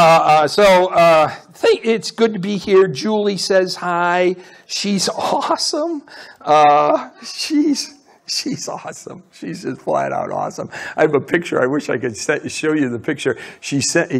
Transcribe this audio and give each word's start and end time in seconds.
Uh, 0.00 0.02
uh, 0.02 0.48
so 0.48 0.86
uh, 0.94 1.30
it's 1.62 2.10
good 2.10 2.32
to 2.32 2.38
be 2.38 2.56
here. 2.56 2.88
Julie 2.88 3.36
says 3.36 3.74
hi. 3.74 4.34
She's 4.64 5.08
awesome. 5.14 6.04
Uh, 6.40 7.10
she's 7.22 7.98
she's 8.26 8.66
awesome. 8.66 9.22
She's 9.30 9.64
just 9.64 9.82
flat 9.82 10.10
out 10.10 10.32
awesome. 10.32 10.70
I 10.96 11.02
have 11.02 11.14
a 11.14 11.20
picture. 11.20 11.60
I 11.62 11.66
wish 11.66 11.90
I 11.90 11.98
could 11.98 12.16
set, 12.16 12.50
show 12.50 12.72
you 12.72 12.88
the 12.88 12.98
picture. 12.98 13.36
She 13.60 13.82
sent 13.82 14.10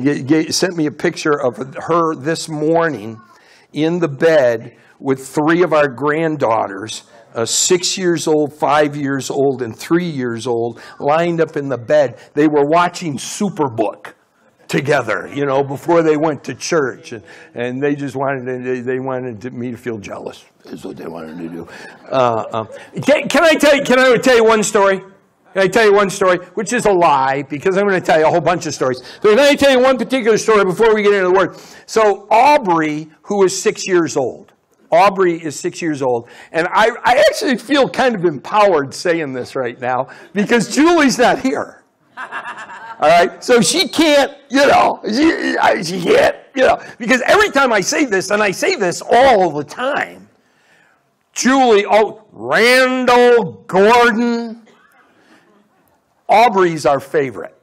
sent 0.52 0.76
me 0.76 0.84
a 0.84 0.92
picture 0.92 1.40
of 1.42 1.56
her 1.56 2.14
this 2.14 2.46
morning 2.46 3.18
in 3.72 4.00
the 4.00 4.08
bed 4.08 4.76
with 4.98 5.26
three 5.26 5.62
of 5.62 5.72
our 5.72 5.88
granddaughters. 5.88 7.04
Uh, 7.34 7.46
six 7.46 7.96
years 7.96 8.26
old, 8.26 8.52
five 8.52 8.94
years 8.94 9.30
old, 9.30 9.62
and 9.62 9.74
three 9.74 10.10
years 10.10 10.46
old, 10.46 10.78
lined 10.98 11.40
up 11.40 11.56
in 11.56 11.70
the 11.70 11.78
bed. 11.78 12.18
They 12.34 12.48
were 12.48 12.66
watching 12.66 13.16
Superbook 13.16 14.12
together, 14.70 15.28
you 15.34 15.44
know, 15.44 15.64
before 15.64 16.00
they 16.00 16.16
went 16.16 16.44
to 16.44 16.54
church. 16.54 17.10
And, 17.12 17.24
and 17.54 17.82
they 17.82 17.96
just 17.96 18.14
wanted, 18.14 18.64
to, 18.64 18.82
they 18.82 19.00
wanted 19.00 19.52
me 19.52 19.72
to 19.72 19.76
feel 19.76 19.98
jealous, 19.98 20.44
is 20.66 20.84
what 20.84 20.96
they 20.96 21.08
wanted 21.08 21.38
to 21.38 21.48
do. 21.48 21.68
Uh, 22.08 22.44
um, 22.52 22.68
can, 23.02 23.28
can, 23.28 23.42
I 23.42 23.54
tell 23.54 23.76
you, 23.76 23.82
can 23.82 23.98
I 23.98 24.16
tell 24.16 24.36
you 24.36 24.44
one 24.44 24.62
story? 24.62 24.98
Can 25.52 25.62
I 25.62 25.66
tell 25.66 25.84
you 25.84 25.92
one 25.92 26.08
story? 26.08 26.38
Which 26.54 26.72
is 26.72 26.86
a 26.86 26.92
lie, 26.92 27.42
because 27.42 27.76
I'm 27.76 27.88
going 27.88 28.00
to 28.00 28.06
tell 28.06 28.20
you 28.20 28.26
a 28.26 28.30
whole 28.30 28.40
bunch 28.40 28.66
of 28.66 28.72
stories. 28.72 29.02
So 29.20 29.30
can 29.30 29.40
I 29.40 29.56
tell 29.56 29.72
you 29.72 29.80
one 29.80 29.98
particular 29.98 30.38
story 30.38 30.64
before 30.64 30.94
we 30.94 31.02
get 31.02 31.14
into 31.14 31.26
the 31.26 31.34
word? 31.34 31.56
So 31.86 32.28
Aubrey, 32.30 33.10
who 33.22 33.42
is 33.42 33.60
six 33.60 33.88
years 33.88 34.16
old, 34.16 34.52
Aubrey 34.92 35.42
is 35.42 35.58
six 35.58 35.82
years 35.82 36.00
old, 36.00 36.28
and 36.52 36.68
I, 36.70 36.90
I 37.04 37.24
actually 37.28 37.56
feel 37.58 37.88
kind 37.88 38.14
of 38.14 38.24
empowered 38.24 38.94
saying 38.94 39.32
this 39.32 39.56
right 39.56 39.80
now 39.80 40.08
because 40.32 40.72
Julie's 40.74 41.18
not 41.18 41.40
here. 41.40 41.79
All 43.00 43.08
right, 43.08 43.42
so 43.42 43.60
she 43.60 43.88
can't, 43.88 44.36
you 44.50 44.66
know, 44.66 45.00
she, 45.04 45.56
she 45.82 46.02
can't, 46.02 46.36
you 46.54 46.62
know, 46.62 46.82
because 46.98 47.22
every 47.22 47.50
time 47.50 47.72
I 47.72 47.80
say 47.80 48.04
this, 48.04 48.30
and 48.30 48.42
I 48.42 48.50
say 48.50 48.74
this 48.74 49.00
all 49.00 49.50
the 49.50 49.64
time, 49.64 50.28
Julie, 51.32 51.86
oh, 51.86 52.24
Randall 52.32 53.64
Gordon, 53.66 54.66
Aubrey's 56.28 56.84
our 56.84 57.00
favorite. 57.00 57.56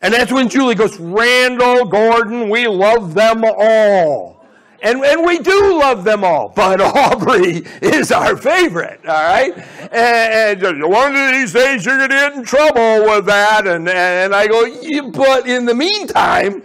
And 0.00 0.12
that's 0.12 0.32
when 0.32 0.48
Julie 0.48 0.74
goes, 0.74 0.98
Randall 0.98 1.84
Gordon, 1.84 2.48
we 2.48 2.66
love 2.66 3.14
them 3.14 3.44
all. 3.44 4.41
And, 4.82 5.04
and 5.04 5.24
we 5.24 5.38
do 5.38 5.78
love 5.78 6.02
them 6.02 6.24
all, 6.24 6.48
but 6.48 6.80
Aubrey 6.96 7.62
is 7.80 8.10
our 8.10 8.36
favorite, 8.36 9.00
all 9.06 9.14
right? 9.14 9.56
And, 9.92 10.60
and 10.60 10.84
one 10.90 11.14
of 11.14 11.32
these 11.32 11.52
days 11.52 11.86
you're 11.86 11.98
going 11.98 12.10
to 12.10 12.14
get 12.14 12.32
in 12.34 12.44
trouble 12.44 13.04
with 13.04 13.26
that. 13.26 13.68
And, 13.68 13.88
and 13.88 14.34
I 14.34 14.48
go, 14.48 15.10
but 15.12 15.46
in 15.46 15.66
the 15.66 15.74
meantime, 15.74 16.64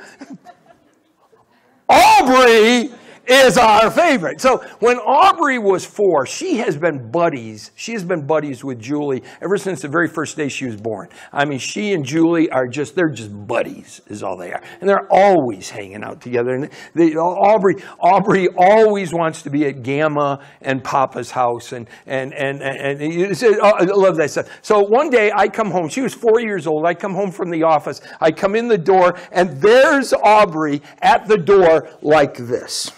Aubrey 1.88 2.90
is 3.28 3.58
our 3.58 3.92
favorite. 3.92 4.40
So 4.40 4.58
when 4.80 4.98
Aubrey 4.98 5.60
was 5.60 5.86
four, 5.86 6.26
she 6.26 6.58
has 6.58 6.78
been 6.78 7.12
buddies. 7.12 7.72
She 7.76 7.94
has 7.94 8.04
been 8.04 8.26
buddies 8.26 8.64
with 8.64 8.80
Julie 8.80 9.24
ever 9.42 9.58
since 9.58 9.82
the 9.82 9.90
very 9.90 10.08
first 10.08 10.38
day 10.38 10.48
she 10.48 10.66
was 10.66 10.78
born. 10.78 11.10
I 11.34 11.46
mean, 11.46 11.60
she 11.60 11.94
and 11.94 12.06
Julie 12.06 12.50
are 12.50 12.68
just, 12.68 12.96
they're 12.96 13.10
just 13.10 13.32
buddies 13.48 14.02
is 14.08 14.24
all 14.24 14.38
they 14.38 14.54
are. 14.54 14.62
And 14.80 14.90
they're 14.90 15.08
always 15.12 15.70
hanging 15.70 16.04
out 16.04 16.22
together. 16.22 16.52
And 16.52 16.70
Aubrey, 17.18 17.76
Aubrey 18.00 18.48
always 18.58 19.14
wants 19.14 19.42
to 19.44 19.50
be 19.50 19.66
at 19.66 19.84
Gamma 19.84 20.40
and 20.62 20.84
Papa's 20.84 21.32
house. 21.32 21.74
And, 21.74 21.90
and, 22.06 22.34
and, 22.34 22.62
and, 22.62 23.02
and 23.02 23.44
oh, 23.62 23.74
I 23.78 23.84
love 23.84 24.16
that 24.18 24.32
stuff. 24.32 24.48
So 24.62 24.82
one 24.82 25.10
day 25.10 25.32
I 25.36 25.48
come 25.50 25.72
home. 25.72 25.90
She 25.90 26.02
was 26.02 26.14
four 26.14 26.40
years 26.40 26.66
old. 26.66 26.86
I 26.86 26.94
come 26.94 27.14
home 27.14 27.32
from 27.32 27.50
the 27.50 27.64
office. 27.64 28.02
I 28.22 28.32
come 28.32 28.56
in 28.56 28.68
the 28.68 28.78
door 28.78 29.18
and 29.32 29.62
there's 29.62 30.14
Aubrey 30.14 30.82
at 31.02 31.28
the 31.28 31.38
door 31.38 31.90
like 32.02 32.38
this. 32.38 32.92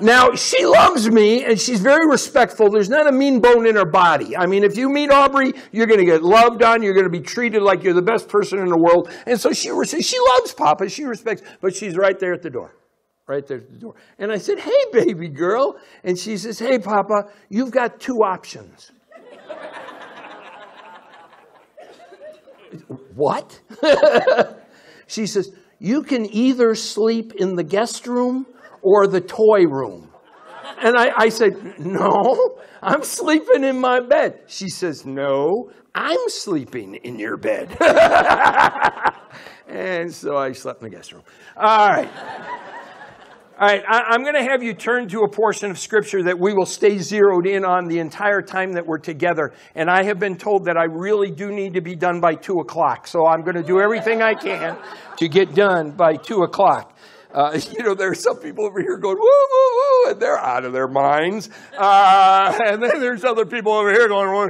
Now, 0.00 0.34
she 0.34 0.64
loves 0.66 1.10
me 1.10 1.44
and 1.44 1.60
she's 1.60 1.80
very 1.80 2.06
respectful. 2.06 2.70
There's 2.70 2.88
not 2.88 3.06
a 3.06 3.12
mean 3.12 3.40
bone 3.40 3.66
in 3.66 3.76
her 3.76 3.84
body. 3.84 4.36
I 4.36 4.46
mean, 4.46 4.64
if 4.64 4.76
you 4.76 4.88
meet 4.88 5.10
Aubrey, 5.10 5.52
you're 5.72 5.86
going 5.86 6.00
to 6.00 6.04
get 6.04 6.22
loved 6.22 6.62
on. 6.62 6.82
You're 6.82 6.94
going 6.94 7.04
to 7.04 7.10
be 7.10 7.20
treated 7.20 7.62
like 7.62 7.82
you're 7.82 7.94
the 7.94 8.02
best 8.02 8.28
person 8.28 8.58
in 8.58 8.68
the 8.68 8.78
world. 8.78 9.10
And 9.26 9.38
so 9.40 9.52
she, 9.52 9.70
she 10.02 10.18
loves 10.36 10.52
Papa. 10.52 10.88
She 10.88 11.04
respects, 11.04 11.42
but 11.60 11.74
she's 11.74 11.96
right 11.96 12.18
there 12.18 12.32
at 12.32 12.42
the 12.42 12.50
door. 12.50 12.76
Right 13.26 13.46
there 13.46 13.58
at 13.58 13.70
the 13.70 13.78
door. 13.78 13.94
And 14.18 14.30
I 14.32 14.38
said, 14.38 14.58
Hey, 14.58 14.84
baby 14.92 15.28
girl. 15.28 15.76
And 16.02 16.18
she 16.18 16.36
says, 16.36 16.58
Hey, 16.58 16.78
Papa, 16.78 17.30
you've 17.48 17.70
got 17.70 18.00
two 18.00 18.22
options. 18.22 18.90
what? 23.14 23.60
she 25.06 25.26
says, 25.26 25.54
You 25.78 26.02
can 26.02 26.26
either 26.26 26.74
sleep 26.74 27.34
in 27.34 27.54
the 27.54 27.64
guest 27.64 28.06
room 28.06 28.46
or 28.84 29.08
the 29.08 29.20
toy 29.20 29.66
room? 29.66 30.10
And 30.78 30.96
I, 30.96 31.12
I 31.16 31.28
said, 31.30 31.80
No, 31.80 32.58
I'm 32.82 33.02
sleeping 33.02 33.64
in 33.64 33.80
my 33.80 34.00
bed. 34.00 34.42
She 34.46 34.68
says, 34.68 35.04
No, 35.04 35.70
I'm 35.94 36.28
sleeping 36.28 36.96
in 36.96 37.18
your 37.18 37.36
bed. 37.36 37.76
and 39.68 40.12
so 40.12 40.36
I 40.36 40.52
slept 40.52 40.82
in 40.82 40.90
the 40.90 40.96
guest 40.96 41.12
room. 41.12 41.22
All 41.56 41.88
right. 41.88 42.10
All 43.56 43.68
right, 43.68 43.84
I, 43.88 44.16
am 44.16 44.22
going 44.22 44.34
to 44.34 44.42
have 44.42 44.64
you 44.64 44.74
turn 44.74 45.06
to 45.10 45.20
a 45.20 45.28
portion 45.28 45.70
of 45.70 45.78
Scripture 45.78 46.24
that 46.24 46.36
we 46.36 46.52
will 46.52 46.66
stay 46.66 46.98
zeroed 46.98 47.46
in 47.46 47.64
on 47.64 47.86
the 47.86 48.00
entire 48.00 48.42
time 48.42 48.72
that 48.72 48.84
we're 48.84 48.98
together. 48.98 49.52
And 49.76 49.88
I 49.88 50.02
have 50.02 50.18
been 50.18 50.36
told 50.36 50.64
that 50.64 50.76
I 50.76 50.86
really 50.86 51.30
do 51.30 51.52
need 51.52 51.74
to 51.74 51.80
be 51.80 51.94
done 51.94 52.20
by 52.20 52.34
2 52.34 52.54
o'clock. 52.54 53.06
So 53.06 53.26
I'm 53.26 53.42
going 53.42 53.54
to 53.54 53.62
do 53.62 53.80
everything 53.80 54.22
I 54.22 54.34
can 54.34 54.76
to 55.18 55.28
get 55.28 55.54
done 55.54 55.92
by 55.92 56.16
2 56.16 56.42
o'clock. 56.42 56.93
Uh, 57.34 57.58
you 57.72 57.82
know, 57.82 57.94
there 57.94 58.10
are 58.10 58.14
some 58.14 58.38
people 58.38 58.64
over 58.64 58.80
here 58.80 58.96
going, 58.96 59.18
woo, 59.18 59.24
woo, 59.24 59.76
woo, 59.76 60.12
and 60.12 60.20
they're 60.20 60.38
out 60.38 60.64
of 60.64 60.72
their 60.72 60.86
minds. 60.86 61.50
Uh, 61.76 62.56
and 62.66 62.82
then 62.82 63.00
there's 63.00 63.24
other 63.24 63.44
people 63.44 63.72
over 63.72 63.90
here 63.90 64.06
going, 64.08 64.30
well, 64.32 64.48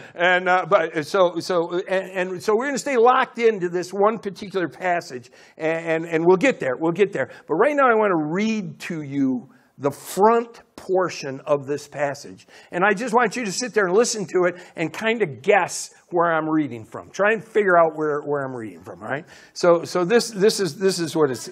and, 0.14 0.48
uh, 0.48 0.66
but 0.68 1.06
so, 1.06 1.38
so, 1.38 1.78
and, 1.88 2.30
and 2.32 2.42
so 2.42 2.56
we're 2.56 2.64
going 2.66 2.74
to 2.74 2.78
stay 2.78 2.96
locked 2.96 3.38
into 3.38 3.68
this 3.68 3.90
one 3.92 4.18
particular 4.18 4.68
passage, 4.68 5.30
and, 5.56 6.04
and, 6.04 6.06
and 6.06 6.26
we'll 6.26 6.36
get 6.36 6.58
there. 6.58 6.76
We'll 6.76 6.92
get 6.92 7.12
there. 7.12 7.30
But 7.46 7.54
right 7.54 7.76
now, 7.76 7.88
I 7.88 7.94
want 7.94 8.10
to 8.10 8.16
read 8.16 8.80
to 8.80 9.02
you 9.02 9.48
the 9.80 9.90
front 9.90 10.60
portion 10.76 11.40
of 11.46 11.66
this 11.66 11.88
passage. 11.88 12.46
And 12.70 12.84
I 12.84 12.92
just 12.92 13.14
want 13.14 13.34
you 13.34 13.44
to 13.46 13.52
sit 13.52 13.72
there 13.72 13.86
and 13.86 13.94
listen 13.94 14.26
to 14.26 14.44
it 14.44 14.62
and 14.76 14.92
kind 14.92 15.22
of 15.22 15.42
guess 15.42 15.90
where 16.10 16.30
I'm 16.32 16.48
reading 16.48 16.84
from. 16.84 17.10
Try 17.10 17.32
and 17.32 17.42
figure 17.42 17.78
out 17.78 17.96
where, 17.96 18.20
where 18.20 18.44
I'm 18.44 18.54
reading 18.54 18.82
from, 18.82 19.00
right? 19.00 19.24
So, 19.54 19.84
so 19.84 20.04
this, 20.04 20.30
this, 20.30 20.60
is, 20.60 20.76
this 20.76 20.98
is 20.98 21.16
what 21.16 21.30
it's. 21.30 21.48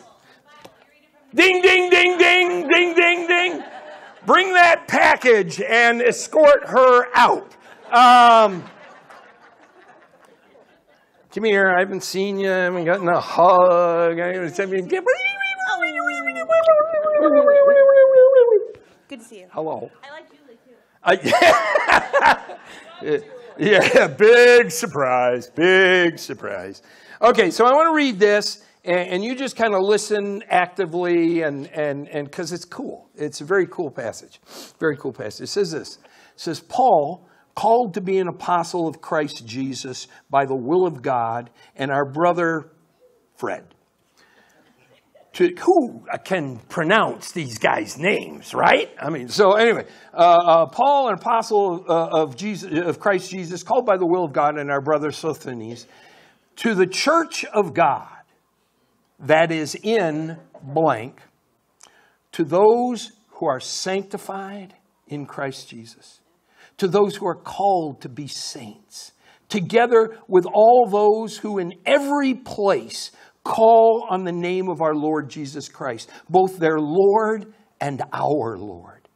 Ding, 1.34 1.62
ding, 1.62 1.90
ding, 1.90 2.18
ding, 2.18 2.68
ding, 2.68 2.94
ding, 2.94 3.26
ding. 3.26 3.64
Bring 4.26 4.52
that 4.52 4.86
package 4.88 5.60
and 5.60 6.02
escort 6.02 6.68
her 6.68 7.06
out. 7.14 7.54
Um, 7.90 8.62
come 11.32 11.44
here. 11.44 11.74
I 11.74 11.80
haven't 11.80 12.02
seen 12.02 12.38
you. 12.38 12.50
I 12.50 12.64
haven't 12.64 12.84
gotten 12.84 13.08
a 13.08 13.20
hug. 13.20 14.18
I 14.20 14.34
haven't. 14.34 14.54
Good 19.08 19.20
to 19.20 19.24
see 19.24 19.40
you. 19.40 19.46
Hello. 19.52 19.90
I 20.04 20.10
like 20.10 20.26
Julie 20.30 20.58
too. 20.66 20.74
I, 23.02 23.14
yeah, 23.58 24.06
big 24.06 24.70
surprise. 24.70 25.48
Big 25.48 26.18
surprise. 26.18 26.82
Okay, 27.22 27.50
so 27.50 27.64
I 27.64 27.72
want 27.72 27.88
to 27.88 27.94
read 27.94 28.18
this, 28.18 28.62
and, 28.84 29.08
and 29.08 29.24
you 29.24 29.34
just 29.34 29.56
kind 29.56 29.72
of 29.72 29.80
listen 29.80 30.44
actively, 30.50 31.40
and 31.40 31.68
and 31.68 32.06
and 32.08 32.26
because 32.30 32.52
it's 32.52 32.66
cool. 32.66 33.08
It's 33.14 33.40
a 33.40 33.46
very 33.46 33.66
cool 33.66 33.90
passage. 33.90 34.42
Very 34.78 34.98
cool 34.98 35.14
passage. 35.14 35.44
It 35.44 35.46
says 35.46 35.72
this. 35.72 35.96
It 35.96 36.40
says 36.40 36.60
Paul 36.60 37.26
called 37.54 37.94
to 37.94 38.02
be 38.02 38.18
an 38.18 38.28
apostle 38.28 38.86
of 38.86 39.00
Christ 39.00 39.46
Jesus 39.46 40.06
by 40.28 40.44
the 40.44 40.54
will 40.54 40.84
of 40.86 41.00
God, 41.00 41.48
and 41.76 41.90
our 41.90 42.04
brother 42.04 42.72
Fred 43.36 43.74
to 45.38 45.54
who 45.60 46.04
can 46.24 46.56
pronounce 46.68 47.30
these 47.30 47.58
guys' 47.58 47.96
names, 47.96 48.54
right? 48.54 48.90
I 49.00 49.08
mean, 49.08 49.28
so 49.28 49.52
anyway, 49.52 49.86
uh, 50.12 50.16
uh, 50.16 50.66
Paul, 50.66 51.10
an 51.10 51.14
apostle 51.14 51.84
uh, 51.88 52.08
of 52.22 52.34
Jesus, 52.34 52.76
of 52.84 52.98
Christ 52.98 53.30
Jesus, 53.30 53.62
called 53.62 53.86
by 53.86 53.98
the 53.98 54.04
will 54.04 54.24
of 54.24 54.32
God, 54.32 54.58
and 54.58 54.68
our 54.68 54.80
brother 54.80 55.12
Sosthenes, 55.12 55.86
to 56.56 56.74
the 56.74 56.88
church 56.88 57.44
of 57.44 57.72
God 57.72 58.08
that 59.20 59.52
is 59.52 59.76
in 59.76 60.38
blank, 60.60 61.22
to 62.32 62.42
those 62.42 63.12
who 63.34 63.46
are 63.46 63.60
sanctified 63.60 64.74
in 65.06 65.24
Christ 65.24 65.68
Jesus, 65.68 66.18
to 66.78 66.88
those 66.88 67.14
who 67.14 67.28
are 67.28 67.36
called 67.36 68.00
to 68.00 68.08
be 68.08 68.26
saints, 68.26 69.12
together 69.48 70.18
with 70.26 70.46
all 70.52 70.88
those 70.90 71.38
who 71.38 71.58
in 71.58 71.74
every 71.86 72.34
place 72.34 73.12
call 73.44 74.06
on 74.08 74.24
the 74.24 74.32
name 74.32 74.68
of 74.68 74.80
our 74.80 74.94
Lord 74.94 75.28
Jesus 75.28 75.68
Christ, 75.68 76.10
both 76.28 76.58
their 76.58 76.78
Lord 76.78 77.52
and 77.80 78.02
our 78.12 78.56
Lord. 78.58 79.08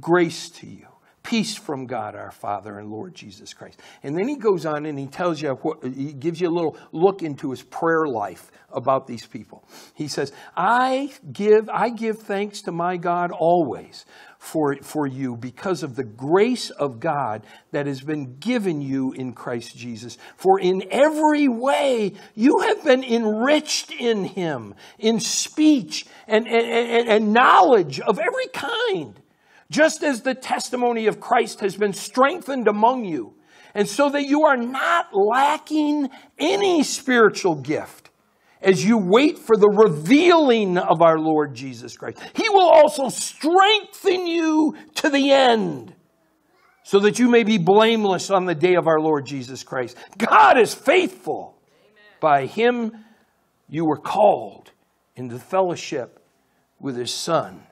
Grace 0.00 0.48
to 0.50 0.66
you 0.66 0.91
peace 1.32 1.56
from 1.56 1.86
God 1.86 2.14
our 2.14 2.30
Father 2.30 2.78
and 2.78 2.90
Lord 2.90 3.14
Jesus 3.14 3.54
Christ. 3.54 3.80
And 4.02 4.14
then 4.14 4.28
he 4.28 4.36
goes 4.36 4.66
on 4.66 4.84
and 4.84 4.98
he 4.98 5.06
tells 5.06 5.40
you, 5.40 5.52
what, 5.62 5.82
he 5.82 6.12
gives 6.12 6.42
you 6.42 6.48
a 6.48 6.52
little 6.52 6.76
look 6.92 7.22
into 7.22 7.50
his 7.50 7.62
prayer 7.62 8.06
life 8.06 8.50
about 8.70 9.06
these 9.06 9.24
people. 9.24 9.66
He 9.94 10.08
says, 10.08 10.30
I 10.54 11.10
give, 11.32 11.70
I 11.70 11.88
give 11.88 12.18
thanks 12.18 12.60
to 12.62 12.72
my 12.72 12.98
God 12.98 13.30
always 13.30 14.04
for, 14.36 14.76
for 14.82 15.06
you 15.06 15.34
because 15.34 15.82
of 15.82 15.96
the 15.96 16.04
grace 16.04 16.68
of 16.68 17.00
God 17.00 17.46
that 17.70 17.86
has 17.86 18.02
been 18.02 18.36
given 18.36 18.82
you 18.82 19.12
in 19.12 19.32
Christ 19.32 19.74
Jesus. 19.74 20.18
For 20.36 20.60
in 20.60 20.84
every 20.90 21.48
way 21.48 22.12
you 22.34 22.58
have 22.58 22.84
been 22.84 23.02
enriched 23.02 23.90
in 23.90 24.24
him, 24.24 24.74
in 24.98 25.18
speech 25.18 26.04
and, 26.28 26.46
and, 26.46 26.66
and, 26.66 27.08
and 27.08 27.32
knowledge 27.32 28.00
of 28.00 28.18
every 28.18 28.48
kind, 28.48 29.18
just 29.72 30.02
as 30.02 30.20
the 30.20 30.34
testimony 30.34 31.06
of 31.06 31.18
Christ 31.18 31.60
has 31.60 31.76
been 31.76 31.94
strengthened 31.94 32.68
among 32.68 33.04
you, 33.04 33.34
and 33.74 33.88
so 33.88 34.10
that 34.10 34.24
you 34.24 34.44
are 34.44 34.56
not 34.56 35.08
lacking 35.12 36.10
any 36.38 36.82
spiritual 36.82 37.54
gift 37.54 38.10
as 38.60 38.84
you 38.84 38.98
wait 38.98 39.38
for 39.38 39.56
the 39.56 39.68
revealing 39.68 40.76
of 40.78 41.00
our 41.00 41.18
Lord 41.18 41.54
Jesus 41.54 41.96
Christ. 41.96 42.18
He 42.34 42.48
will 42.48 42.68
also 42.68 43.08
strengthen 43.08 44.26
you 44.26 44.76
to 44.96 45.08
the 45.08 45.32
end 45.32 45.94
so 46.84 47.00
that 47.00 47.18
you 47.18 47.28
may 47.28 47.42
be 47.42 47.58
blameless 47.58 48.30
on 48.30 48.44
the 48.44 48.54
day 48.54 48.74
of 48.74 48.86
our 48.86 49.00
Lord 49.00 49.24
Jesus 49.24 49.64
Christ. 49.64 49.96
God 50.18 50.58
is 50.58 50.74
faithful. 50.74 51.58
Amen. 51.66 52.04
By 52.20 52.46
him 52.46 52.92
you 53.68 53.86
were 53.86 53.96
called 53.96 54.70
into 55.16 55.38
fellowship 55.38 56.24
with 56.78 56.96
his 56.96 57.12
Son, 57.12 57.62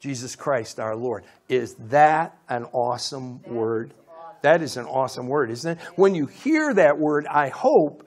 Jesus 0.00 0.36
Christ 0.36 0.78
our 0.78 0.96
Lord. 0.96 1.24
Is 1.48 1.74
that 1.88 2.36
an 2.48 2.64
awesome 2.72 3.42
word? 3.42 3.94
That 4.42 4.62
is 4.62 4.76
an 4.76 4.84
awesome 4.84 5.26
word, 5.26 5.50
isn't 5.50 5.78
it? 5.78 5.84
When 5.96 6.14
you 6.14 6.26
hear 6.26 6.72
that 6.74 6.98
word, 6.98 7.26
I 7.26 7.48
hope 7.48 8.06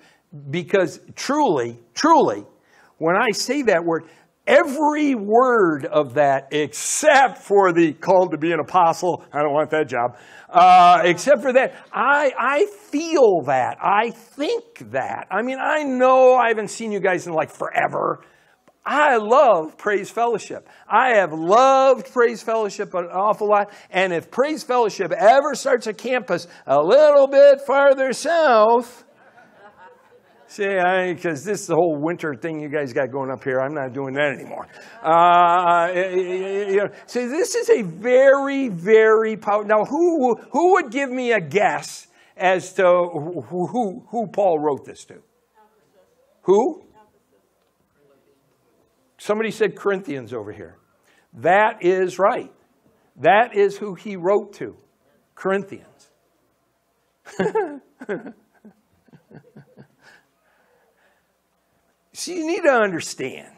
because 0.49 0.99
truly, 1.15 1.77
truly, 1.93 2.45
when 2.97 3.15
I 3.15 3.31
say 3.31 3.63
that 3.63 3.83
word, 3.83 4.03
every 4.47 5.15
word 5.15 5.85
of 5.85 6.13
that, 6.15 6.47
except 6.51 7.39
for 7.39 7.73
the 7.73 7.93
called 7.93 8.31
to 8.31 8.38
be 8.38 8.51
an 8.51 8.59
apostle, 8.59 9.25
I 9.33 9.41
don't 9.41 9.53
want 9.53 9.69
that 9.71 9.88
job, 9.88 10.17
uh, 10.49 11.01
except 11.03 11.41
for 11.41 11.53
that, 11.53 11.75
I, 11.91 12.31
I 12.38 12.65
feel 12.65 13.41
that. 13.45 13.77
I 13.81 14.11
think 14.11 14.91
that. 14.91 15.27
I 15.29 15.41
mean, 15.41 15.57
I 15.59 15.83
know 15.83 16.35
I 16.35 16.49
haven't 16.49 16.69
seen 16.69 16.91
you 16.91 16.99
guys 16.99 17.27
in 17.27 17.33
like 17.33 17.49
forever. 17.49 18.21
I 18.85 19.17
love 19.17 19.77
Praise 19.77 20.09
Fellowship. 20.09 20.67
I 20.87 21.15
have 21.15 21.33
loved 21.33 22.11
Praise 22.11 22.41
Fellowship 22.41 22.93
an 22.93 23.05
awful 23.05 23.47
lot. 23.47 23.71
And 23.91 24.11
if 24.11 24.31
Praise 24.31 24.63
Fellowship 24.63 25.11
ever 25.11 25.53
starts 25.53 25.85
a 25.87 25.93
campus 25.93 26.47
a 26.65 26.81
little 26.81 27.27
bit 27.27 27.61
farther 27.61 28.11
south, 28.11 29.05
See, 30.47 30.67
because 30.67 31.45
this 31.45 31.61
is 31.61 31.67
the 31.67 31.75
whole 31.75 31.95
winter 31.97 32.35
thing 32.35 32.59
you 32.59 32.67
guys 32.67 32.91
got 32.91 33.09
going 33.09 33.31
up 33.31 33.41
here. 33.41 33.61
I'm 33.61 33.73
not 33.73 33.93
doing 33.93 34.13
that 34.15 34.33
anymore. 34.33 34.67
Uh, 35.01 35.87
you 35.93 36.75
know, 36.75 36.89
see, 37.05 37.25
this 37.25 37.55
is 37.55 37.69
a 37.69 37.83
very, 37.83 38.67
very 38.67 39.37
powerful. 39.37 39.63
Now, 39.63 39.85
who 39.85 40.35
who 40.51 40.73
would 40.73 40.91
give 40.91 41.09
me 41.09 41.31
a 41.31 41.39
guess 41.39 42.07
as 42.35 42.73
to 42.73 42.83
who 42.83 43.65
who, 43.67 44.05
who 44.09 44.27
Paul 44.27 44.59
wrote 44.59 44.83
this 44.83 45.05
to? 45.05 45.21
Who? 46.41 46.83
Somebody 49.21 49.51
said 49.51 49.75
Corinthians 49.75 50.33
over 50.33 50.51
here. 50.51 50.77
That 51.31 51.85
is 51.85 52.18
right. 52.18 52.51
That 53.18 53.56
is 53.56 53.77
who 53.77 53.94
he 53.94 54.15
wrote 54.15 54.53
to. 54.53 54.75
Corinthians. 55.35 56.09
See, 62.13 62.35
you 62.35 62.47
need 62.47 62.63
to 62.63 62.71
understand 62.71 63.53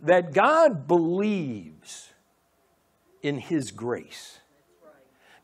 that 0.00 0.34
God 0.34 0.86
believes 0.86 2.10
in 3.22 3.38
His 3.38 3.70
grace. 3.70 4.40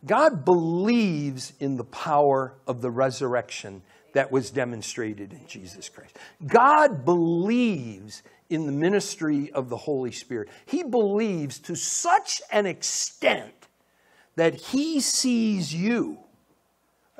God 0.04 0.44
believes 0.44 1.54
in 1.58 1.78
the 1.78 1.84
power 1.84 2.58
of 2.66 2.82
the 2.82 2.90
resurrection 2.90 3.80
that 4.12 4.30
was 4.30 4.50
demonstrated 4.50 5.32
in 5.32 5.46
Jesus 5.46 5.88
Christ. 5.88 6.18
God 6.46 7.06
believes 7.06 8.22
in 8.50 8.66
the 8.66 8.72
ministry 8.72 9.50
of 9.52 9.68
the 9.68 9.76
Holy 9.76 10.12
Spirit. 10.12 10.48
He 10.66 10.82
believes 10.82 11.58
to 11.60 11.74
such 11.74 12.42
an 12.50 12.66
extent 12.66 13.68
that 14.36 14.54
He 14.54 15.00
sees 15.00 15.74
you. 15.74 16.18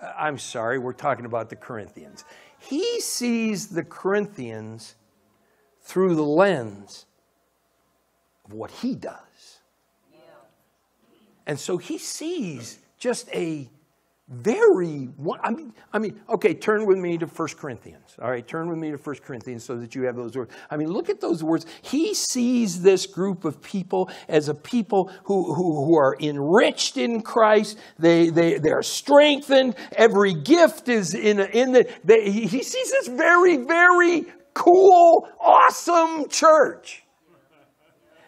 Uh, 0.00 0.12
I'm 0.16 0.38
sorry, 0.38 0.78
we're 0.78 0.92
talking 0.92 1.24
about 1.24 1.50
the 1.50 1.56
Corinthians 1.56 2.24
he 2.68 3.00
sees 3.00 3.68
the 3.68 3.84
Corinthians 3.84 4.94
through 5.82 6.14
the 6.14 6.22
lens 6.22 7.04
of 8.44 8.52
what 8.52 8.70
he 8.70 8.94
does. 8.94 9.20
And 11.46 11.60
so 11.60 11.76
he 11.76 11.98
sees 11.98 12.78
just 12.98 13.28
a 13.34 13.68
very 14.28 15.10
I 15.42 15.50
mean 15.50 15.74
I 15.92 15.98
mean 15.98 16.18
okay 16.30 16.54
turn 16.54 16.86
with 16.86 16.96
me 16.96 17.18
to 17.18 17.26
1 17.26 17.48
Corinthians 17.58 18.16
all 18.22 18.30
right? 18.30 18.46
Turn 18.46 18.70
with 18.70 18.78
me 18.78 18.90
to 18.90 18.96
1 18.96 19.16
Corinthians 19.16 19.64
so 19.64 19.76
that 19.76 19.94
you 19.94 20.04
have 20.04 20.16
those 20.16 20.34
words. 20.34 20.50
I 20.70 20.78
mean 20.78 20.88
look 20.88 21.10
at 21.10 21.20
those 21.20 21.44
words. 21.44 21.66
He 21.82 22.14
sees 22.14 22.80
this 22.80 23.06
group 23.06 23.44
of 23.44 23.60
people 23.60 24.10
as 24.28 24.48
a 24.48 24.54
people 24.54 25.10
who 25.24 25.52
who, 25.52 25.84
who 25.84 25.98
are 25.98 26.16
enriched 26.20 26.96
in 26.96 27.20
Christ. 27.20 27.78
They 27.98 28.30
they 28.30 28.58
they 28.58 28.70
are 28.70 28.82
strengthened. 28.82 29.76
Every 29.92 30.32
gift 30.32 30.88
is 30.88 31.12
in 31.14 31.40
in 31.40 31.72
the 31.72 31.90
they, 32.02 32.30
he 32.30 32.62
sees 32.62 32.90
this 32.90 33.08
very 33.08 33.58
very 33.58 34.24
cool 34.54 35.28
awesome 35.38 36.30
church. 36.30 37.02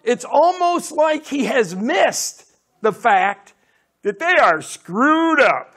It's 0.05 0.27
almost 0.31 0.93
like 0.93 1.27
he 1.27 1.47
has 1.47 1.75
missed 1.75 2.45
the 2.83 2.93
fact 2.93 3.55
that 4.03 4.19
they 4.19 4.35
are 4.41 4.61
screwed 4.61 5.41
up 5.41 5.76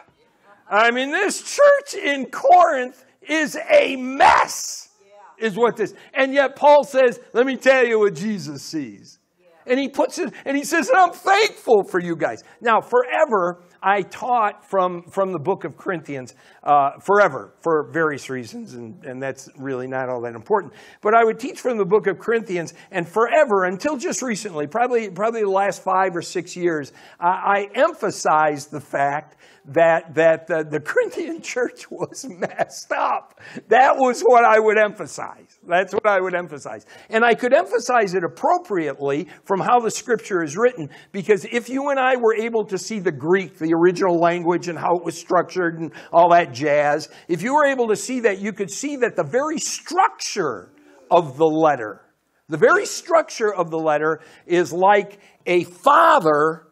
I 0.69 0.91
mean, 0.91 1.11
this 1.11 1.41
church 1.41 2.01
in 2.01 2.27
Corinth 2.27 3.03
is 3.27 3.57
a 3.71 3.95
mess, 3.95 4.89
is 5.37 5.57
what 5.57 5.75
this. 5.77 5.93
And 6.13 6.33
yet 6.33 6.55
Paul 6.55 6.83
says, 6.83 7.19
let 7.33 7.45
me 7.45 7.57
tell 7.57 7.85
you 7.85 7.99
what 7.99 8.15
Jesus 8.15 8.61
sees. 8.61 9.17
And 9.65 9.79
he 9.79 9.87
puts 9.87 10.17
it, 10.17 10.33
and 10.45 10.57
he 10.57 10.63
says, 10.63 10.89
I'm 10.95 11.11
thankful 11.11 11.83
for 11.83 11.99
you 11.99 12.15
guys. 12.15 12.43
Now, 12.59 12.81
forever, 12.81 13.61
I 13.83 14.01
taught 14.01 14.67
from, 14.67 15.03
from 15.03 15.31
the 15.31 15.37
book 15.37 15.63
of 15.63 15.77
Corinthians, 15.77 16.33
uh, 16.63 16.99
forever, 16.99 17.53
for 17.61 17.89
various 17.91 18.31
reasons, 18.31 18.73
and, 18.73 19.05
and 19.05 19.21
that's 19.21 19.47
really 19.57 19.85
not 19.85 20.09
all 20.09 20.21
that 20.21 20.33
important. 20.33 20.73
But 21.01 21.13
I 21.13 21.23
would 21.23 21.39
teach 21.39 21.59
from 21.59 21.77
the 21.77 21.85
book 21.85 22.07
of 22.07 22.17
Corinthians, 22.17 22.73
and 22.89 23.07
forever, 23.07 23.65
until 23.65 23.95
just 23.95 24.23
recently, 24.23 24.65
probably, 24.65 25.11
probably 25.11 25.41
the 25.41 25.49
last 25.49 25.83
five 25.83 26.15
or 26.15 26.23
six 26.23 26.55
years, 26.55 26.91
uh, 27.19 27.27
I 27.27 27.69
emphasized 27.75 28.71
the 28.71 28.81
fact 28.81 29.35
that, 29.73 30.15
that 30.15 30.47
the, 30.47 30.63
the 30.69 30.79
Corinthian 30.79 31.41
church 31.43 31.89
was 31.89 32.25
messed 32.27 32.91
up. 32.91 33.39
That 33.67 33.95
was 33.97 34.21
what 34.21 34.43
I 34.43 34.59
would 34.59 34.77
emphasize. 34.77 35.59
That's 35.67 35.93
what 35.93 36.07
I 36.07 36.19
would 36.19 36.35
emphasize. 36.35 36.85
And 37.09 37.23
I 37.23 37.33
could 37.33 37.53
emphasize 37.53 38.13
it 38.13 38.23
appropriately 38.23 39.27
from 39.45 39.59
how 39.59 39.79
the 39.79 39.91
scripture 39.91 40.43
is 40.43 40.57
written, 40.57 40.89
because 41.11 41.45
if 41.51 41.69
you 41.69 41.89
and 41.89 41.99
I 41.99 42.15
were 42.15 42.35
able 42.35 42.65
to 42.65 42.77
see 42.77 42.99
the 42.99 43.11
Greek, 43.11 43.57
the 43.57 43.73
original 43.73 44.19
language, 44.19 44.67
and 44.67 44.77
how 44.77 44.95
it 44.97 45.03
was 45.03 45.17
structured 45.17 45.79
and 45.79 45.91
all 46.11 46.31
that 46.31 46.53
jazz, 46.53 47.09
if 47.27 47.41
you 47.41 47.53
were 47.53 47.65
able 47.65 47.87
to 47.89 47.95
see 47.95 48.21
that, 48.21 48.39
you 48.39 48.53
could 48.53 48.71
see 48.71 48.97
that 48.97 49.15
the 49.15 49.23
very 49.23 49.59
structure 49.59 50.69
of 51.11 51.37
the 51.37 51.45
letter, 51.45 52.01
the 52.47 52.57
very 52.57 52.85
structure 52.85 53.53
of 53.53 53.69
the 53.69 53.77
letter 53.77 54.21
is 54.45 54.73
like 54.73 55.19
a 55.45 55.63
father 55.63 56.67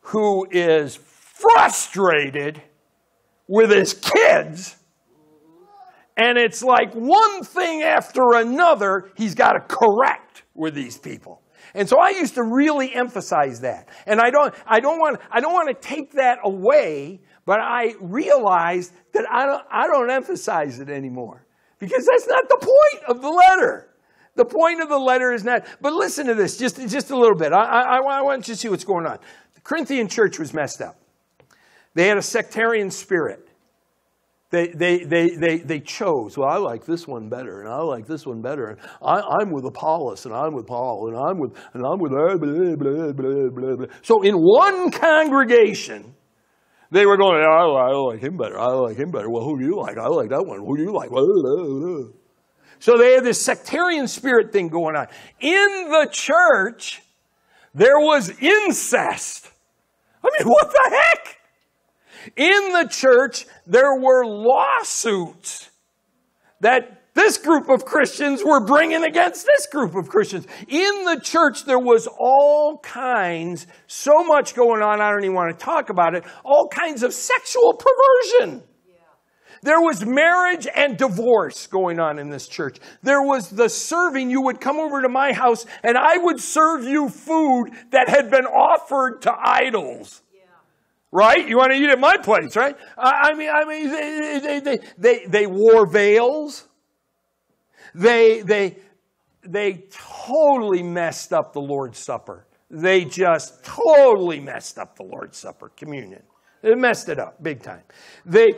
who 0.00 0.46
is 0.50 0.98
frustrated 1.40 2.62
with 3.48 3.70
his 3.70 3.94
kids. 3.94 4.76
And 6.16 6.36
it's 6.36 6.62
like 6.62 6.92
one 6.94 7.44
thing 7.44 7.82
after 7.82 8.34
another 8.34 9.10
he's 9.16 9.34
got 9.34 9.52
to 9.52 9.60
correct 9.60 10.42
with 10.54 10.74
these 10.74 10.98
people. 10.98 11.42
And 11.74 11.88
so 11.88 11.98
I 12.00 12.10
used 12.10 12.34
to 12.34 12.42
really 12.42 12.94
emphasize 12.94 13.60
that. 13.60 13.88
And 14.06 14.20
I 14.20 14.30
don't, 14.30 14.54
I 14.66 14.80
don't 14.80 14.98
want, 14.98 15.20
I 15.30 15.40
don't 15.40 15.52
want 15.52 15.68
to 15.68 15.88
take 15.88 16.12
that 16.12 16.38
away, 16.44 17.20
but 17.46 17.60
I 17.60 17.94
realized 18.00 18.92
that 19.12 19.24
I 19.30 19.46
don't, 19.46 19.64
I 19.70 19.86
don't 19.86 20.10
emphasize 20.10 20.80
it 20.80 20.90
anymore. 20.90 21.46
Because 21.78 22.04
that's 22.06 22.28
not 22.28 22.48
the 22.48 22.58
point 22.60 23.04
of 23.08 23.22
the 23.22 23.30
letter. 23.30 23.88
The 24.36 24.44
point 24.44 24.82
of 24.82 24.88
the 24.88 24.98
letter 24.98 25.32
is 25.32 25.44
not, 25.44 25.66
but 25.80 25.92
listen 25.92 26.26
to 26.26 26.34
this 26.34 26.56
just, 26.56 26.76
just 26.88 27.10
a 27.10 27.16
little 27.16 27.36
bit. 27.36 27.52
I, 27.52 27.62
I, 27.62 27.96
I 27.96 28.22
want 28.22 28.46
you 28.48 28.54
to 28.54 28.60
see 28.60 28.68
what's 28.68 28.84
going 28.84 29.06
on. 29.06 29.18
The 29.54 29.60
Corinthian 29.60 30.08
church 30.08 30.38
was 30.38 30.52
messed 30.52 30.82
up. 30.82 30.99
They 31.94 32.08
had 32.08 32.18
a 32.18 32.22
sectarian 32.22 32.90
spirit. 32.90 33.48
They, 34.50 34.68
they, 34.68 35.04
they, 35.04 35.36
they, 35.36 35.58
they 35.58 35.78
chose, 35.78 36.36
well, 36.36 36.48
I 36.48 36.56
like 36.56 36.84
this 36.84 37.06
one 37.06 37.28
better, 37.28 37.60
and 37.60 37.68
I 37.68 37.78
like 37.82 38.06
this 38.06 38.26
one 38.26 38.42
better, 38.42 38.66
and 38.66 38.80
I, 39.00 39.20
I'm 39.20 39.52
with 39.52 39.64
Apollos, 39.64 40.26
and 40.26 40.34
I'm 40.34 40.54
with 40.54 40.66
Paul, 40.66 41.06
and 41.06 41.16
I'm 41.16 41.38
with, 41.38 41.56
and 41.72 41.86
I'm 41.86 42.00
with, 42.00 42.10
uh, 42.10 42.36
blah, 42.36 42.52
blah, 42.52 42.74
blah, 42.76 43.12
blah, 43.12 43.48
blah, 43.48 43.76
blah. 43.76 43.86
So 44.02 44.22
in 44.22 44.34
one 44.34 44.90
congregation, 44.90 46.16
they 46.90 47.06
were 47.06 47.16
going, 47.16 47.40
I, 47.40 47.62
I 47.62 47.92
like 47.92 48.20
him 48.20 48.36
better, 48.36 48.58
I 48.58 48.72
like 48.72 48.96
him 48.96 49.12
better. 49.12 49.30
Well, 49.30 49.44
who 49.44 49.56
do 49.56 49.64
you 49.64 49.76
like? 49.76 49.96
I 49.96 50.08
like 50.08 50.30
that 50.30 50.44
one. 50.44 50.58
Who 50.58 50.76
do 50.76 50.82
you 50.82 50.92
like? 50.92 51.10
Blah, 51.10 51.22
blah, 51.22 51.64
blah. 51.64 52.08
So 52.80 52.96
they 52.96 53.12
had 53.12 53.22
this 53.22 53.40
sectarian 53.40 54.08
spirit 54.08 54.52
thing 54.52 54.66
going 54.66 54.96
on. 54.96 55.06
In 55.38 55.90
the 55.90 56.08
church, 56.10 57.02
there 57.72 58.00
was 58.00 58.30
incest. 58.40 59.48
I 60.24 60.28
mean, 60.38 60.48
what 60.48 60.72
the 60.72 60.90
heck? 60.90 61.39
In 62.36 62.72
the 62.72 62.88
church, 62.90 63.46
there 63.66 63.94
were 63.94 64.24
lawsuits 64.24 65.70
that 66.60 67.00
this 67.14 67.38
group 67.38 67.68
of 67.68 67.84
Christians 67.84 68.42
were 68.44 68.64
bringing 68.64 69.02
against 69.04 69.46
this 69.46 69.66
group 69.66 69.94
of 69.94 70.08
Christians. 70.08 70.46
In 70.68 71.04
the 71.04 71.20
church, 71.22 71.64
there 71.64 71.78
was 71.78 72.06
all 72.06 72.78
kinds, 72.78 73.66
so 73.86 74.22
much 74.24 74.54
going 74.54 74.82
on, 74.82 75.00
I 75.00 75.10
don't 75.10 75.24
even 75.24 75.34
want 75.34 75.58
to 75.58 75.64
talk 75.64 75.90
about 75.90 76.14
it, 76.14 76.24
all 76.44 76.68
kinds 76.68 77.02
of 77.02 77.12
sexual 77.12 77.74
perversion. 77.74 78.62
There 79.62 79.80
was 79.80 80.06
marriage 80.06 80.66
and 80.74 80.96
divorce 80.96 81.66
going 81.66 82.00
on 82.00 82.18
in 82.18 82.30
this 82.30 82.48
church. 82.48 82.78
There 83.02 83.22
was 83.22 83.50
the 83.50 83.68
serving. 83.68 84.30
You 84.30 84.40
would 84.42 84.58
come 84.58 84.78
over 84.78 85.02
to 85.02 85.08
my 85.08 85.34
house 85.34 85.66
and 85.82 85.98
I 85.98 86.16
would 86.16 86.40
serve 86.40 86.84
you 86.84 87.10
food 87.10 87.70
that 87.90 88.08
had 88.08 88.30
been 88.30 88.46
offered 88.46 89.20
to 89.22 89.34
idols. 89.38 90.22
Right? 91.12 91.48
You 91.48 91.56
want 91.56 91.72
to 91.72 91.78
eat 91.78 91.90
at 91.90 91.98
my 91.98 92.16
place, 92.16 92.54
right? 92.54 92.76
I 92.96 93.34
mean, 93.34 93.50
I 93.50 93.64
mean, 93.64 93.90
they, 93.90 94.60
they, 94.60 94.78
they, 94.96 95.26
they, 95.26 95.46
wore 95.46 95.90
veils. 95.90 96.68
They, 97.94 98.42
they, 98.42 98.76
they 99.42 99.84
totally 99.90 100.84
messed 100.84 101.32
up 101.32 101.52
the 101.52 101.60
Lord's 101.60 101.98
Supper. 101.98 102.46
They 102.70 103.04
just 103.04 103.64
totally 103.64 104.38
messed 104.38 104.78
up 104.78 104.94
the 104.96 105.02
Lord's 105.02 105.36
Supper, 105.36 105.72
communion. 105.76 106.22
They 106.62 106.74
messed 106.76 107.08
it 107.08 107.18
up 107.18 107.42
big 107.42 107.62
time. 107.62 107.82
They, 108.24 108.52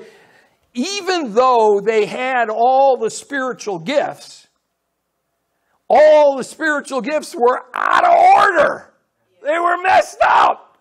even 0.75 1.33
though 1.33 1.81
they 1.83 2.05
had 2.05 2.51
all 2.51 2.99
the 2.99 3.11
spiritual 3.11 3.79
gifts, 3.79 4.49
all 5.89 6.37
the 6.37 6.45
spiritual 6.45 7.01
gifts 7.01 7.35
were 7.35 7.65
out 7.75 8.05
of 8.05 8.15
order. 8.37 8.95
They 9.43 9.59
were 9.59 9.81
messed 9.83 10.19
up. 10.23 10.72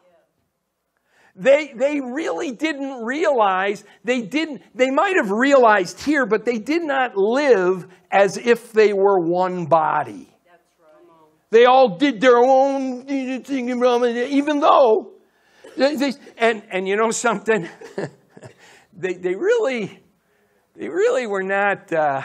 They, 1.35 1.73
they 1.73 2.01
really 2.01 2.51
didn't 2.51 3.03
realize, 3.03 3.83
they 4.03 4.21
didn't, 4.21 4.61
they 4.75 4.91
might 4.91 5.15
have 5.15 5.31
realized 5.31 6.01
here, 6.01 6.25
but 6.25 6.45
they 6.45 6.57
did 6.57 6.83
not 6.83 7.15
live 7.15 7.87
as 8.11 8.37
if 8.37 8.73
they 8.73 8.93
were 8.93 9.19
one 9.19 9.65
body. 9.65 10.27
They 11.51 11.65
all 11.65 11.97
did 11.97 12.21
their 12.21 12.37
own 12.37 13.05
thing, 13.05 13.69
even 13.69 14.59
though, 14.59 15.11
they, 15.77 15.95
they, 15.95 16.13
and, 16.37 16.63
and 16.69 16.87
you 16.87 16.95
know 16.95 17.11
something? 17.11 17.67
they, 18.93 19.13
they 19.13 19.35
really, 19.35 19.99
they 20.75 20.87
really 20.87 21.27
were 21.27 21.43
not, 21.43 21.91
uh, 21.91 22.21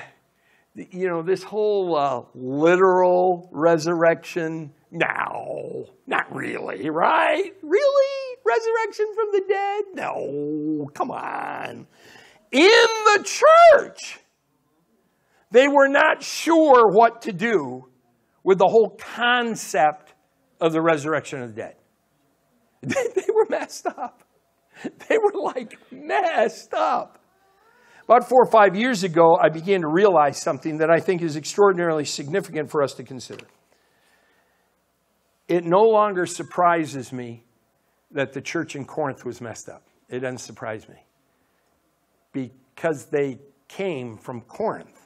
you 0.75 1.09
know, 1.09 1.23
this 1.23 1.43
whole 1.43 1.97
uh, 1.97 2.23
literal 2.35 3.49
resurrection. 3.51 4.73
No, 4.93 5.91
not 6.07 6.33
really, 6.35 6.89
right? 6.89 7.53
Really? 7.63 8.36
Resurrection 8.47 9.07
from 9.15 9.27
the 9.33 9.43
dead? 9.49 9.85
No, 9.95 10.87
come 10.95 11.11
on. 11.11 11.87
In 12.53 12.87
the 13.15 13.25
church, 13.25 14.21
they 15.51 15.69
were 15.69 15.89
not 15.89 16.23
sure 16.23 16.89
what 16.89 17.23
to 17.23 17.33
do 17.33 17.89
with 18.45 18.59
the 18.59 18.69
whole 18.69 18.97
concept 18.99 20.15
of 20.61 20.73
the 20.73 20.81
resurrection 20.81 21.43
of 21.43 21.55
the 21.55 21.63
dead. 21.63 21.75
They 23.15 23.33
were 23.35 23.47
messed 23.51 23.87
up. 23.87 24.23
They 25.09 25.19
were 25.19 25.33
like 25.35 25.77
messed 25.91 26.75
up. 26.75 27.19
About 28.05 28.29
four 28.29 28.43
or 28.43 28.51
five 28.51 28.77
years 28.77 29.03
ago, 29.03 29.37
I 29.43 29.49
began 29.49 29.81
to 29.81 29.89
realize 29.89 30.41
something 30.41 30.79
that 30.79 30.91
I 30.91 31.01
think 31.01 31.23
is 31.23 31.37
extraordinarily 31.37 32.05
significant 32.05 32.71
for 32.71 32.83
us 32.83 32.95
to 32.95 33.03
consider. 33.03 33.47
It 35.49 35.65
no 35.65 35.83
longer 35.83 36.27
surprises 36.27 37.13
me 37.13 37.46
that 38.13 38.33
the 38.33 38.41
church 38.41 38.77
in 38.77 38.85
Corinth 38.85 39.25
was 39.25 39.41
messed 39.41 39.69
up. 39.69 39.87
It 40.09 40.21
doesn't 40.21 40.39
surprise 40.39 40.89
me 40.89 41.05
because 42.33 43.07
they 43.07 43.39
came 43.69 44.17
from 44.17 44.43
Corinth. 44.43 45.01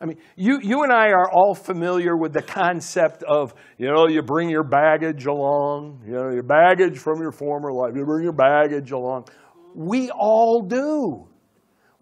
I 0.00 0.04
mean, 0.04 0.18
you, 0.34 0.58
you 0.60 0.82
and 0.82 0.92
I 0.92 1.10
are 1.10 1.30
all 1.30 1.54
familiar 1.54 2.16
with 2.16 2.32
the 2.32 2.42
concept 2.42 3.22
of, 3.22 3.54
you 3.78 3.86
know, 3.86 4.08
you 4.08 4.20
bring 4.20 4.50
your 4.50 4.64
baggage 4.64 5.26
along, 5.26 6.02
you 6.04 6.12
know, 6.12 6.30
your 6.30 6.42
baggage 6.42 6.98
from 6.98 7.20
your 7.20 7.30
former 7.30 7.72
life, 7.72 7.92
you 7.94 8.04
bring 8.04 8.24
your 8.24 8.32
baggage 8.32 8.90
along. 8.90 9.26
We 9.74 10.10
all 10.10 10.62
do. 10.62 11.28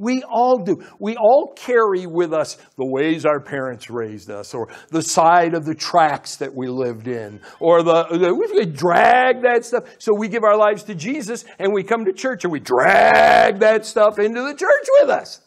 We 0.01 0.23
all 0.23 0.57
do. 0.57 0.83
We 0.99 1.17
all 1.17 1.53
carry 1.55 2.07
with 2.07 2.33
us 2.33 2.57
the 2.79 2.87
ways 2.87 3.27
our 3.27 3.39
parents 3.39 3.91
raised 3.91 4.31
us, 4.31 4.55
or 4.55 4.69
the 4.89 5.03
side 5.03 5.53
of 5.53 5.67
the 5.67 5.75
tracks 5.75 6.37
that 6.37 6.55
we 6.55 6.69
lived 6.69 7.07
in, 7.07 7.39
or 7.61 7.83
the, 7.83 8.05
the 8.05 8.35
we 8.35 8.65
drag 8.65 9.43
that 9.43 9.67
stuff. 9.67 9.85
So 9.99 10.15
we 10.17 10.29
give 10.29 10.43
our 10.43 10.57
lives 10.57 10.85
to 10.85 10.95
Jesus, 10.95 11.45
and 11.59 11.75
we 11.75 11.83
come 11.83 12.07
to 12.07 12.15
church, 12.15 12.45
and 12.45 12.53
we 12.53 12.61
drag 12.61 13.61
that 13.61 13.85
stuff 13.85 14.19
into 14.19 14.41
the 14.41 14.55
church 14.55 14.87
with 15.01 15.11
us. 15.11 15.43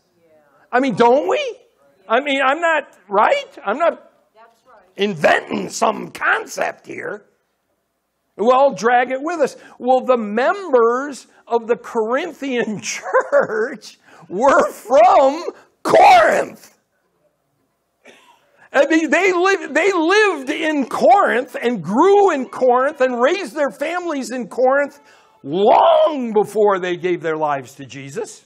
I 0.72 0.79
mean, 0.79 0.93
don't 0.93 1.27
we? 1.27 1.57
I 2.07 2.19
mean, 2.19 2.41
I'm 2.45 2.62
not 2.62 2.95
right. 3.10 3.57
I'm 3.65 3.79
not 3.79 4.12
inventing 4.98 5.69
some 5.69 6.12
concept 6.12 6.86
here. 6.86 7.25
We 8.38 8.51
all 8.51 8.75
drag 8.75 9.10
it 9.10 9.19
with 9.19 9.39
us. 9.39 9.55
Well, 9.79 10.01
the 10.01 10.17
members 10.17 11.25
of 11.48 11.65
the 11.65 11.75
Corinthian 11.75 12.81
church 12.83 13.98
were 14.29 14.71
from 14.71 15.43
Corinth. 15.83 16.77
I 18.71 18.87
mean, 18.87 19.09
they, 19.11 19.31
lived, 19.31 19.75
they 19.75 19.91
lived 19.93 20.49
in 20.49 20.87
Corinth 20.87 21.55
and 21.61 21.83
grew 21.83 22.31
in 22.31 22.49
Corinth 22.49 23.01
and 23.01 23.21
raised 23.21 23.55
their 23.55 23.69
families 23.69 24.31
in 24.31 24.47
Corinth 24.47 24.99
long 25.43 26.31
before 26.33 26.79
they 26.79 26.97
gave 26.97 27.21
their 27.21 27.37
lives 27.37 27.75
to 27.75 27.85
Jesus. 27.85 28.45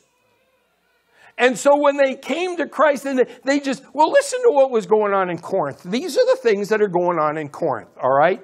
And 1.37 1.57
so 1.57 1.79
when 1.79 1.97
they 1.97 2.15
came 2.15 2.57
to 2.57 2.67
Christ, 2.67 3.05
and 3.05 3.25
they 3.45 3.59
just, 3.59 3.83
well, 3.93 4.11
listen 4.11 4.41
to 4.41 4.49
what 4.49 4.71
was 4.71 4.87
going 4.87 5.13
on 5.13 5.29
in 5.29 5.37
Corinth. 5.37 5.83
These 5.83 6.17
are 6.17 6.25
the 6.25 6.39
things 6.41 6.69
that 6.69 6.81
are 6.81 6.87
going 6.87 7.19
on 7.19 7.37
in 7.37 7.49
Corinth, 7.49 7.91
all 8.01 8.11
right? 8.11 8.41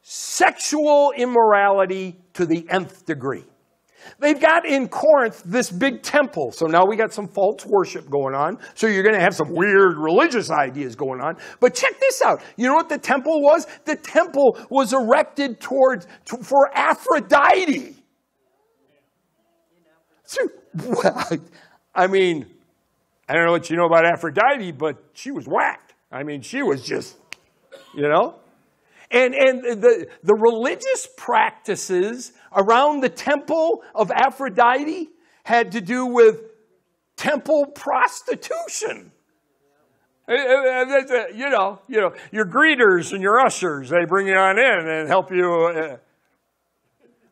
Sexual 0.00 1.12
immorality 1.16 2.18
to 2.32 2.46
the 2.46 2.66
nth 2.70 3.04
degree. 3.04 3.44
They've 4.18 4.40
got 4.40 4.66
in 4.66 4.88
Corinth 4.88 5.42
this 5.44 5.70
big 5.70 6.02
temple. 6.02 6.52
So 6.52 6.66
now 6.66 6.84
we 6.86 6.96
got 6.96 7.12
some 7.12 7.28
false 7.28 7.64
worship 7.66 8.08
going 8.10 8.34
on. 8.34 8.58
So 8.74 8.86
you're 8.86 9.02
going 9.02 9.14
to 9.14 9.20
have 9.20 9.34
some 9.34 9.52
weird 9.52 9.96
religious 9.98 10.50
ideas 10.50 10.94
going 10.96 11.20
on. 11.20 11.36
But 11.60 11.74
check 11.74 11.98
this 12.00 12.22
out. 12.22 12.42
You 12.56 12.66
know 12.66 12.74
what 12.74 12.88
the 12.88 12.98
temple 12.98 13.42
was? 13.42 13.66
The 13.84 13.96
temple 13.96 14.58
was 14.70 14.92
erected 14.92 15.60
towards 15.60 16.06
to, 16.26 16.36
for 16.38 16.70
Aphrodite. 16.74 17.96
So, 20.24 20.40
well, 20.86 21.28
I 21.94 22.06
mean, 22.06 22.46
I 23.28 23.34
don't 23.34 23.46
know 23.46 23.52
what 23.52 23.70
you 23.70 23.76
know 23.76 23.86
about 23.86 24.04
Aphrodite, 24.04 24.72
but 24.72 24.96
she 25.12 25.30
was 25.30 25.46
whacked. 25.46 25.94
I 26.12 26.22
mean, 26.22 26.42
she 26.42 26.62
was 26.62 26.82
just, 26.82 27.16
you 27.94 28.02
know? 28.02 28.36
And, 29.10 29.34
and 29.34 29.82
the, 29.82 30.06
the 30.22 30.34
religious 30.34 31.08
practices 31.16 32.32
around 32.54 33.00
the 33.00 33.08
temple 33.08 33.82
of 33.94 34.10
Aphrodite 34.10 35.10
had 35.42 35.72
to 35.72 35.80
do 35.80 36.06
with 36.06 36.42
temple 37.16 37.66
prostitution. 37.74 39.10
Uh, 40.28 40.32
uh, 40.32 40.36
uh, 40.36 41.26
you 41.34 41.50
know, 41.50 41.80
you 41.88 42.00
know, 42.00 42.12
your 42.30 42.44
greeters 42.44 43.12
and 43.12 43.20
your 43.20 43.40
ushers, 43.40 43.90
they 43.90 44.04
bring 44.06 44.28
you 44.28 44.36
on 44.36 44.58
in 44.58 44.88
and 44.88 45.08
help 45.08 45.32
you. 45.32 45.98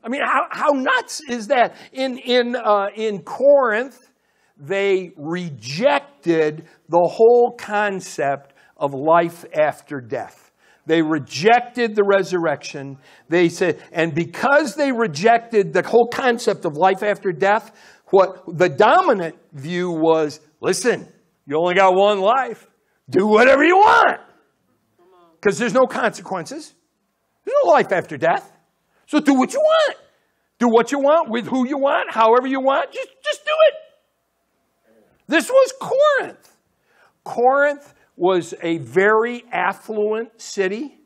I 0.03 0.09
mean, 0.09 0.23
how, 0.25 0.47
how 0.51 0.71
nuts 0.71 1.21
is 1.29 1.49
that? 1.49 1.77
In, 1.93 2.19
in, 2.19 2.57
uh, 2.57 2.89
in 2.97 3.23
Corinth, 3.23 4.11
they 4.59 5.13
rejected 5.17 6.67
the 6.89 7.09
whole 7.09 7.55
concept 7.57 8.55
of 8.77 8.95
life 8.95 9.45
after 9.57 10.01
death. 10.01 10.48
They 10.89 11.03
rejected 11.03 11.95
the 11.95 12.03
resurrection. 12.03 12.97
They 13.29 13.51
said, 13.51 13.83
and 13.93 14.15
because 14.15 14.75
they 14.75 14.91
rejected 14.91 15.75
the 15.75 15.83
whole 15.83 16.09
concept 16.09 16.65
of 16.65 16.79
life 16.79 17.03
after 17.03 17.31
death, 17.31 17.73
what 18.07 18.43
the 18.57 18.71
dominant 18.71 19.37
view 19.53 19.91
was 19.91 20.41
listen, 20.63 21.07
you 21.47 21.59
only 21.59 21.75
got 21.75 21.95
one 21.95 22.21
life. 22.21 22.67
Do 23.11 23.27
whatever 23.27 23.63
you 23.63 23.77
want. 23.77 24.21
Because 25.39 25.59
there's 25.59 25.75
no 25.75 25.85
consequences. 25.85 26.75
There's 27.45 27.55
no 27.65 27.71
life 27.71 27.93
after 27.93 28.17
death. 28.17 28.51
So 29.07 29.21
do 29.21 29.35
what 29.35 29.53
you 29.53 29.61
want. 29.61 29.99
Do 30.59 30.69
what 30.69 30.91
you 30.91 31.01
want 31.01 31.31
with 31.31 31.47
who 31.47 31.69
you 31.69 31.77
want, 31.77 32.13
however 32.13 32.47
you 32.47 32.61
want. 32.61 32.93
Just, 32.93 33.09
just 33.23 33.45
do 33.45 33.53
it. 33.69 33.75
This 35.27 35.51
was 35.51 35.73
Corinth. 35.79 36.57
Corinth 37.25 37.95
was 38.19 38.55
a 38.63 38.79
very 38.79 39.45
affluent 39.53 40.41
city. 40.41 40.99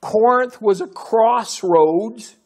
Corinth 0.00 0.60
was 0.60 0.80
a 0.80 0.86
crossroads 0.86 2.36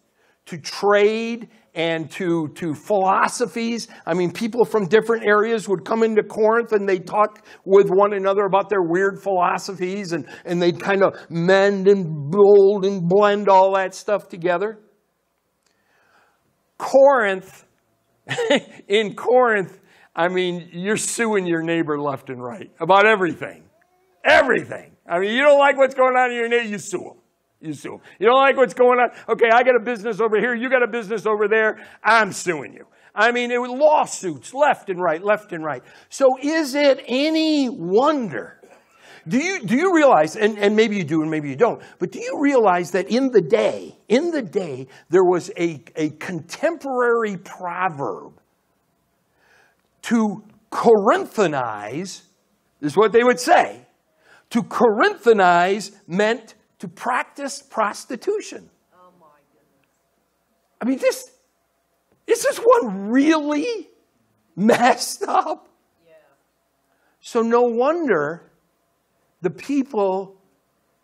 to 0.47 0.59
trade 0.59 1.49
and 1.75 2.11
to, 2.11 2.49
to 2.55 2.75
philosophies. 2.75 3.89
I 4.07 4.15
mean, 4.15 4.33
people 4.33 4.65
from 4.65 4.87
different 4.87 5.27
areas 5.27 5.69
would 5.69 5.85
come 5.85 6.03
into 6.03 6.23
Corinth 6.23 6.73
and 6.73 6.89
they'd 6.89 7.07
talk 7.07 7.45
with 7.65 7.89
one 7.91 8.15
another 8.15 8.45
about 8.45 8.71
their 8.71 8.83
weird 8.83 9.23
philosophies 9.23 10.13
and, 10.13 10.27
and 10.45 10.61
they'd 10.61 10.81
kind 10.81 11.03
of 11.03 11.15
mend 11.29 11.87
and 11.87 12.31
mold 12.33 12.87
and 12.87 13.07
blend 13.07 13.49
all 13.49 13.75
that 13.75 13.95
stuff 13.95 14.29
together. 14.29 14.79
Corinth, 16.79 17.67
in 18.89 19.15
Corinth, 19.15 19.79
I 20.17 20.29
mean, 20.29 20.71
you're 20.73 20.97
suing 20.97 21.47
your 21.47 21.63
neighbor 21.63 22.01
left 22.01 22.31
and 22.31 22.43
right 22.43 22.71
about 22.81 23.05
everything. 23.05 23.65
Everything. 24.25 24.93
I 25.07 25.19
mean, 25.19 25.37
you 25.37 25.43
don't 25.43 25.59
like 25.59 25.77
what's 25.77 25.95
going 25.95 26.17
on 26.17 26.31
in 26.31 26.37
your 26.37 26.49
neighbor, 26.49 26.69
you 26.69 26.79
sue 26.79 26.99
them. 26.99 27.19
You 27.61 27.75
sue 27.75 27.91
them. 27.91 28.01
You 28.19 28.27
don't 28.27 28.41
like 28.41 28.57
what's 28.57 28.73
going 28.73 28.99
on? 28.99 29.11
Okay, 29.29 29.51
I 29.53 29.63
got 29.63 29.77
a 29.77 29.85
business 29.85 30.19
over 30.19 30.41
here, 30.41 30.55
you 30.55 30.71
got 30.71 30.83
a 30.83 30.89
business 30.89 31.27
over 31.27 31.49
there, 31.49 31.87
I'm 32.03 32.33
suing 32.33 32.73
you. 32.73 32.87
I 33.15 33.31
mean, 33.31 33.51
it 33.51 33.61
was 33.61 33.71
lawsuits 33.71 34.55
left 34.55 34.89
and 34.89 35.01
right, 35.01 35.23
left 35.23 35.53
and 35.53 35.63
right. 35.63 35.83
So 36.09 36.39
is 36.43 36.75
it 36.75 37.05
any 37.07 37.69
wonder? 37.69 38.59
Do 39.29 39.39
you, 39.39 39.65
do 39.65 39.77
you 39.77 39.95
realize, 39.95 40.37
and, 40.37 40.59
and 40.59 40.77
maybe 40.77 40.97
you 40.97 41.05
do 41.05 41.21
and 41.21 41.31
maybe 41.31 41.51
you 41.51 41.57
don't, 41.57 41.83
but 41.99 42.11
do 42.11 42.21
you 42.21 42.41
realize 42.41 42.93
that 42.93 43.11
in 43.11 43.33
the 43.33 43.41
day, 43.43 43.99
in 44.09 44.31
the 44.31 44.43
day, 44.43 44.87
there 45.11 45.25
was 45.25 45.51
a, 45.59 45.83
a 45.95 46.11
contemporary 46.11 47.37
proverb 47.37 48.41
to 50.07 50.45
Corinthanize, 50.71 52.23
is 52.81 52.97
what 52.97 53.13
they 53.13 53.25
would 53.25 53.41
say. 53.41 53.81
To 54.51 54.63
Corinthanize 54.63 55.97
meant 56.07 56.55
to 56.79 56.87
practice 56.87 57.61
prostitution. 57.61 58.71
Oh 58.95 59.11
my 59.21 59.27
goodness. 59.53 59.89
I 60.81 60.85
mean, 60.85 60.99
this, 60.99 61.33
is 62.29 62.45
this 62.45 62.59
one 62.59 63.09
really 63.11 63.89
messed 64.55 65.25
up? 65.25 65.69
Yeah. 66.07 66.13
So, 67.21 67.43
no 67.43 67.63
wonder 67.63 68.53
the 69.43 69.51
people 69.51 70.36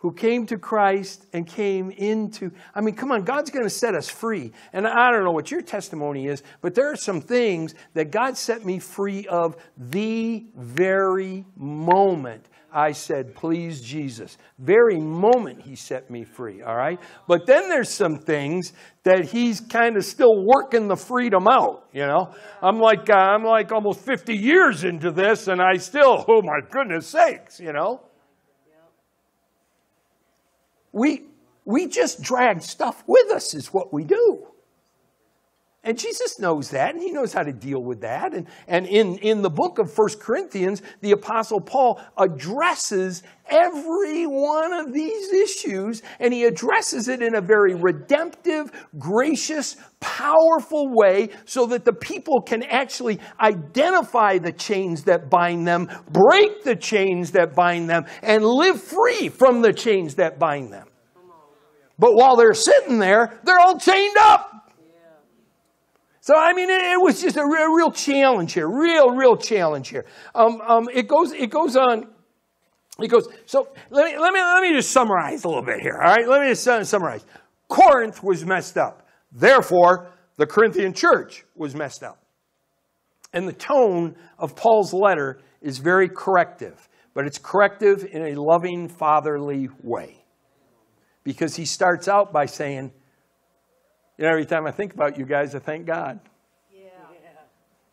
who 0.03 0.13
came 0.13 0.45
to 0.47 0.59
Christ 0.59 1.27
and 1.33 1.47
came 1.47 1.93
into, 1.93 2.51
I 2.75 2.81
mean, 2.81 2.97
come 2.97 3.13
on, 3.13 3.23
God's 3.23 3.51
going 3.51 3.65
to 3.65 3.71
set 3.71 3.95
us 3.95 4.09
free. 4.09 4.51
And 4.73 4.85
I 4.85 5.13
don't 5.13 5.23
know 5.23 5.31
what 5.31 5.53
your 5.53 5.63
testimony 5.63 6.27
is, 6.27 6.43
but 6.61 6.75
there 6.75 6.91
are 6.91 6.97
some 6.97 7.21
things 7.21 7.77
that 7.95 8.11
God 8.11 8.37
set 8.37 8.67
me 8.67 8.81
free 8.81 9.29
of 9.29 9.57
the 9.79 10.45
very 10.57 11.45
moment 11.57 12.49
I 12.75 12.93
said, 12.93 13.35
please, 13.35 13.81
Jesus. 13.81 14.39
Very 14.59 14.99
moment 14.99 15.61
he 15.61 15.77
set 15.77 16.11
me 16.11 16.25
free, 16.25 16.63
all 16.63 16.75
right? 16.75 16.99
But 17.29 17.47
then 17.47 17.69
there's 17.69 17.91
some 17.91 18.19
things 18.19 18.73
that 19.05 19.27
he's 19.27 19.61
kind 19.61 19.97
of 19.97 20.05
still 20.05 20.45
working 20.45 20.89
the 20.89 20.97
freedom 20.97 21.47
out, 21.47 21.87
you 21.93 22.07
know? 22.07 22.35
I'm 22.61 22.81
like, 22.81 23.09
uh, 23.11 23.15
I'm 23.15 23.45
like 23.45 23.71
almost 23.71 24.01
50 24.01 24.35
years 24.35 24.85
into 24.85 25.13
this 25.13 25.49
and 25.49 25.61
I 25.61 25.77
still, 25.77 26.25
oh 26.27 26.43
my 26.43 26.61
goodness 26.71 27.07
sakes, 27.07 27.61
you 27.61 27.73
know? 27.73 28.01
We, 30.93 31.25
we 31.65 31.87
just 31.89 32.23
drag 32.23 32.63
stuff 32.63 33.03
with 33.07 33.31
us, 33.31 33.55
is 33.55 33.73
what 33.73 33.93
we 33.93 34.05
do. 34.05 34.47
And 35.85 35.99
Jesus 35.99 36.39
knows 36.39 36.71
that, 36.71 36.95
and 36.95 37.03
he 37.03 37.11
knows 37.11 37.33
how 37.33 37.43
to 37.43 37.53
deal 37.53 37.83
with 37.83 38.03
that. 38.03 38.35
And, 38.35 38.47
and 38.69 38.87
in, 38.87 39.19
in 39.19 39.43
the 39.43 39.51
book 39.51 39.81
of 39.81 39.93
First 39.93 40.21
Corinthians, 40.21 40.81
the 41.01 41.11
Apostle 41.11 41.61
Paul 41.61 42.01
addresses 42.17 43.25
every 43.49 44.25
one 44.25 44.73
of 44.73 44.93
these 44.93 45.33
issues, 45.33 46.03
and 46.21 46.33
he 46.33 46.45
addresses 46.45 47.09
it 47.09 47.21
in 47.21 47.35
a 47.35 47.41
very 47.41 47.75
redemptive, 47.75 48.71
gracious, 48.97 49.75
powerful 49.99 50.89
way 50.95 51.31
so 51.47 51.67
that 51.67 51.85
the 51.85 51.93
people 51.93 52.41
can 52.41 52.63
actually 52.63 53.19
identify 53.41 54.39
the 54.39 54.53
chains 54.53 55.03
that 55.05 55.29
bind 55.29 55.67
them, 55.67 55.89
break 56.13 56.63
the 56.63 56.77
chains 56.77 57.33
that 57.33 57.57
bind 57.57 57.91
them, 57.91 58.05
and 58.23 58.45
live 58.45 58.81
free 58.81 59.29
from 59.29 59.63
the 59.63 59.73
chains 59.73 60.15
that 60.15 60.39
bind 60.39 60.73
them. 60.73 60.87
But 61.99 62.15
while 62.15 62.37
they're 62.37 62.55
sitting 62.55 63.01
there, 63.01 63.41
they're 63.43 63.59
all 63.59 63.81
chained 63.81 64.17
up. 64.17 64.62
So, 66.23 66.37
I 66.37 66.53
mean, 66.53 66.71
it, 66.71 66.81
it 66.81 67.01
was 67.01 67.21
just 67.21 67.37
a 67.37 67.45
real, 67.45 67.75
real, 67.75 67.91
challenge 67.91 68.53
here, 68.53 68.69
real, 68.69 69.11
real 69.11 69.37
challenge 69.37 69.89
here. 69.89 70.07
Um, 70.37 70.61
um, 70.61 70.89
it, 70.95 71.09
goes, 71.09 71.33
it 71.33 71.51
goes 71.51 71.77
on. 71.77 72.07
It 73.01 73.09
goes, 73.09 73.27
so 73.45 73.69
let 73.91 74.05
me, 74.05 74.17
let, 74.17 74.33
me, 74.33 74.41
let 74.41 74.63
me 74.63 74.73
just 74.73 74.93
summarize 74.93 75.43
a 75.43 75.49
little 75.49 75.65
bit 75.65 75.81
here, 75.81 75.99
all 76.01 76.09
right? 76.09 76.29
Let 76.29 76.43
me 76.43 76.55
just 76.55 76.63
summarize. 76.89 77.25
Corinth 77.69 78.23
was 78.23 78.45
messed 78.45 78.79
up. 78.79 79.05
Therefore, 79.33 80.13
the 80.37 80.47
Corinthian 80.47 80.93
church 80.93 81.45
was 81.57 81.75
messed 81.75 82.05
up. 82.05 82.23
And 83.33 83.49
the 83.49 83.53
tone 83.53 84.15
of 84.39 84.55
Paul's 84.55 84.93
letter 84.93 85.41
is 85.61 85.79
very 85.79 86.09
corrective, 86.09 86.89
but 87.15 87.27
it's 87.27 87.39
corrective 87.39 88.05
in 88.05 88.27
a 88.27 88.41
loving, 88.41 88.89
fatherly 88.89 89.71
way. 89.83 90.25
Because 91.25 91.57
he 91.57 91.65
starts 91.65 92.07
out 92.07 92.33
by 92.33 92.47
saying, 92.47 92.93
you 94.19 94.25
know, 94.25 94.31
every 94.31 94.47
time 94.47 94.67
I 94.67 94.71
think 94.71 94.95
about 94.95 95.19
you 95.19 95.25
guys, 95.25 95.55
I 95.55 95.59
thank 95.59 95.87
God. 95.87 96.21
Yeah. 96.73 96.89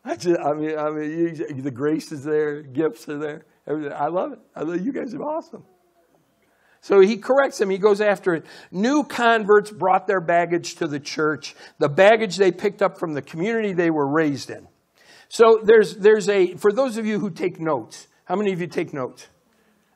I, 0.04 0.16
just, 0.16 0.40
I 0.40 0.52
mean, 0.52 0.78
I 0.78 0.90
mean, 0.90 1.10
you, 1.10 1.62
the 1.62 1.70
grace 1.70 2.12
is 2.12 2.24
there, 2.24 2.62
gifts 2.62 3.08
are 3.08 3.18
there. 3.18 3.44
Everything. 3.66 3.92
I 3.92 4.08
love 4.08 4.32
it. 4.32 4.38
I 4.54 4.62
love 4.62 4.80
you 4.80 4.92
guys 4.92 5.14
are 5.14 5.22
awesome. 5.22 5.64
So 6.82 7.00
he 7.00 7.18
corrects 7.18 7.60
him. 7.60 7.68
He 7.68 7.78
goes 7.78 8.00
after 8.00 8.34
it. 8.34 8.46
New 8.70 9.04
converts 9.04 9.70
brought 9.70 10.06
their 10.06 10.20
baggage 10.20 10.76
to 10.76 10.86
the 10.86 10.98
church, 10.98 11.54
the 11.78 11.88
baggage 11.88 12.36
they 12.36 12.52
picked 12.52 12.80
up 12.80 12.98
from 12.98 13.12
the 13.12 13.22
community 13.22 13.72
they 13.72 13.90
were 13.90 14.06
raised 14.06 14.50
in. 14.50 14.66
So 15.28 15.60
there's, 15.62 15.96
there's 15.96 16.28
a, 16.28 16.56
for 16.56 16.72
those 16.72 16.96
of 16.96 17.04
you 17.04 17.18
who 17.20 17.30
take 17.30 17.60
notes, 17.60 18.08
how 18.24 18.34
many 18.34 18.52
of 18.52 18.60
you 18.60 18.66
take 18.66 18.94
notes? 18.94 19.28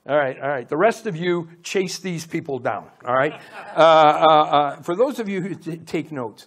All 0.07 0.17
right, 0.17 0.39
all 0.39 0.49
right. 0.49 0.69
The 0.69 0.77
rest 0.77 1.07
of 1.07 1.17
you 1.17 1.49
chase 1.63 1.99
these 1.99 2.27
people 2.27 2.59
down. 2.59 2.91
All 3.07 3.15
right. 3.15 3.41
Uh, 3.75 3.81
uh, 3.81 4.27
uh, 4.27 4.83
for 4.83 4.95
those 4.95 5.19
of 5.19 5.31
you 5.31 5.41
who 5.41 5.55
t- 5.55 5.79
take 5.79 6.13
notes, 6.13 6.47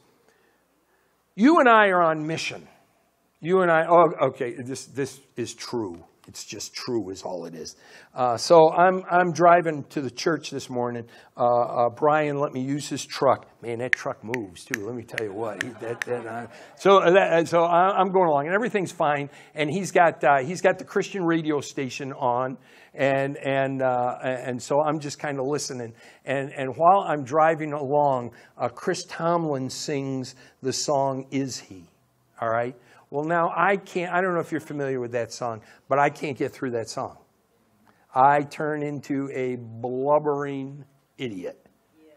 you 1.35 1.59
and 1.59 1.67
I 1.67 1.87
are 1.87 2.03
on 2.03 2.27
mission. 2.27 2.67
You 3.41 3.61
and 3.61 3.71
I. 3.71 3.85
Oh, 3.87 4.13
okay. 4.27 4.53
This 4.53 4.85
this 4.85 5.19
is 5.35 5.55
true. 5.55 6.03
It's 6.27 6.43
just 6.43 6.73
true, 6.73 7.09
is 7.09 7.23
all 7.23 7.45
it 7.45 7.55
is. 7.55 7.77
Uh, 8.13 8.35
so 8.35 8.69
I'm 8.71 9.03
I'm 9.09 9.31
driving 9.31 9.83
to 9.85 10.01
the 10.01 10.11
church 10.11 10.49
this 10.49 10.69
morning. 10.69 11.05
Uh, 11.37 11.45
uh, 11.45 11.89
Brian 11.89 12.37
let 12.37 12.51
me 12.51 12.61
use 12.61 12.89
his 12.89 13.05
truck. 13.05 13.47
Man, 13.61 13.79
that 13.79 13.93
truck 13.93 14.21
moves 14.23 14.65
too. 14.65 14.85
Let 14.85 14.95
me 14.95 15.03
tell 15.03 15.25
you 15.25 15.33
what. 15.33 15.63
He, 15.63 15.69
that, 15.69 16.01
that, 16.01 16.25
uh, 16.25 16.47
so 16.75 16.99
that, 16.99 17.47
so 17.47 17.63
I'm 17.63 18.11
going 18.11 18.27
along, 18.27 18.47
and 18.47 18.53
everything's 18.53 18.91
fine. 18.91 19.29
And 19.55 19.69
he's 19.69 19.91
got 19.91 20.21
uh, 20.23 20.39
he's 20.39 20.61
got 20.61 20.79
the 20.79 20.85
Christian 20.85 21.23
radio 21.23 21.61
station 21.61 22.11
on, 22.11 22.57
and 22.93 23.37
and 23.37 23.81
uh, 23.81 24.17
and 24.21 24.61
so 24.61 24.81
I'm 24.81 24.99
just 24.99 25.19
kind 25.19 25.39
of 25.39 25.45
listening. 25.47 25.93
And 26.25 26.51
and 26.51 26.75
while 26.75 27.05
I'm 27.07 27.23
driving 27.23 27.71
along, 27.71 28.31
Chris 28.75 29.05
Tomlin 29.05 29.69
sings 29.69 30.35
the 30.61 30.73
song 30.73 31.25
"Is 31.31 31.57
He." 31.57 31.85
All 32.41 32.49
right. 32.49 32.75
Well, 33.09 33.23
now 33.23 33.51
I 33.55 33.77
can't, 33.77 34.13
I 34.13 34.21
don't 34.21 34.33
know 34.33 34.41
if 34.41 34.51
you're 34.51 34.59
familiar 34.59 34.99
with 34.99 35.13
that 35.13 35.31
song, 35.31 35.61
but 35.87 35.99
I 35.99 36.09
can't 36.09 36.37
get 36.37 36.51
through 36.51 36.71
that 36.71 36.89
song. 36.89 37.17
I 38.13 38.41
turn 38.41 38.83
into 38.83 39.29
a 39.33 39.55
blubbering 39.55 40.83
idiot 41.17 41.67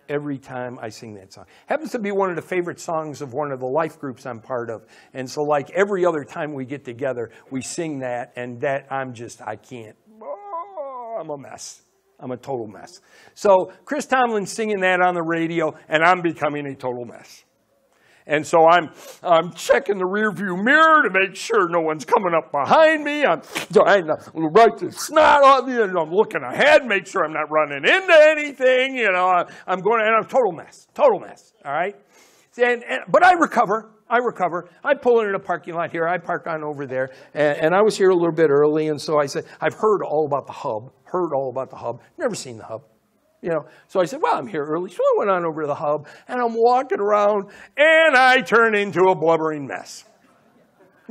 every 0.09 0.39
time 0.39 0.79
I 0.83 0.89
sing 0.89 1.15
that 1.15 1.33
song. 1.33 1.45
Happens 1.67 1.93
to 1.93 2.01
be 2.01 2.11
one 2.11 2.31
of 2.31 2.37
the 2.37 2.43
favorite 2.43 2.81
songs 2.81 3.23
of 3.23 3.33
one 3.33 3.53
of 3.53 3.61
the 3.61 3.67
life 3.67 3.99
groups 3.99 4.27
I'm 4.27 4.41
part 4.41 4.69
of. 4.69 4.85
And 5.15 5.31
so, 5.31 5.43
like 5.43 5.71
every 5.71 6.05
other 6.05 6.25
time 6.25 6.53
we 6.53 6.65
get 6.65 6.85
together, 6.85 7.31
we 7.51 7.63
sing 7.63 8.01
that, 8.01 8.33
and 8.35 8.61
that 8.63 8.87
I'm 8.91 9.15
just, 9.15 9.41
I 9.41 9.57
can't. 9.57 9.97
Oh, 10.21 11.19
I'm 11.21 11.31
a 11.31 11.39
mess. 11.39 11.83
I'm 12.19 12.33
a 12.33 12.37
total 12.37 12.67
mess. 12.67 13.01
So, 13.35 13.73
Chris 13.85 14.07
Tomlin's 14.07 14.53
singing 14.53 14.81
that 14.81 15.01
on 15.01 15.15
the 15.15 15.23
radio, 15.23 15.75
and 15.89 16.03
I'm 16.03 16.21
becoming 16.21 16.67
a 16.67 16.75
total 16.75 17.05
mess. 17.05 17.45
And 18.31 18.47
so 18.47 18.65
I'm, 18.69 18.91
I'm 19.25 19.53
checking 19.55 19.99
the 19.99 20.05
rearview 20.05 20.63
mirror 20.63 21.03
to 21.03 21.11
make 21.11 21.35
sure 21.35 21.69
no 21.69 21.81
one's 21.81 22.05
coming 22.05 22.33
up 22.33 22.53
behind 22.53 23.03
me. 23.03 23.25
I'm 23.25 23.43
trying 23.73 24.07
to 24.07 24.21
wipe 24.35 24.79
the 24.79 24.93
snot 24.93 25.43
off 25.43 25.67
me, 25.67 25.83
and 25.83 25.99
I'm 25.99 26.13
looking 26.13 26.45
ahead, 26.45 26.87
make 26.87 27.09
sure 27.09 27.25
I'm 27.25 27.33
not 27.33 27.51
running 27.51 27.85
into 27.85 28.19
anything. 28.23 28.95
You 28.95 29.11
know, 29.11 29.45
I'm 29.67 29.81
going, 29.81 30.03
and 30.03 30.15
I'm 30.15 30.27
total 30.27 30.53
mess, 30.53 30.87
total 30.95 31.19
mess. 31.19 31.53
All 31.65 31.73
right. 31.73 31.97
And, 32.57 32.85
and, 32.85 33.01
but 33.09 33.25
I 33.25 33.33
recover. 33.33 33.91
I 34.09 34.19
recover. 34.19 34.71
I 34.85 34.95
pull 34.95 35.21
into 35.21 35.35
a 35.35 35.41
parking 35.41 35.75
lot 35.75 35.91
here. 35.91 36.07
I 36.07 36.19
park 36.19 36.47
on 36.47 36.63
over 36.63 36.87
there. 36.87 37.11
And, 37.35 37.59
and, 37.59 37.75
I 37.75 37.83
was 37.83 37.97
here 37.97 38.11
a 38.11 38.15
little 38.15 38.35
bit 38.35 38.51
early. 38.51 38.89
And 38.89 39.01
so 39.01 39.19
I 39.19 39.27
said, 39.27 39.45
I've 39.61 39.75
heard 39.75 40.03
all 40.03 40.27
about 40.27 40.47
the 40.47 40.53
hub, 40.53 40.93
heard 41.05 41.33
all 41.33 41.51
about 41.51 41.71
the 41.71 41.77
hub, 41.77 42.01
never 42.17 42.37
seen 42.37 42.59
the 42.59 42.65
hub. 42.65 42.83
You 43.43 43.49
know, 43.49 43.67
so 43.89 44.01
I 44.01 44.05
said, 44.05 44.21
well, 44.21 44.35
I'm 44.35 44.47
here 44.47 44.65
early. 44.65 44.91
So 44.91 45.03
I 45.03 45.15
went 45.19 45.31
on 45.31 45.47
over 45.47 45.63
to 45.63 45.67
the 45.67 45.75
hub 45.75 46.07
and 46.29 46.41
I'm 46.41 46.55
walking 46.55 47.01
around 47.01 47.47
and 47.77 48.17
I 48.17 48.43
turn 48.43 48.75
into 48.75 49.05
a 49.09 49.15
blubbering 49.15 49.67
mess. 49.67 50.05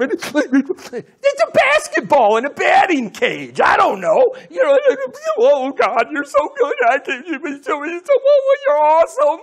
It's 0.02 1.42
a 1.42 1.52
basketball 1.52 2.38
in 2.38 2.46
a 2.46 2.50
batting 2.50 3.10
cage. 3.10 3.60
I 3.60 3.76
don't 3.76 4.00
know. 4.00 4.34
You 4.50 4.64
know, 4.64 4.80
oh 5.40 5.72
God, 5.72 6.08
you're 6.12 6.24
so 6.24 6.54
good. 6.58 6.74
I 6.88 7.00
can 7.00 7.24
you 7.26 7.40
be 7.40 7.62
so, 7.62 7.84
so 7.84 8.14
oh, 8.14 8.58
you're 8.68 8.78
awesome. 8.78 9.40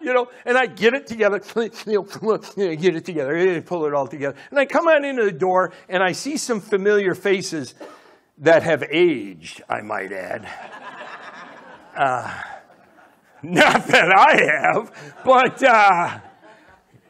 You 0.00 0.14
know, 0.14 0.28
and 0.44 0.56
I 0.56 0.66
get 0.66 0.94
it 0.94 1.06
together, 1.06 1.40
you 1.86 2.06
know, 2.22 2.38
get 2.76 2.96
it 2.96 3.04
together, 3.04 3.62
pull 3.62 3.86
it 3.86 3.94
all 3.94 4.06
together. 4.06 4.36
And 4.50 4.58
I 4.58 4.66
come 4.66 4.88
on 4.88 5.04
into 5.04 5.24
the 5.24 5.32
door 5.32 5.72
and 5.88 6.02
I 6.02 6.12
see 6.12 6.36
some 6.36 6.60
familiar 6.60 7.14
faces 7.14 7.74
that 8.38 8.62
have 8.62 8.84
aged, 8.90 9.62
I 9.68 9.80
might 9.80 10.12
add. 10.12 10.48
Uh, 11.98 12.42
not 13.42 13.86
that 13.88 14.12
I 14.16 14.40
have, 14.62 15.14
but 15.24 15.62
uh, 15.64 16.20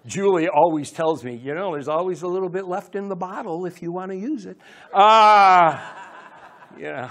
Julie 0.07 0.49
always 0.49 0.91
tells 0.91 1.23
me, 1.23 1.37
you 1.37 1.55
know, 1.55 1.73
there's 1.73 1.89
always 1.89 2.23
a 2.23 2.27
little 2.27 2.49
bit 2.49 2.67
left 2.67 2.97
in 2.97 3.09
the 3.09 3.17
bottle 3.17 3.67
if 3.67 3.83
you 3.83 3.93
want 3.93 4.11
to 4.13 4.17
use 4.17 4.47
it. 4.47 4.57
Uh, 4.93 5.79
yeah. 6.79 7.11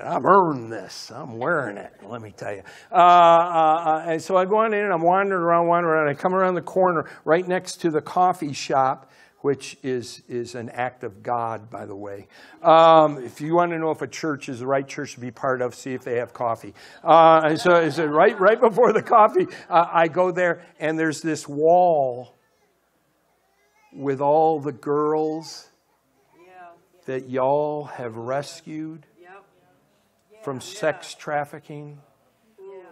I've 0.00 0.24
earned 0.24 0.70
this. 0.70 1.10
I'm 1.10 1.38
wearing 1.38 1.76
it, 1.76 1.92
let 2.04 2.22
me 2.22 2.30
tell 2.30 2.54
you. 2.54 2.62
Uh, 2.92 2.94
uh, 2.94 2.98
uh, 2.98 4.04
and 4.06 4.22
so 4.22 4.36
I 4.36 4.44
go 4.44 4.58
on 4.58 4.72
in 4.72 4.84
and 4.84 4.92
I'm 4.92 5.02
wandering 5.02 5.42
around, 5.42 5.66
wandering 5.66 5.92
around. 5.92 6.08
I 6.08 6.14
come 6.14 6.34
around 6.34 6.54
the 6.54 6.62
corner 6.62 7.10
right 7.24 7.46
next 7.46 7.80
to 7.80 7.90
the 7.90 8.00
coffee 8.00 8.52
shop, 8.52 9.10
which 9.40 9.76
is, 9.82 10.22
is 10.28 10.54
an 10.54 10.68
act 10.70 11.04
of 11.04 11.22
God, 11.22 11.70
by 11.70 11.86
the 11.86 11.94
way. 11.94 12.26
Um, 12.62 13.22
if 13.22 13.40
you 13.40 13.54
want 13.54 13.72
to 13.72 13.78
know 13.78 13.90
if 13.90 14.02
a 14.02 14.08
church 14.08 14.48
is 14.48 14.60
the 14.60 14.66
right 14.66 14.86
church 14.86 15.14
to 15.14 15.20
be 15.20 15.30
part 15.30 15.62
of, 15.62 15.74
see 15.74 15.94
if 15.94 16.02
they 16.02 16.16
have 16.16 16.32
coffee. 16.32 16.74
Uh, 17.04 17.56
so, 17.56 17.88
so 17.90 18.04
right, 18.06 18.38
right 18.40 18.60
before 18.60 18.92
the 18.92 19.02
coffee, 19.02 19.46
uh, 19.70 19.86
I 19.92 20.08
go 20.08 20.30
there 20.30 20.62
and 20.80 20.98
there's 20.98 21.22
this 21.22 21.46
wall 21.46 22.34
with 23.92 24.20
all 24.20 24.60
the 24.60 24.72
girls 24.72 25.68
that 27.06 27.30
y'all 27.30 27.84
have 27.84 28.16
rescued 28.16 29.06
from 30.42 30.60
sex 30.60 31.14
trafficking. 31.14 31.98
Yeah. 32.58 32.82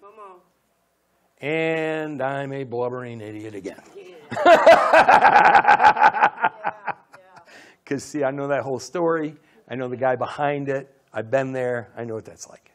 Come 0.00 0.12
on. 0.20 1.46
And 1.46 2.22
I'm 2.22 2.52
a 2.52 2.64
blubbering 2.64 3.20
idiot 3.20 3.54
again. 3.54 3.82
Because, 7.84 8.02
see, 8.02 8.24
I 8.24 8.30
know 8.30 8.48
that 8.48 8.62
whole 8.62 8.78
story. 8.78 9.36
I 9.68 9.74
know 9.74 9.88
the 9.88 9.96
guy 9.96 10.16
behind 10.16 10.68
it. 10.68 10.90
I've 11.12 11.30
been 11.30 11.52
there. 11.52 11.92
I 11.96 12.04
know 12.04 12.14
what 12.14 12.24
that's 12.24 12.48
like. 12.48 12.72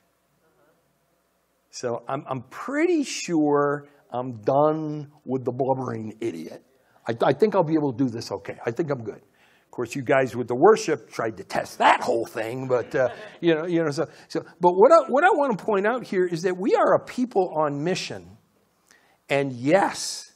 So 1.72 2.04
I'm, 2.08 2.24
I'm 2.28 2.44
pretty 2.44 3.04
sure 3.04 3.88
I'm 4.12 4.42
done 4.42 5.12
with 5.26 5.46
the 5.46 5.52
blubbering 5.52 6.16
idiot. 6.20 6.64
I, 7.08 7.16
I 7.24 7.34
think 7.34 7.56
I'll 7.56 7.64
be 7.64 7.74
able 7.74 7.92
to 7.92 7.98
do 7.98 8.10
this 8.10 8.32
okay. 8.32 8.58
I 8.66 8.72
think 8.72 8.92
I'm 8.92 9.04
good. 9.04 9.22
Of 9.70 9.72
course, 9.72 9.96
you 9.96 10.02
guys 10.02 10.36
with 10.36 10.48
the 10.48 10.56
worship 10.56 11.12
tried 11.12 11.38
to 11.38 11.44
test 11.44 11.78
that 11.78 12.02
whole 12.02 12.26
thing, 12.26 12.68
but 12.68 12.94
uh, 12.96 13.10
you 13.42 13.54
know, 13.54 13.66
you 13.66 13.84
know. 13.84 13.92
So, 13.92 14.08
so, 14.28 14.44
but 14.60 14.74
what 14.74 14.92
I, 14.92 15.10
what 15.10 15.24
I 15.24 15.30
want 15.30 15.58
to 15.58 15.64
point 15.64 15.86
out 15.86 16.04
here 16.04 16.26
is 16.26 16.42
that 16.42 16.58
we 16.58 16.76
are 16.76 16.96
a 16.96 17.00
people 17.00 17.54
on 17.56 17.84
mission, 17.84 18.38
and 19.30 19.54
yes, 19.54 20.29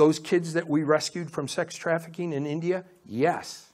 those 0.00 0.18
kids 0.18 0.54
that 0.54 0.66
we 0.66 0.82
rescued 0.82 1.30
from 1.30 1.46
sex 1.46 1.76
trafficking 1.76 2.32
in 2.32 2.46
India, 2.46 2.86
yes, 3.04 3.70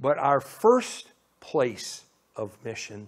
but 0.00 0.16
our 0.16 0.40
first 0.40 1.12
place 1.40 2.04
of 2.36 2.56
mission 2.64 3.06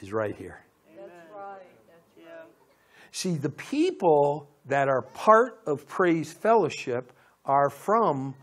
is 0.00 0.12
right 0.12 0.36
here. 0.36 0.62
That's 0.94 1.10
right. 1.34 1.62
That's, 1.88 2.02
yeah. 2.18 2.24
See, 3.12 3.36
the 3.36 3.48
people 3.48 4.50
that 4.66 4.88
are 4.88 5.00
part 5.00 5.58
of 5.64 5.88
Praise 5.88 6.34
Fellowship 6.34 7.14
are 7.46 7.70
from 7.70 8.34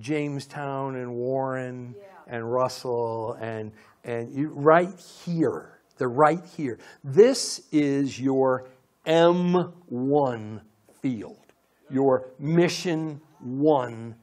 Jamestown 0.00 0.96
and 0.96 1.14
Warren 1.14 1.94
and 2.26 2.52
Russell 2.52 3.38
and, 3.40 3.70
and 4.02 4.32
you, 4.32 4.48
right 4.48 4.90
here. 5.24 5.78
They're 5.96 6.08
right 6.08 6.44
here. 6.56 6.80
This 7.04 7.68
is 7.70 8.18
your 8.18 8.66
M1 9.06 10.60
field, 11.06 11.52
your 11.88 12.30
Mission 12.40 13.20
1 13.40 14.14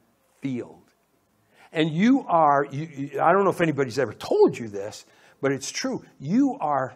field. 0.42 0.82
And 1.72 1.90
you 1.90 2.26
are, 2.28 2.68
you, 2.72 2.88
you- 2.96 3.22
I 3.22 3.32
don't 3.32 3.46
know 3.46 3.50
if 3.52 3.62
anybody's 3.62 3.98
ever 3.98 4.14
told 4.14 4.58
you 4.58 4.68
this, 4.68 5.06
but 5.42 5.52
it's 5.54 5.72
true. 5.72 6.04
You 6.20 6.58
are 6.60 6.94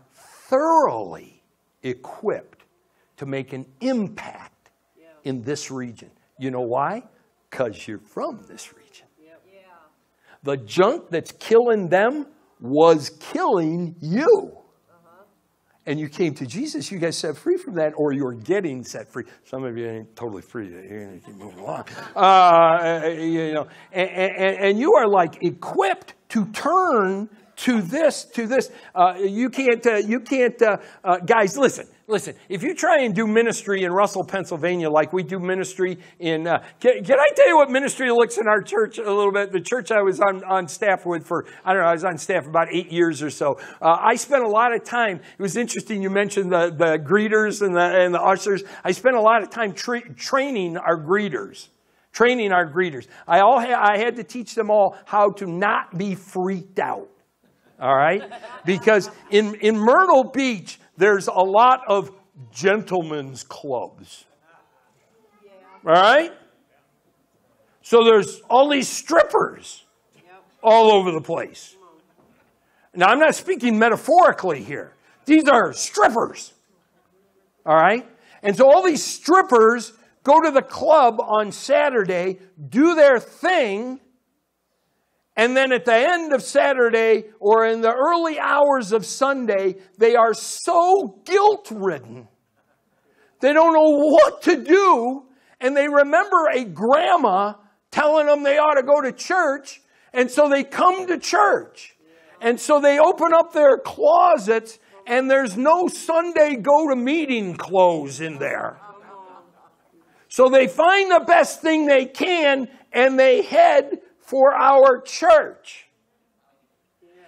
thoroughly 0.49 1.41
equipped 1.83 2.65
to 3.17 3.25
make 3.25 3.53
an 3.53 3.65
impact 3.79 4.71
in 5.23 5.41
this 5.41 5.71
region. 5.71 6.11
You 6.37 6.51
know 6.51 6.61
why? 6.61 7.03
Because 7.49 7.87
you're 7.87 7.99
from 7.99 8.43
this 8.47 8.73
region. 8.73 9.07
Yeah. 9.25 9.61
The 10.43 10.57
junk 10.57 11.09
that's 11.09 11.31
killing 11.31 11.87
them 11.87 12.27
was 12.59 13.09
killing 13.19 13.95
you. 14.01 14.57
And 15.87 15.97
you 15.97 16.09
came 16.09 16.33
to 16.33 16.45
Jesus, 16.45 16.91
you 16.91 16.99
guys 16.99 17.17
set 17.17 17.37
free 17.37 17.55
from 17.55 17.75
that, 17.75 17.93
or 17.95 18.11
you're 18.11 18.33
getting 18.33 18.83
set 18.83 19.09
free. 19.09 19.23
Some 19.45 19.63
of 19.63 19.77
you 19.77 19.87
ain't 19.87 20.15
totally 20.17 20.41
free. 20.41 20.67
You're 20.67 21.05
going 21.05 21.21
to 21.21 21.25
keep 21.25 21.35
moving 21.35 21.59
along. 21.59 21.85
Uh, 22.13 23.07
you 23.07 23.53
know, 23.53 23.67
and, 23.93 24.09
and, 24.09 24.57
and 24.57 24.79
you 24.79 24.95
are 24.95 25.07
like 25.07 25.41
equipped 25.41 26.13
to 26.29 26.45
turn 26.47 27.29
to 27.55 27.81
this, 27.81 28.25
to 28.25 28.47
this. 28.47 28.69
Uh, 28.93 29.15
you 29.17 29.49
can't, 29.49 29.87
uh, 29.87 29.95
you 29.95 30.19
can't, 30.19 30.61
uh, 30.61 30.77
uh, 31.05 31.19
guys, 31.19 31.57
listen, 31.57 31.87
listen. 32.07 32.35
If 32.47 32.63
you 32.63 32.73
try 32.73 33.01
and 33.01 33.13
do 33.13 33.27
ministry 33.27 33.83
in 33.83 33.91
Russell, 33.91 34.23
Pennsylvania, 34.23 34.89
like 34.89 35.11
we 35.11 35.23
do 35.23 35.39
ministry 35.39 35.99
in, 36.19 36.47
uh, 36.47 36.63
can, 36.79 37.03
can 37.03 37.19
I 37.19 37.27
tell 37.35 37.47
you 37.49 37.57
what 37.57 37.69
ministry 37.69 38.09
looks 38.11 38.37
in 38.37 38.47
our 38.47 38.61
church 38.61 38.97
a 38.97 39.13
little 39.13 39.33
bit? 39.33 39.51
The 39.51 39.59
church 39.59 39.91
I 39.91 40.01
was 40.01 40.21
on, 40.21 40.41
on 40.45 40.67
staff 40.67 41.05
with 41.05 41.27
for, 41.27 41.45
I 41.65 41.73
don't 41.73 41.81
know, 41.81 41.89
I 41.89 41.93
was 41.93 42.05
on 42.05 42.17
staff 42.17 42.47
about 42.47 42.69
eight 42.71 42.91
years 42.91 43.21
or 43.21 43.29
so. 43.29 43.59
Uh, 43.81 43.97
I 43.99 44.15
spent 44.15 44.43
a 44.43 44.47
lot 44.47 44.73
of 44.73 44.85
time, 44.85 45.17
it 45.17 45.41
was 45.41 45.57
interesting 45.57 46.01
you 46.01 46.09
mentioned 46.09 46.51
the, 46.51 46.69
the 46.69 46.97
greeters 46.97 47.61
and 47.61 47.75
the, 47.75 47.81
and 47.81 48.13
the 48.13 48.21
ushers. 48.21 48.63
I 48.85 48.91
spent 48.91 49.17
a 49.17 49.21
lot 49.21 49.43
of 49.43 49.49
time 49.49 49.73
tra- 49.73 50.13
training 50.15 50.77
our 50.77 50.97
greeters 50.97 51.67
training 52.13 52.51
our 52.51 52.65
greeters. 52.65 53.05
I, 53.27 53.41
all 53.41 53.61
ha- 53.61 53.79
I 53.79 53.99
had 53.99 54.15
to 54.15 54.23
teach 54.23 54.55
them 54.55 54.71
all 54.71 54.97
how 55.05 55.29
to 55.33 55.45
not 55.45 55.95
be 55.99 56.15
freaked 56.15 56.79
out. 56.79 57.07
All 57.79 57.95
right? 57.95 58.23
Because 58.65 59.11
in, 59.29 59.53
in 59.55 59.77
Myrtle 59.77 60.23
Beach, 60.23 60.79
there's 60.97 61.27
a 61.27 61.33
lot 61.33 61.81
of 61.87 62.11
gentlemen's 62.51 63.43
clubs. 63.43 64.25
All 65.85 65.93
right? 65.93 66.31
So 67.81 68.03
there's 68.03 68.41
all 68.49 68.69
these 68.69 68.89
strippers 68.89 69.85
all 70.61 70.91
over 70.91 71.11
the 71.11 71.21
place. 71.21 71.75
Now, 72.93 73.07
I'm 73.07 73.19
not 73.19 73.35
speaking 73.35 73.77
metaphorically 73.77 74.63
here, 74.63 74.93
these 75.25 75.47
are 75.47 75.71
strippers. 75.71 76.53
All 77.65 77.75
right? 77.75 78.07
And 78.41 78.55
so 78.55 78.69
all 78.69 78.83
these 78.83 79.03
strippers 79.03 79.93
go 80.23 80.41
to 80.41 80.51
the 80.51 80.61
club 80.61 81.19
on 81.19 81.51
Saturday, 81.51 82.39
do 82.69 82.95
their 82.95 83.19
thing, 83.19 83.99
and 85.37 85.55
then 85.55 85.71
at 85.71 85.85
the 85.85 85.93
end 85.93 86.33
of 86.33 86.41
Saturday 86.41 87.25
or 87.39 87.67
in 87.67 87.81
the 87.81 87.93
early 87.93 88.39
hours 88.39 88.91
of 88.91 89.05
Sunday, 89.05 89.75
they 89.99 90.15
are 90.15 90.33
so 90.33 91.21
guilt 91.25 91.71
ridden. 91.71 92.27
They 93.39 93.53
don't 93.53 93.71
know 93.71 94.09
what 94.09 94.41
to 94.41 94.63
do, 94.63 95.25
and 95.61 95.77
they 95.77 95.87
remember 95.87 96.47
a 96.51 96.63
grandma 96.65 97.53
telling 97.91 98.25
them 98.25 98.41
they 98.41 98.57
ought 98.57 98.73
to 98.73 98.83
go 98.83 98.99
to 98.99 99.11
church, 99.11 99.79
and 100.11 100.31
so 100.31 100.49
they 100.49 100.63
come 100.63 101.05
to 101.05 101.19
church. 101.19 101.95
And 102.41 102.59
so 102.59 102.79
they 102.79 102.97
open 102.97 103.31
up 103.35 103.53
their 103.53 103.77
closets, 103.77 104.79
and 105.05 105.29
there's 105.29 105.55
no 105.55 105.87
Sunday 105.87 106.55
go 106.55 106.89
to 106.89 106.95
meeting 106.95 107.55
clothes 107.55 108.21
in 108.21 108.39
there. 108.39 108.79
So 110.29 110.49
they 110.49 110.67
find 110.67 111.11
the 111.11 111.23
best 111.25 111.61
thing 111.61 111.85
they 111.85 112.05
can 112.05 112.67
and 112.91 113.19
they 113.19 113.43
head 113.43 113.99
for 114.27 114.53
our 114.53 114.99
church. 114.99 115.87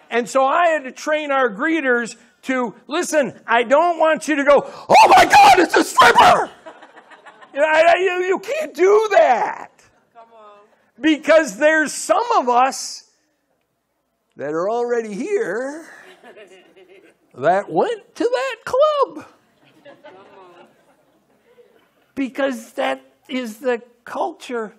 And 0.10 0.28
so 0.28 0.46
I 0.46 0.68
had 0.68 0.84
to 0.84 0.92
train 0.92 1.32
our 1.32 1.50
greeters 1.50 2.18
to 2.44 2.76
listen, 2.88 3.40
I 3.48 3.64
don't 3.64 4.00
want 4.00 4.28
you 4.28 4.36
to 4.36 4.44
go, 4.44 4.62
oh 4.66 5.08
my 5.08 5.26
God, 5.26 5.60
it's 5.60 5.78
a 5.78 5.84
stripper! 5.84 6.50
you, 7.54 7.60
know, 7.62 7.66
I- 7.66 8.26
you- 8.28 8.40
can't 8.40 8.74
do 8.74 9.08
that. 9.12 9.72
Because 11.00 11.58
there's 11.58 11.94
some 11.94 12.24
of 12.38 12.50
us 12.50 13.10
that 14.36 14.52
are 14.54 14.70
already 14.70 15.14
here 15.14 15.86
that 17.34 17.72
went 17.72 18.16
to 18.16 18.24
that 18.26 18.56
club. 18.66 19.26
Because 22.14 22.74
that 22.74 23.02
is 23.30 23.60
the 23.60 23.82
culture. 24.04 24.74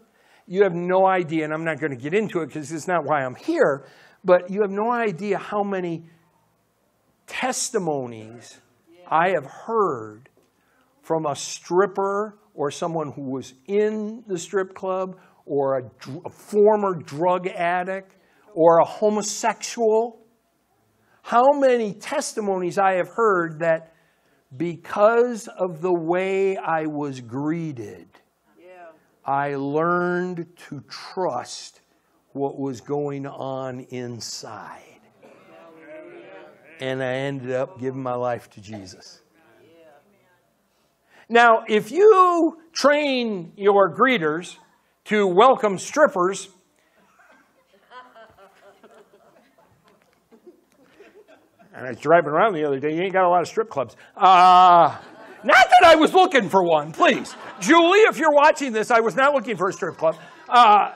You 0.52 0.64
have 0.64 0.74
no 0.74 1.06
idea, 1.06 1.44
and 1.44 1.54
I'm 1.54 1.64
not 1.64 1.78
going 1.78 1.92
to 1.92 1.96
get 1.96 2.12
into 2.12 2.40
it 2.40 2.48
because 2.48 2.72
it's 2.72 2.88
not 2.88 3.04
why 3.04 3.24
I'm 3.24 3.36
here, 3.36 3.86
but 4.24 4.50
you 4.50 4.62
have 4.62 4.70
no 4.72 4.90
idea 4.90 5.38
how 5.38 5.62
many 5.62 6.02
testimonies 7.28 8.58
I 9.08 9.28
have 9.28 9.46
heard 9.46 10.28
from 11.02 11.24
a 11.26 11.36
stripper 11.36 12.36
or 12.52 12.72
someone 12.72 13.12
who 13.12 13.30
was 13.30 13.54
in 13.68 14.24
the 14.26 14.36
strip 14.36 14.74
club 14.74 15.20
or 15.46 15.78
a, 15.78 15.82
dr- 16.00 16.26
a 16.26 16.30
former 16.30 16.96
drug 16.96 17.46
addict 17.46 18.16
or 18.52 18.80
a 18.80 18.84
homosexual. 18.84 20.18
How 21.22 21.46
many 21.60 21.94
testimonies 21.94 22.76
I 22.76 22.94
have 22.94 23.10
heard 23.10 23.60
that 23.60 23.94
because 24.56 25.46
of 25.46 25.80
the 25.80 25.94
way 25.94 26.56
I 26.56 26.86
was 26.86 27.20
greeted. 27.20 28.09
I 29.30 29.54
learned 29.54 30.48
to 30.68 30.82
trust 30.88 31.82
what 32.32 32.58
was 32.58 32.80
going 32.80 33.28
on 33.28 33.78
inside. 33.90 34.82
And 36.80 37.00
I 37.00 37.12
ended 37.12 37.52
up 37.52 37.78
giving 37.78 38.02
my 38.02 38.14
life 38.14 38.50
to 38.50 38.60
Jesus. 38.60 39.20
Now, 41.28 41.62
if 41.68 41.92
you 41.92 42.60
train 42.72 43.52
your 43.54 43.94
greeters 43.96 44.56
to 45.04 45.28
welcome 45.28 45.78
strippers, 45.78 46.48
and 51.72 51.86
I 51.86 51.90
was 51.90 52.00
driving 52.00 52.30
around 52.30 52.54
the 52.54 52.64
other 52.64 52.80
day, 52.80 52.96
you 52.96 53.02
ain't 53.02 53.12
got 53.12 53.26
a 53.26 53.28
lot 53.28 53.42
of 53.42 53.46
strip 53.46 53.70
clubs. 53.70 53.94
Uh, 54.16 54.96
not 55.44 55.66
that 55.80 55.88
I 55.88 55.94
was 55.94 56.12
looking 56.12 56.48
for 56.48 56.62
one, 56.62 56.92
please. 56.92 57.34
Julie, 57.60 58.00
if 58.00 58.18
you're 58.18 58.32
watching 58.32 58.72
this, 58.72 58.90
I 58.90 59.00
was 59.00 59.14
not 59.16 59.34
looking 59.34 59.56
for 59.56 59.68
a 59.68 59.72
strip 59.72 59.96
club. 59.96 60.16
Uh, 60.48 60.92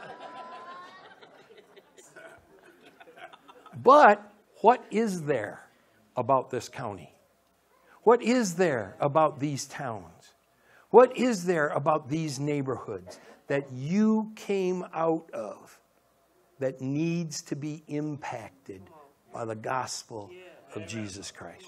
but 3.83 4.33
what 4.61 4.85
is 4.90 5.22
there 5.22 5.64
about 6.16 6.50
this 6.50 6.68
county? 6.68 7.14
What 8.02 8.22
is 8.22 8.54
there 8.57 8.96
about 9.00 9.40
these 9.40 9.66
towns? 9.66 10.35
What 10.90 11.16
is 11.16 11.44
there 11.44 11.68
about 11.68 12.09
these 12.09 12.38
neighborhoods 12.38 13.18
that 13.46 13.70
you 13.72 14.33
came 14.37 14.85
out 14.94 15.28
of 15.33 15.78
that 16.61 16.80
needs 16.80 17.42
to 17.42 17.57
be 17.57 17.83
impacted 17.88 18.83
by 19.33 19.44
the 19.44 19.57
gospel 19.57 20.30
of 20.74 20.87
Jesus 20.87 21.30
Christ? 21.30 21.66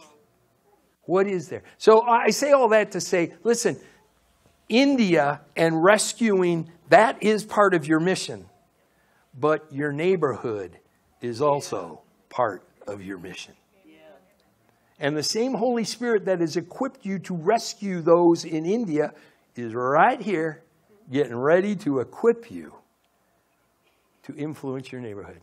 What 1.06 1.26
is 1.26 1.48
there? 1.48 1.62
So 1.78 2.02
I 2.02 2.30
say 2.30 2.52
all 2.52 2.68
that 2.68 2.92
to 2.92 3.00
say, 3.00 3.32
listen, 3.42 3.78
India 4.68 5.40
and 5.56 5.82
rescuing, 5.82 6.70
that 6.88 7.22
is 7.22 7.44
part 7.44 7.74
of 7.74 7.86
your 7.86 8.00
mission. 8.00 8.46
But 9.38 9.72
your 9.72 9.92
neighborhood 9.92 10.78
is 11.20 11.40
also 11.40 12.02
part 12.28 12.62
of 12.86 13.02
your 13.02 13.18
mission. 13.18 13.54
And 14.98 15.16
the 15.16 15.22
same 15.22 15.54
Holy 15.54 15.84
Spirit 15.84 16.24
that 16.24 16.40
has 16.40 16.56
equipped 16.56 17.04
you 17.04 17.18
to 17.20 17.34
rescue 17.34 18.00
those 18.00 18.44
in 18.44 18.64
India 18.64 19.12
is 19.54 19.74
right 19.74 20.20
here, 20.20 20.62
getting 21.12 21.36
ready 21.36 21.76
to 21.76 22.00
equip 22.00 22.50
you 22.50 22.74
to 24.22 24.34
influence 24.34 24.90
your 24.90 25.00
neighborhood. 25.00 25.40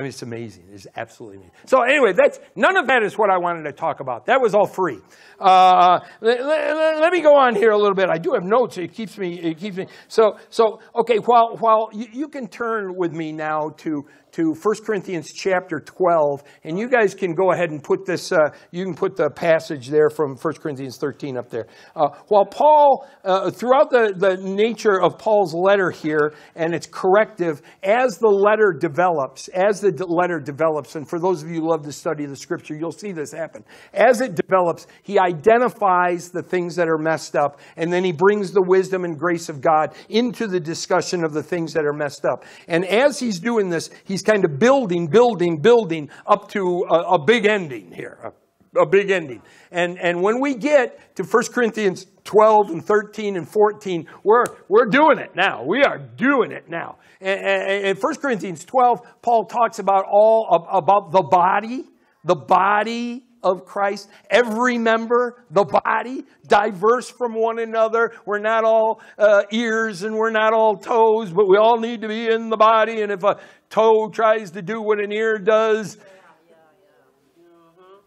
I 0.00 0.02
mean, 0.02 0.08
it's 0.08 0.22
amazing. 0.22 0.64
It's 0.72 0.86
absolutely 0.96 1.36
amazing. 1.36 1.52
So 1.66 1.82
anyway, 1.82 2.14
that's 2.16 2.40
none 2.56 2.78
of 2.78 2.86
that 2.86 3.02
is 3.02 3.18
what 3.18 3.28
I 3.28 3.36
wanted 3.36 3.64
to 3.64 3.72
talk 3.72 4.00
about. 4.00 4.24
That 4.24 4.40
was 4.40 4.54
all 4.54 4.66
free. 4.66 4.96
Uh, 5.38 6.00
let, 6.22 6.42
let- 6.42 7.00
let 7.00 7.12
me 7.12 7.20
go 7.20 7.36
on 7.36 7.54
here 7.54 7.70
a 7.72 7.76
little 7.76 7.94
bit. 7.94 8.08
I 8.08 8.16
do 8.16 8.32
have 8.32 8.42
notes. 8.42 8.78
It 8.78 8.94
keeps 8.94 9.18
me. 9.18 9.38
It 9.38 9.58
keeps 9.58 9.76
me. 9.76 9.88
So 10.08 10.38
so 10.48 10.80
okay. 11.00 11.18
While 11.18 11.58
while 11.58 11.90
you, 11.92 12.06
you 12.12 12.28
can 12.28 12.48
turn 12.48 12.94
with 12.96 13.12
me 13.12 13.30
now 13.30 13.74
to 13.76 14.06
to 14.32 14.52
1 14.52 14.74
Corinthians 14.84 15.32
chapter 15.32 15.80
12, 15.80 16.42
and 16.64 16.78
you 16.78 16.88
guys 16.88 17.14
can 17.14 17.34
go 17.34 17.52
ahead 17.52 17.70
and 17.70 17.82
put 17.82 18.06
this. 18.06 18.32
Uh, 18.32 18.50
you 18.70 18.84
can 18.84 18.94
put 18.94 19.16
the 19.16 19.30
passage 19.30 19.88
there 19.88 20.10
from 20.10 20.36
1 20.36 20.54
Corinthians 20.54 20.96
13 20.96 21.36
up 21.36 21.50
there. 21.50 21.66
Uh, 21.96 22.08
while 22.28 22.44
Paul, 22.44 23.08
uh, 23.24 23.50
throughout 23.50 23.90
the 23.90 24.14
the 24.16 24.36
nature 24.36 25.00
of 25.00 25.18
Paul's 25.18 25.54
letter 25.54 25.90
here 25.90 26.34
and 26.54 26.74
its 26.74 26.86
corrective, 26.86 27.62
as 27.82 28.18
the 28.18 28.28
letter 28.28 28.72
develops, 28.78 29.48
as 29.48 29.80
the 29.80 29.90
letter 30.06 30.38
develops, 30.38 30.96
and 30.96 31.08
for 31.08 31.18
those 31.18 31.42
of 31.42 31.48
you 31.48 31.60
who 31.60 31.70
love 31.70 31.82
to 31.84 31.92
study 31.92 32.26
the 32.26 32.36
scripture, 32.36 32.74
you'll 32.74 32.92
see 32.92 33.12
this 33.12 33.32
happen. 33.32 33.64
As 33.92 34.20
it 34.20 34.34
develops, 34.34 34.86
he 35.02 35.18
identifies 35.18 36.30
the 36.30 36.42
things 36.42 36.76
that 36.76 36.88
are 36.88 36.98
messed 36.98 37.36
up, 37.36 37.60
and 37.76 37.92
then 37.92 38.04
he 38.04 38.12
brings 38.12 38.52
the 38.52 38.62
wisdom 38.62 39.04
and 39.04 39.18
grace 39.18 39.48
of 39.48 39.60
God 39.60 39.94
into 40.08 40.46
the 40.46 40.60
discussion 40.60 41.24
of 41.24 41.32
the 41.32 41.42
things 41.42 41.72
that 41.74 41.84
are 41.84 41.92
messed 41.92 42.24
up. 42.24 42.44
And 42.68 42.84
as 42.84 43.18
he's 43.18 43.38
doing 43.40 43.70
this, 43.70 43.90
he's 44.04 44.19
kind 44.22 44.44
of 44.44 44.58
building, 44.58 45.06
building, 45.06 45.60
building 45.60 46.10
up 46.26 46.50
to 46.52 46.84
a, 46.88 47.14
a 47.14 47.24
big 47.24 47.46
ending 47.46 47.92
here. 47.92 48.18
A, 48.24 48.32
a 48.82 48.86
big 48.86 49.10
ending. 49.10 49.42
And, 49.72 49.98
and 49.98 50.22
when 50.22 50.40
we 50.40 50.54
get 50.54 51.16
to 51.16 51.24
1 51.24 51.44
Corinthians 51.52 52.06
12 52.24 52.70
and 52.70 52.84
13 52.84 53.36
and 53.36 53.48
14, 53.48 54.06
we're, 54.22 54.44
we're 54.68 54.86
doing 54.86 55.18
it 55.18 55.34
now. 55.34 55.64
We 55.64 55.82
are 55.82 55.98
doing 55.98 56.52
it 56.52 56.68
now. 56.68 56.98
And 57.20 57.98
1 57.98 58.14
Corinthians 58.16 58.64
12, 58.64 59.00
Paul 59.22 59.44
talks 59.46 59.78
about 59.78 60.04
all 60.10 60.66
about 60.72 61.10
the 61.10 61.22
body, 61.22 61.84
the 62.24 62.36
body 62.36 63.24
of 63.42 63.64
Christ, 63.64 64.08
every 64.30 64.78
member, 64.78 65.44
the 65.50 65.64
body, 65.64 66.24
diverse 66.46 67.10
from 67.10 67.34
one 67.34 67.58
another. 67.58 68.12
We're 68.26 68.38
not 68.38 68.64
all 68.64 69.00
uh, 69.18 69.42
ears 69.50 70.02
and 70.02 70.14
we're 70.14 70.30
not 70.30 70.52
all 70.52 70.76
toes, 70.76 71.32
but 71.32 71.48
we 71.48 71.56
all 71.56 71.78
need 71.78 72.02
to 72.02 72.08
be 72.08 72.26
in 72.26 72.48
the 72.50 72.56
body. 72.56 73.02
And 73.02 73.12
if 73.12 73.24
a 73.24 73.38
toe 73.68 74.08
tries 74.08 74.50
to 74.52 74.62
do 74.62 74.80
what 74.82 75.00
an 75.00 75.12
ear 75.12 75.38
does, 75.38 75.96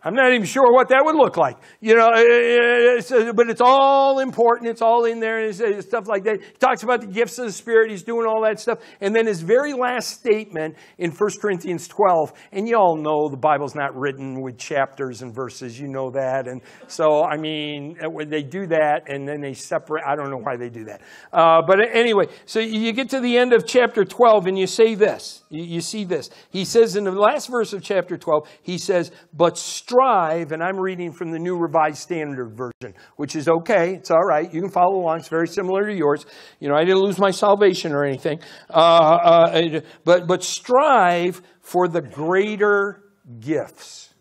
I'm 0.06 0.16
not 0.16 0.34
even 0.34 0.46
sure 0.46 0.72
what 0.74 0.90
that 0.90 1.06
would 1.06 1.16
look 1.16 1.38
like, 1.38 1.58
you 1.80 1.96
know. 1.96 2.10
It's, 2.14 3.12
uh, 3.12 3.32
but 3.34 3.50
it's 3.50 3.62
all 3.62 4.20
important. 4.20 4.70
It's 4.70 4.82
all 4.82 5.06
in 5.06 5.20
there, 5.20 5.40
and 5.40 5.84
stuff 5.84 6.08
like 6.08 6.24
that. 6.26 6.42
He 6.42 6.58
talks 6.60 6.84
about 6.84 7.02
the 7.02 7.08
gifts 7.08 7.38
of 7.40 7.46
the 7.46 7.52
Spirit. 7.52 7.90
He's 7.90 8.04
doing 8.04 8.28
all 8.28 8.42
that 8.44 8.60
stuff, 8.60 8.80
and 9.00 9.16
then 9.16 9.28
his 9.28 9.42
very 9.42 9.74
last 9.74 10.10
statement 10.10 10.76
in 10.98 11.12
1 11.12 11.30
Corinthians 11.42 11.88
12. 11.88 12.34
And 12.52 12.68
you 12.68 12.76
all 12.76 12.98
know 12.98 13.30
the 13.30 13.38
Bible's 13.38 13.76
not 13.76 13.96
written 13.96 14.42
with 14.42 14.58
chapters 14.58 15.22
and 15.22 15.34
verses. 15.34 15.80
You 15.80 15.88
know 15.88 16.12
that, 16.12 16.48
and 16.48 16.62
so 16.88 17.24
I 17.24 17.38
mean, 17.38 17.98
uh, 18.04 18.10
they 18.28 18.44
do 18.44 18.68
that, 18.68 19.04
and 19.08 19.26
then 19.28 19.40
they 19.40 19.54
separate. 19.54 20.04
I 20.06 20.18
don't 20.18 20.30
know 20.30 20.42
why 20.42 20.58
they 20.58 20.70
do 20.70 20.84
that, 20.86 21.02
uh, 21.32 21.62
but 21.66 21.80
anyway. 21.94 22.26
So 22.46 22.60
you 22.60 22.92
get 22.92 23.10
to 23.12 23.22
the 23.22 23.38
end 23.38 23.54
of 23.54 23.66
chapter 23.66 24.04
12, 24.04 24.48
and 24.48 24.58
you 24.58 24.68
say 24.68 24.96
this. 24.96 25.44
You 25.50 25.82
see 25.82 26.04
this. 26.04 26.30
He 26.50 26.66
says 26.66 26.98
in 26.98 27.06
the 27.06 27.12
last 27.12 27.50
verse 27.50 27.72
of 27.72 27.82
chapter 27.82 28.18
12, 28.18 28.50
he 28.64 28.78
says, 28.78 29.12
"But." 29.34 29.58
Strive, 29.94 30.52
and 30.52 30.64
I'm 30.64 30.80
reading 30.80 31.12
from 31.12 31.32
the 31.32 31.40
New 31.40 31.58
Revised 31.58 31.98
Standard 31.98 32.56
Version, 32.56 32.96
which 33.16 33.36
is 33.36 33.48
okay. 33.48 33.96
It's 33.96 34.10
all 34.10 34.24
right. 34.24 34.52
You 34.52 34.62
can 34.62 34.72
follow 34.72 34.96
along. 34.96 35.20
It's 35.20 35.28
very 35.28 35.48
similar 35.48 35.86
to 35.86 35.94
yours. 35.94 36.26
You 36.60 36.70
know, 36.70 36.76
I 36.76 36.84
didn't 36.84 37.02
lose 37.02 37.20
my 37.20 37.32
salvation 37.32 37.92
or 37.92 38.04
anything. 38.04 38.40
Uh, 38.70 38.74
uh, 38.74 39.82
but, 40.04 40.28
but 40.28 40.44
strive 40.44 41.42
for 41.62 41.88
the 41.88 42.02
greater 42.02 43.04
gifts. 43.40 44.14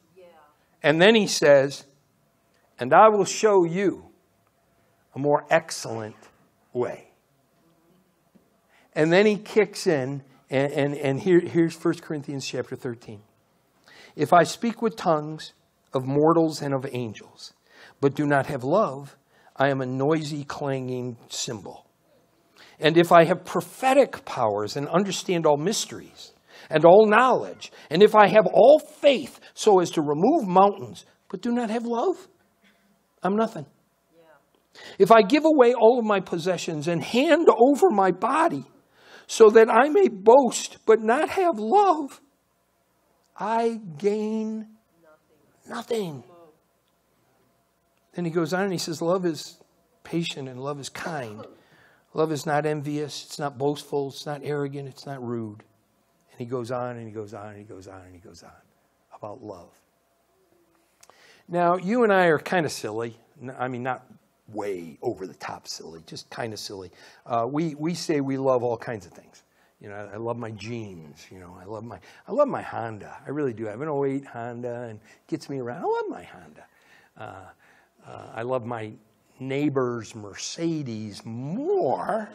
And 0.82 1.00
then 1.00 1.14
he 1.14 1.26
says, 1.26 1.84
and 2.78 2.92
I 2.92 3.08
will 3.08 3.24
show 3.24 3.64
you 3.64 4.10
a 5.14 5.18
more 5.18 5.46
excellent 5.48 6.16
way. 6.72 7.08
And 8.94 9.12
then 9.12 9.24
he 9.24 9.36
kicks 9.36 9.86
in, 9.86 10.22
and, 10.50 10.72
and, 10.72 10.94
and 10.96 11.20
here, 11.20 11.40
here's 11.40 11.76
1 11.82 11.94
Corinthians 12.00 12.46
chapter 12.46 12.76
13. 12.76 13.22
If 14.16 14.34
I 14.34 14.42
speak 14.42 14.82
with 14.82 14.96
tongues 14.96 15.54
of 15.92 16.06
mortals 16.06 16.62
and 16.62 16.74
of 16.74 16.86
angels, 16.92 17.52
but 18.00 18.14
do 18.14 18.26
not 18.26 18.46
have 18.46 18.64
love, 18.64 19.16
I 19.56 19.68
am 19.68 19.80
a 19.80 19.86
noisy, 19.86 20.44
clanging 20.44 21.16
cymbal. 21.28 21.86
And 22.80 22.96
if 22.96 23.12
I 23.12 23.24
have 23.24 23.44
prophetic 23.44 24.24
powers 24.24 24.76
and 24.76 24.88
understand 24.88 25.46
all 25.46 25.56
mysteries 25.56 26.32
and 26.68 26.84
all 26.84 27.06
knowledge, 27.06 27.70
and 27.90 28.02
if 28.02 28.14
I 28.14 28.28
have 28.28 28.46
all 28.46 28.78
faith 28.78 29.38
so 29.54 29.80
as 29.80 29.90
to 29.92 30.02
remove 30.02 30.48
mountains, 30.48 31.04
but 31.28 31.42
do 31.42 31.52
not 31.52 31.70
have 31.70 31.84
love, 31.84 32.28
I'm 33.22 33.36
nothing. 33.36 33.66
If 34.98 35.12
I 35.12 35.22
give 35.22 35.44
away 35.44 35.74
all 35.74 35.98
of 35.98 36.04
my 36.04 36.20
possessions 36.20 36.88
and 36.88 37.04
hand 37.04 37.48
over 37.48 37.90
my 37.90 38.10
body 38.10 38.64
so 39.26 39.50
that 39.50 39.68
I 39.70 39.88
may 39.88 40.08
boast 40.08 40.78
but 40.86 41.00
not 41.00 41.28
have 41.30 41.58
love, 41.58 42.20
I 43.36 43.80
gain 43.98 44.71
nothing. 45.68 46.24
Then 48.14 48.24
he 48.24 48.30
goes 48.30 48.52
on 48.52 48.64
and 48.64 48.72
he 48.72 48.78
says, 48.78 49.00
Love 49.00 49.24
is 49.24 49.58
patient 50.04 50.48
and 50.48 50.62
love 50.62 50.80
is 50.80 50.88
kind. 50.88 51.46
Love 52.14 52.30
is 52.30 52.44
not 52.44 52.66
envious, 52.66 53.24
it's 53.24 53.38
not 53.38 53.56
boastful, 53.56 54.08
it's 54.08 54.26
not 54.26 54.42
arrogant, 54.44 54.88
it's 54.88 55.06
not 55.06 55.26
rude. 55.26 55.62
And 56.30 56.38
he 56.38 56.44
goes 56.44 56.70
on 56.70 56.96
and 56.96 57.06
he 57.06 57.12
goes 57.12 57.32
on 57.32 57.48
and 57.48 57.58
he 57.58 57.64
goes 57.64 57.88
on 57.88 58.02
and 58.02 58.14
he 58.14 58.20
goes 58.20 58.42
on 58.42 58.50
about 59.14 59.42
love. 59.42 59.70
Now, 61.48 61.76
you 61.76 62.04
and 62.04 62.12
I 62.12 62.26
are 62.26 62.38
kind 62.38 62.66
of 62.66 62.72
silly. 62.72 63.16
I 63.58 63.68
mean, 63.68 63.82
not 63.82 64.06
way 64.48 64.98
over 65.00 65.26
the 65.26 65.34
top 65.34 65.66
silly, 65.66 66.02
just 66.06 66.28
kind 66.30 66.52
of 66.52 66.58
silly. 66.58 66.90
Uh, 67.24 67.46
we, 67.50 67.74
we 67.74 67.94
say 67.94 68.20
we 68.20 68.36
love 68.36 68.62
all 68.62 68.76
kinds 68.76 69.06
of 69.06 69.12
things. 69.12 69.42
You 69.82 69.88
know, 69.88 70.08
I 70.12 70.16
love 70.16 70.38
my 70.38 70.52
jeans. 70.52 71.26
You 71.30 71.40
know, 71.40 71.56
I 71.60 71.64
love 71.64 71.82
my 71.82 71.98
I 72.28 72.32
love 72.32 72.46
my 72.46 72.62
Honda. 72.62 73.18
I 73.26 73.30
really 73.30 73.52
do. 73.52 73.66
I 73.66 73.72
have 73.72 73.80
an 73.80 73.88
08 73.88 74.24
Honda 74.24 74.82
and 74.82 75.00
gets 75.26 75.50
me 75.50 75.58
around. 75.58 75.84
I 75.84 75.88
love 75.88 76.08
my 76.08 76.22
Honda. 76.22 76.66
Uh, 77.18 77.44
uh, 78.06 78.28
I 78.32 78.42
love 78.42 78.64
my 78.64 78.92
neighbor's 79.40 80.14
Mercedes 80.14 81.22
more. 81.24 82.28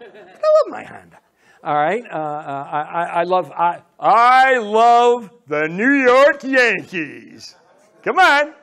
I 0.00 0.04
love 0.04 0.68
my 0.68 0.82
Honda. 0.82 1.18
All 1.62 1.74
right. 1.74 2.04
Uh, 2.10 2.16
uh, 2.16 2.68
I, 2.72 2.80
I, 2.80 3.04
I 3.04 3.22
love 3.24 3.52
I, 3.52 3.82
I 4.00 4.58
love 4.58 5.30
the 5.46 5.68
New 5.68 5.92
York 5.92 6.42
Yankees. 6.42 7.54
Come 8.02 8.18
on. 8.18 8.54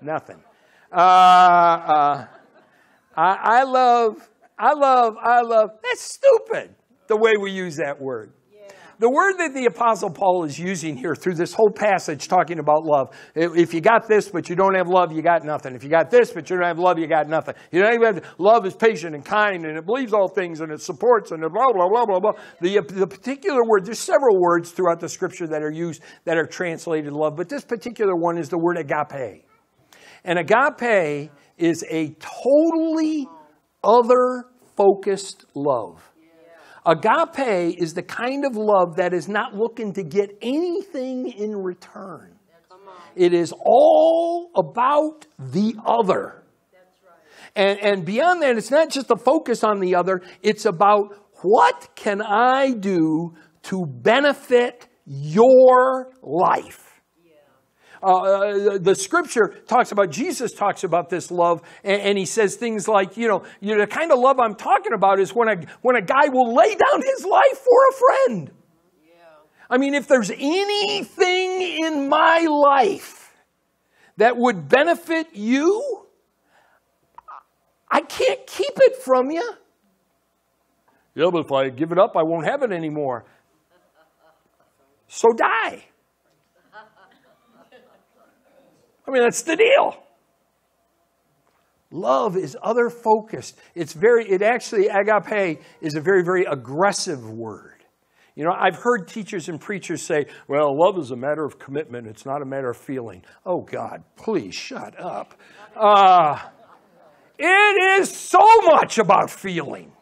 Nothing. 0.00 0.42
Uh, 0.90 0.96
uh, 0.96 2.26
I, 3.16 3.34
I 3.42 3.62
love, 3.64 4.28
I 4.58 4.72
love, 4.74 5.16
I 5.22 5.42
love. 5.42 5.70
That's 5.82 6.02
stupid, 6.02 6.74
the 7.08 7.16
way 7.16 7.32
we 7.40 7.52
use 7.52 7.76
that 7.76 8.00
word. 8.00 8.32
The 8.98 9.10
word 9.10 9.34
that 9.38 9.52
the 9.52 9.66
Apostle 9.66 10.10
Paul 10.10 10.44
is 10.44 10.58
using 10.58 10.96
here 10.96 11.14
through 11.14 11.34
this 11.34 11.52
whole 11.52 11.70
passage 11.70 12.28
talking 12.28 12.58
about 12.58 12.84
love. 12.84 13.14
If 13.34 13.74
you 13.74 13.82
got 13.82 14.08
this, 14.08 14.30
but 14.30 14.48
you 14.48 14.56
don't 14.56 14.74
have 14.74 14.88
love, 14.88 15.12
you 15.12 15.20
got 15.20 15.44
nothing. 15.44 15.74
If 15.74 15.84
you 15.84 15.90
got 15.90 16.10
this, 16.10 16.32
but 16.32 16.48
you 16.48 16.56
don't 16.56 16.64
have 16.64 16.78
love, 16.78 16.98
you 16.98 17.06
got 17.06 17.28
nothing. 17.28 17.56
You 17.72 17.82
don't 17.82 17.92
even 17.92 18.14
have, 18.14 18.34
love 18.38 18.64
is 18.64 18.74
patient 18.74 19.14
and 19.14 19.22
kind 19.22 19.66
and 19.66 19.76
it 19.76 19.84
believes 19.84 20.14
all 20.14 20.28
things 20.28 20.62
and 20.62 20.72
it 20.72 20.80
supports 20.80 21.30
and 21.30 21.42
blah, 21.42 21.72
blah, 21.74 21.88
blah, 21.90 22.06
blah, 22.06 22.20
blah. 22.20 22.32
The, 22.62 22.80
the 22.88 23.06
particular 23.06 23.62
word, 23.66 23.84
there's 23.84 23.98
several 23.98 24.40
words 24.40 24.70
throughout 24.70 25.00
the 25.00 25.10
scripture 25.10 25.46
that 25.46 25.62
are 25.62 25.70
used 25.70 26.02
that 26.24 26.38
are 26.38 26.46
translated 26.46 27.12
love, 27.12 27.36
but 27.36 27.50
this 27.50 27.64
particular 27.64 28.16
one 28.16 28.38
is 28.38 28.48
the 28.48 28.58
word 28.58 28.78
agape. 28.78 29.44
And 30.24 30.38
agape 30.38 31.30
is 31.58 31.84
a 31.90 32.16
totally 32.18 33.28
other 33.86 34.46
focused 34.76 35.46
love. 35.54 36.10
Agape 36.84 37.76
is 37.78 37.94
the 37.94 38.02
kind 38.02 38.44
of 38.44 38.56
love 38.56 38.96
that 38.96 39.12
is 39.12 39.28
not 39.28 39.54
looking 39.54 39.92
to 39.94 40.04
get 40.04 40.36
anything 40.40 41.28
in 41.32 41.56
return. 41.56 42.36
It 43.16 43.32
is 43.32 43.52
all 43.58 44.50
about 44.56 45.26
the 45.38 45.74
other. 45.84 46.44
And, 47.56 47.78
and 47.80 48.04
beyond 48.04 48.42
that, 48.42 48.56
it's 48.56 48.70
not 48.70 48.90
just 48.90 49.10
a 49.10 49.16
focus 49.16 49.64
on 49.64 49.80
the 49.80 49.94
other, 49.94 50.22
it's 50.42 50.66
about 50.66 51.16
what 51.42 51.88
can 51.96 52.20
I 52.20 52.72
do 52.72 53.34
to 53.64 53.86
benefit 53.86 54.86
your 55.06 56.12
life? 56.22 56.95
Uh, 58.06 58.78
the 58.78 58.94
scripture 58.94 59.48
talks 59.66 59.90
about, 59.90 60.10
Jesus 60.10 60.52
talks 60.52 60.84
about 60.84 61.10
this 61.10 61.32
love, 61.32 61.60
and, 61.82 62.00
and, 62.00 62.18
he 62.18 62.24
says 62.24 62.54
things 62.54 62.86
like, 62.86 63.16
you 63.16 63.26
know, 63.26 63.42
you 63.60 63.74
know, 63.74 63.80
the 63.80 63.86
kind 63.88 64.12
of 64.12 64.20
love 64.20 64.38
I'm 64.38 64.54
talking 64.54 64.92
about 64.92 65.18
is 65.18 65.34
when 65.34 65.48
a, 65.48 65.56
when 65.82 65.96
a 65.96 66.02
guy 66.02 66.28
will 66.28 66.54
lay 66.54 66.76
down 66.76 67.02
his 67.02 67.24
life 67.24 67.58
for 67.58 67.78
a 67.90 67.92
friend. 68.28 68.52
Yeah. 69.08 69.24
I 69.68 69.78
mean, 69.78 69.94
if 69.94 70.06
there's 70.06 70.30
anything 70.30 71.62
in 71.84 72.08
my 72.08 72.46
life 72.48 73.34
that 74.18 74.36
would 74.36 74.68
benefit 74.68 75.34
you, 75.34 76.06
I 77.90 78.02
can't 78.02 78.46
keep 78.46 78.78
it 78.82 79.02
from 79.02 79.32
you. 79.32 79.52
Yeah, 81.16 81.30
but 81.32 81.46
if 81.46 81.50
I 81.50 81.70
give 81.70 81.90
it 81.90 81.98
up, 81.98 82.16
I 82.16 82.22
won't 82.22 82.46
have 82.46 82.62
it 82.62 82.70
anymore. 82.70 83.24
So 85.08 85.32
die. 85.32 85.86
I 89.06 89.10
mean, 89.10 89.22
that's 89.22 89.42
the 89.42 89.56
deal. 89.56 90.02
Love 91.90 92.36
is 92.36 92.56
other 92.62 92.90
focused. 92.90 93.58
It's 93.74 93.92
very, 93.92 94.28
it 94.28 94.42
actually, 94.42 94.88
agape 94.88 95.62
is 95.80 95.94
a 95.94 96.00
very, 96.00 96.24
very 96.24 96.44
aggressive 96.44 97.30
word. 97.30 97.84
You 98.34 98.44
know, 98.44 98.52
I've 98.52 98.76
heard 98.76 99.08
teachers 99.08 99.48
and 99.48 99.58
preachers 99.60 100.02
say, 100.02 100.26
well, 100.46 100.76
love 100.76 100.98
is 100.98 101.10
a 101.10 101.16
matter 101.16 101.44
of 101.44 101.58
commitment, 101.58 102.06
it's 102.06 102.26
not 102.26 102.42
a 102.42 102.44
matter 102.44 102.68
of 102.68 102.76
feeling. 102.76 103.22
Oh, 103.46 103.62
God, 103.62 104.02
please 104.16 104.54
shut 104.54 104.98
up. 105.00 105.34
Uh, 105.74 106.38
it 107.38 108.00
is 108.00 108.14
so 108.14 108.44
much 108.66 108.98
about 108.98 109.30
feeling. 109.30 109.92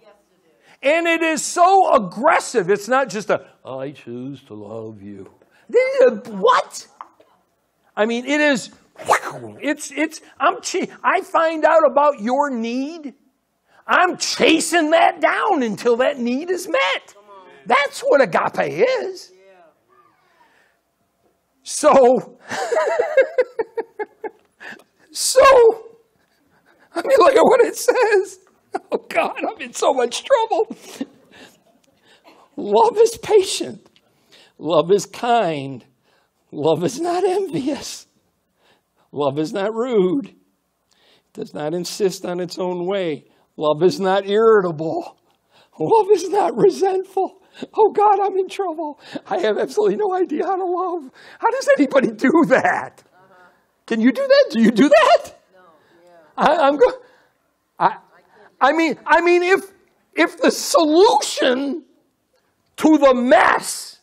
And 0.83 1.07
it 1.07 1.23
is 1.23 1.45
so 1.45 1.95
aggressive. 1.95 2.69
It's 2.71 2.89
not 2.89 3.09
just 3.09 3.31
a, 3.31 3.47
I 3.65 3.93
choose 3.93 4.43
to 4.45 4.55
love 4.55 5.01
you. 5.01 5.31
What? 6.29 6.87
I 7.97 8.05
mean, 8.05 8.27
it 8.27 8.41
is 8.41 8.71
it's, 9.61 9.91
it's, 9.91 10.21
I'm, 10.39 10.61
ch- 10.61 10.89
I 11.03 11.21
find 11.23 11.65
out 11.65 11.85
about 11.87 12.21
your 12.21 12.51
need. 12.51 13.15
I'm 13.87 14.17
chasing 14.17 14.91
that 14.91 15.21
down 15.21 15.63
until 15.63 15.97
that 15.97 16.19
need 16.19 16.51
is 16.51 16.69
met. 16.69 17.15
That's 17.67 18.01
what 18.01 18.21
agape 18.21 18.87
is. 19.01 19.33
So, 21.63 21.93
so, 25.11 25.41
I 26.95 27.03
mean, 27.03 27.17
look 27.19 27.35
at 27.35 27.43
what 27.43 27.61
it 27.61 27.77
says. 27.77 28.39
Oh 28.93 28.99
God, 29.09 29.41
I'm 29.49 29.61
in 29.63 29.73
so 29.73 29.95
much 29.95 30.25
trouble. 30.25 30.77
Love 32.57 32.99
is 32.99 33.17
patient. 33.17 33.89
Love 34.59 34.91
is 34.93 35.07
kind. 35.07 35.85
Love 36.53 36.85
is 36.85 37.01
not 37.01 37.25
envious. 37.25 38.07
Love 39.15 39.39
is 39.39 39.53
not 39.53 39.73
rude, 39.73 40.27
it 40.27 40.35
does 41.33 41.55
not 41.55 41.73
insist 41.73 42.25
on 42.25 42.41
its 42.41 42.59
own 42.59 42.85
way. 42.85 43.25
Love 43.57 43.81
is 43.85 44.01
not 44.01 44.27
irritable. 44.27 45.17
Love 45.79 46.07
is 46.11 46.29
not 46.29 46.57
resentful. 46.57 47.41
Oh 47.77 47.93
God, 47.93 48.19
I'm 48.21 48.37
in 48.37 48.49
trouble. 48.49 49.01
I 49.29 49.39
have 49.39 49.57
absolutely 49.57 49.97
no 49.97 50.13
idea 50.13 50.45
how 50.45 50.57
to 50.57 50.65
love. 50.65 51.13
How 51.39 51.49
does 51.51 51.69
anybody 51.79 52.09
do 52.09 52.31
that? 52.49 53.05
Uh-huh. 53.07 53.35
Can 53.87 54.01
you 54.01 54.11
do 54.11 54.27
that? 54.27 54.47
Do 54.51 54.61
you 54.61 54.73
do 54.73 54.89
that? 54.89 55.39
No. 55.53 55.61
Yeah. 56.05 56.11
I, 56.37 56.69
am 56.69 56.77
going. 56.77 56.97
I, 57.79 57.97
I 58.61 58.73
mean, 58.73 58.99
I 59.07 59.21
mean, 59.21 59.45
if 59.45 59.61
if 60.15 60.41
the 60.41 60.51
solution 60.51 61.85
to 62.79 62.99
the 62.99 63.15
mess 63.15 64.01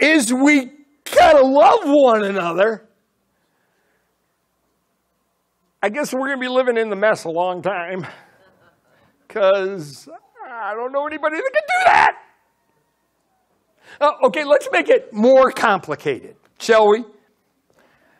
is 0.00 0.34
we 0.34 0.72
gotta 1.14 1.46
love 1.46 1.82
one 1.84 2.24
another, 2.24 2.88
I 5.84 5.90
guess 5.90 6.14
we're 6.14 6.20
going 6.20 6.38
to 6.38 6.40
be 6.40 6.48
living 6.48 6.78
in 6.78 6.88
the 6.88 6.96
mess 6.96 7.24
a 7.24 7.28
long 7.28 7.60
time 7.60 8.06
because 9.28 10.08
I 10.50 10.72
don't 10.72 10.92
know 10.92 11.06
anybody 11.06 11.36
that 11.36 11.50
can 11.52 11.62
do 11.62 11.84
that. 11.84 12.16
Uh, 14.00 14.12
okay, 14.28 14.44
let's 14.44 14.66
make 14.72 14.88
it 14.88 15.12
more 15.12 15.52
complicated, 15.52 16.36
shall 16.58 16.88
we? 16.88 17.04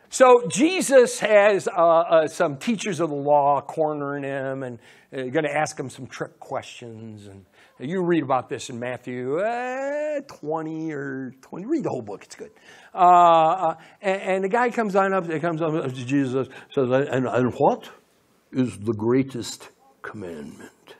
So 0.09 0.47
Jesus 0.47 1.19
has 1.21 1.67
uh, 1.67 1.71
uh, 1.71 2.27
some 2.27 2.57
teachers 2.57 2.99
of 2.99 3.09
the 3.09 3.15
law 3.15 3.61
cornering 3.61 4.23
him 4.23 4.61
and 4.61 4.77
uh, 5.11 5.23
going 5.23 5.45
to 5.45 5.51
ask 5.51 5.79
him 5.79 5.89
some 5.89 6.05
trick 6.05 6.39
questions. 6.39 7.25
And 7.25 7.45
you 7.79 8.03
read 8.03 8.21
about 8.21 8.47
this 8.47 8.69
in 8.69 8.79
Matthew 8.79 9.39
uh, 9.39 10.21
20 10.27 10.93
or 10.93 11.33
20. 11.41 11.65
Read 11.65 11.83
the 11.83 11.89
whole 11.89 12.03
book; 12.03 12.25
it's 12.25 12.35
good. 12.35 12.51
Uh, 12.95 12.97
uh, 12.97 13.75
and, 14.01 14.21
and, 14.21 14.43
the 14.45 14.47
guy 14.47 14.69
comes 14.69 14.95
on 14.95 15.13
up, 15.13 15.27
comes 15.41 15.61
up 15.61 15.73
to 15.73 16.05
Jesus, 16.05 16.47
says, 16.73 16.89
and, 16.89 17.27
and 17.27 17.53
what 17.55 17.89
is 18.53 18.77
the 18.77 18.93
greatest 18.93 19.67
commandment? 20.01 20.95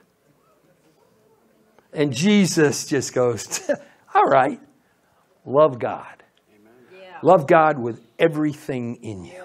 And 1.93 2.11
Jesus 2.13 2.85
just 2.85 3.13
goes, 3.13 3.69
all 4.13 4.25
right, 4.25 4.59
love 5.45 5.79
God. 5.79 6.21
Yeah. 6.91 7.19
Love 7.23 7.47
God 7.47 7.79
with 7.79 8.01
everything 8.19 8.97
in 9.01 9.23
you. 9.23 9.43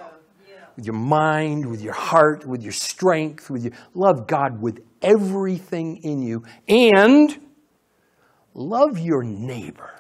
With 0.75 0.87
your 0.87 0.97
mind, 0.97 1.67
with 1.67 1.83
your 1.83 1.93
heart, 1.93 2.45
with 2.45 2.63
your 2.63 2.73
strength, 2.73 3.49
with 3.49 3.63
your 3.63 3.75
love 3.95 4.27
God 4.27 4.61
with 4.61 4.81
everything 5.03 5.99
in 5.99 6.23
you. 6.23 6.43
And 6.67 7.39
love 8.55 8.99
your 8.99 9.23
neighbor 9.23 10.00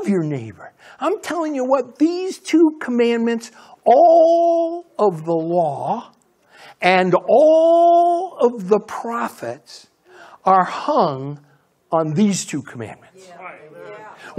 Love 0.00 0.08
your 0.08 0.22
neighbor. 0.22 0.72
I'm 0.98 1.20
telling 1.20 1.54
you 1.54 1.64
what, 1.64 1.98
these 1.98 2.38
two 2.38 2.78
commandments, 2.80 3.50
all 3.84 4.86
of 4.98 5.26
the 5.26 5.34
law 5.34 6.12
and 6.80 7.14
all 7.28 8.38
of 8.40 8.68
the 8.68 8.80
prophets 8.80 9.88
are 10.42 10.64
hung 10.64 11.44
on 11.92 12.14
these 12.14 12.46
two 12.46 12.62
commandments. 12.62 13.26
Yeah. 13.28 13.39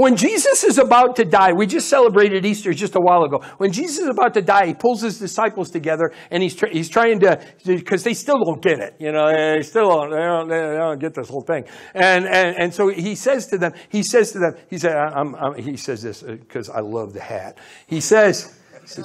When 0.02 0.16
Jesus 0.16 0.64
is 0.64 0.80
about 0.80 1.16
to 1.18 1.26
die, 1.26 1.54
we 1.54 1.68
just 1.68 1.88
celebrated 1.88 2.44
Easter 2.44 2.74
just 2.74 2.96
a 2.96 3.00
while 3.00 3.22
ago. 3.22 3.40
When 3.60 3.72
Jesus 3.72 4.00
is 4.00 4.08
about 4.08 4.34
to 4.34 4.42
die, 4.42 4.66
he 4.66 4.74
pulls 4.74 5.04
his 5.04 5.20
disciples 5.20 5.70
together 5.70 6.12
and 6.32 6.42
he's, 6.42 6.60
he's 6.72 6.90
trying 6.90 7.20
to, 7.20 7.40
because 7.64 8.04
they 8.04 8.16
still 8.16 8.44
don't 8.44 8.64
get 8.64 8.80
it. 8.80 8.96
You 8.98 9.12
know, 9.12 9.32
they 9.32 9.62
still 9.62 9.90
don't, 9.90 10.10
they 10.10 10.18
don't, 10.18 10.50
they 10.50 10.76
don't 10.76 10.98
get 10.98 11.14
this 11.14 11.30
whole 11.30 11.44
thing. 11.44 11.66
And, 11.94 12.26
and, 12.26 12.58
and 12.58 12.74
so 12.74 12.88
he 12.88 13.14
says 13.14 13.46
to 13.50 13.60
them, 13.60 13.74
he 13.90 14.02
says 14.02 14.32
to 14.32 14.40
them, 14.40 14.56
he 14.72 14.80
said, 14.80 14.96
I'm, 14.96 15.36
I'm, 15.36 15.54
he 15.54 15.78
says 15.78 16.02
this 16.02 16.24
because 16.24 16.68
uh, 16.68 16.78
I 16.78 16.80
love 16.80 17.14
the 17.14 17.22
hat. 17.22 17.60
He 17.86 18.02
says, 18.02 18.58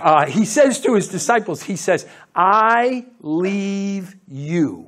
uh, 0.00 0.26
he 0.26 0.44
says 0.44 0.80
to 0.82 0.94
his 0.94 1.08
disciples, 1.08 1.64
he 1.64 1.74
says, 1.74 2.06
I 2.32 3.06
leave 3.20 4.14
you 4.28 4.86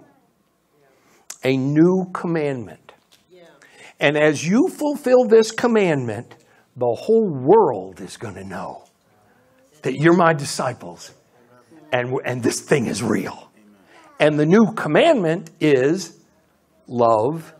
a 1.43 1.57
new 1.57 2.09
commandment. 2.15 2.86
And 3.99 4.17
as 4.17 4.47
you 4.47 4.69
fulfill 4.69 5.25
this 5.25 5.51
commandment, 5.51 6.37
the 6.77 6.87
whole 6.87 7.29
world 7.29 8.01
is 8.01 8.17
going 8.17 8.35
to 8.35 8.45
know 8.45 8.85
that 9.83 9.95
you're 9.95 10.17
my 10.17 10.35
disciples 10.35 11.13
and, 11.93 12.13
and 12.25 12.43
this 12.43 12.61
thing 12.61 12.87
is 12.87 13.03
real. 13.03 13.51
And 14.19 14.39
the 14.39 14.47
new 14.47 14.73
commandment 14.75 15.51
is 15.61 16.19
love 16.87 17.55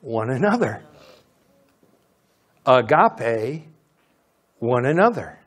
one 0.00 0.30
another. 0.30 0.82
Agape 2.66 3.64
one 4.58 4.86
another. 4.86 5.38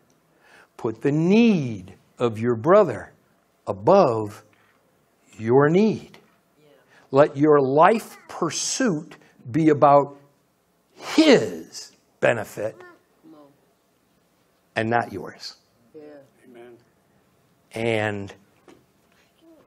Put 0.78 1.02
the 1.02 1.12
need 1.12 1.96
of 2.18 2.40
your 2.40 2.56
brother 2.56 3.12
above 3.68 4.44
your 5.38 5.70
need. 5.70 6.18
Let 7.12 7.36
your 7.36 7.60
life 7.60 8.18
pursuit 8.28 9.18
be 9.52 9.70
about 9.70 10.18
his 11.02 11.92
benefit 12.20 12.76
and 14.76 14.90
not 14.90 15.12
yours. 15.12 15.56
Yeah. 15.94 16.02
Amen. 16.46 16.78
And 17.74 18.34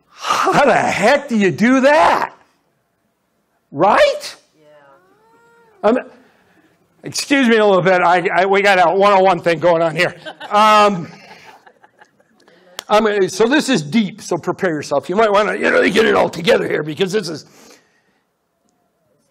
how 0.08 0.64
the 0.64 0.74
heck 0.74 1.28
do 1.28 1.36
you 1.36 1.50
do 1.50 1.80
that? 1.82 2.34
Right? 3.70 4.36
Yeah. 4.58 4.68
Um, 5.82 5.98
excuse 7.02 7.48
me 7.48 7.56
a 7.56 7.66
little 7.66 7.82
bit. 7.82 8.00
I, 8.00 8.28
I, 8.28 8.46
we 8.46 8.62
got 8.62 8.78
a 8.78 8.94
one-on-one 8.94 9.40
thing 9.40 9.58
going 9.58 9.82
on 9.82 9.96
here. 9.96 10.14
Um, 10.48 11.08
I'm, 12.88 13.28
so 13.28 13.48
this 13.48 13.68
is 13.68 13.82
deep. 13.82 14.20
So 14.20 14.36
prepare 14.36 14.70
yourself. 14.70 15.08
You 15.08 15.16
might 15.16 15.32
want 15.32 15.48
to, 15.48 15.58
you 15.58 15.70
know, 15.70 15.82
get 15.90 16.04
it 16.04 16.14
all 16.14 16.30
together 16.30 16.68
here 16.68 16.82
because 16.82 17.12
this 17.12 17.28
is. 17.28 17.46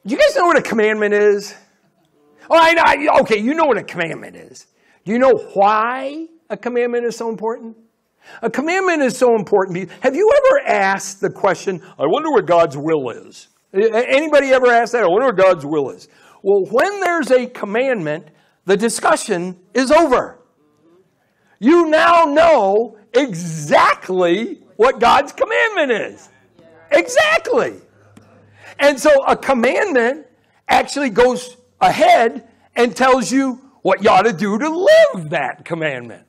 You 0.06 0.18
guys 0.18 0.36
know 0.36 0.48
what 0.48 0.58
a 0.58 0.62
commandment 0.62 1.14
is? 1.14 1.56
Oh, 2.50 2.58
I, 2.58 2.76
I 2.78 3.20
okay. 3.22 3.38
You 3.38 3.54
know 3.54 3.66
what 3.66 3.78
a 3.78 3.84
commandment 3.84 4.36
is. 4.36 4.68
Do 5.06 5.12
you 5.12 5.20
know 5.20 5.34
why 5.54 6.28
a 6.50 6.58
commandment 6.58 7.06
is 7.06 7.16
so 7.16 7.30
important? 7.30 7.78
A 8.42 8.50
commandment 8.50 9.02
is 9.02 9.18
so 9.18 9.36
important. 9.36 9.90
Have 10.02 10.16
you 10.16 10.32
ever 10.32 10.68
asked 10.68 11.20
the 11.20 11.30
question, 11.30 11.82
I 12.00 12.06
wonder 12.06 12.32
what 12.32 12.46
God's 12.46 12.78
will 12.78 13.10
is? 13.10 13.50
Anybody 13.74 14.52
ever 14.52 14.68
asked 14.68 14.94
that? 14.94 15.04
I 15.04 15.08
wonder 15.08 15.28
what 15.28 15.38
God's 15.38 15.66
will 15.66 15.90
is. 15.90 16.08
Well, 16.42 16.66
when 16.70 17.02
there's 17.02 17.32
a 17.32 17.48
commandment, 17.48 18.28
the 18.66 18.78
discussion 18.78 19.60
is 19.74 19.92
over. 19.92 20.40
You 21.60 21.90
now 21.90 22.26
know 22.26 22.98
exactly 23.14 24.64
what 24.76 25.00
God's 25.00 25.34
commandment 25.34 25.92
is. 25.92 26.30
Exactly. 26.92 27.76
And 28.80 29.00
so 29.00 29.10
a 29.26 29.36
commandment 29.36 30.28
actually 30.68 31.10
goes 31.10 31.58
ahead 31.84 32.48
and 32.76 32.96
tells 32.96 33.32
you 33.32 33.60
what 33.82 34.04
you 34.04 34.10
ought 34.10 34.24
to 34.24 34.34
do 34.34 34.58
to 34.58 34.70
live 34.70 35.30
that 35.30 35.66
commandment. 35.66 36.26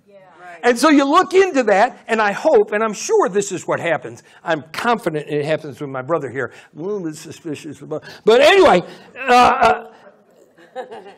And 0.65 0.79
so 0.79 0.89
you 0.89 1.05
look 1.05 1.35
into 1.35 1.63
that, 1.65 2.03
and 2.09 2.23
I 2.23 2.33
hope, 2.33 2.73
and 2.73 2.83
I'm 2.83 2.95
sure 2.95 3.29
this 3.29 3.53
is 3.53 3.69
what 3.69 3.81
happens. 3.81 4.23
I'm 4.43 4.63
confident 4.73 5.29
it 5.29 5.45
happens 5.45 5.79
with 5.79 5.91
my 5.91 6.01
brother 6.01 6.31
here. 6.31 6.55
A 6.75 6.81
little 6.81 7.03
bit 7.03 7.17
suspicious 7.17 7.83
about, 7.83 8.03
but 8.25 8.41
anyway, 8.41 8.83
uh, 9.15 9.31
uh, 9.31 9.93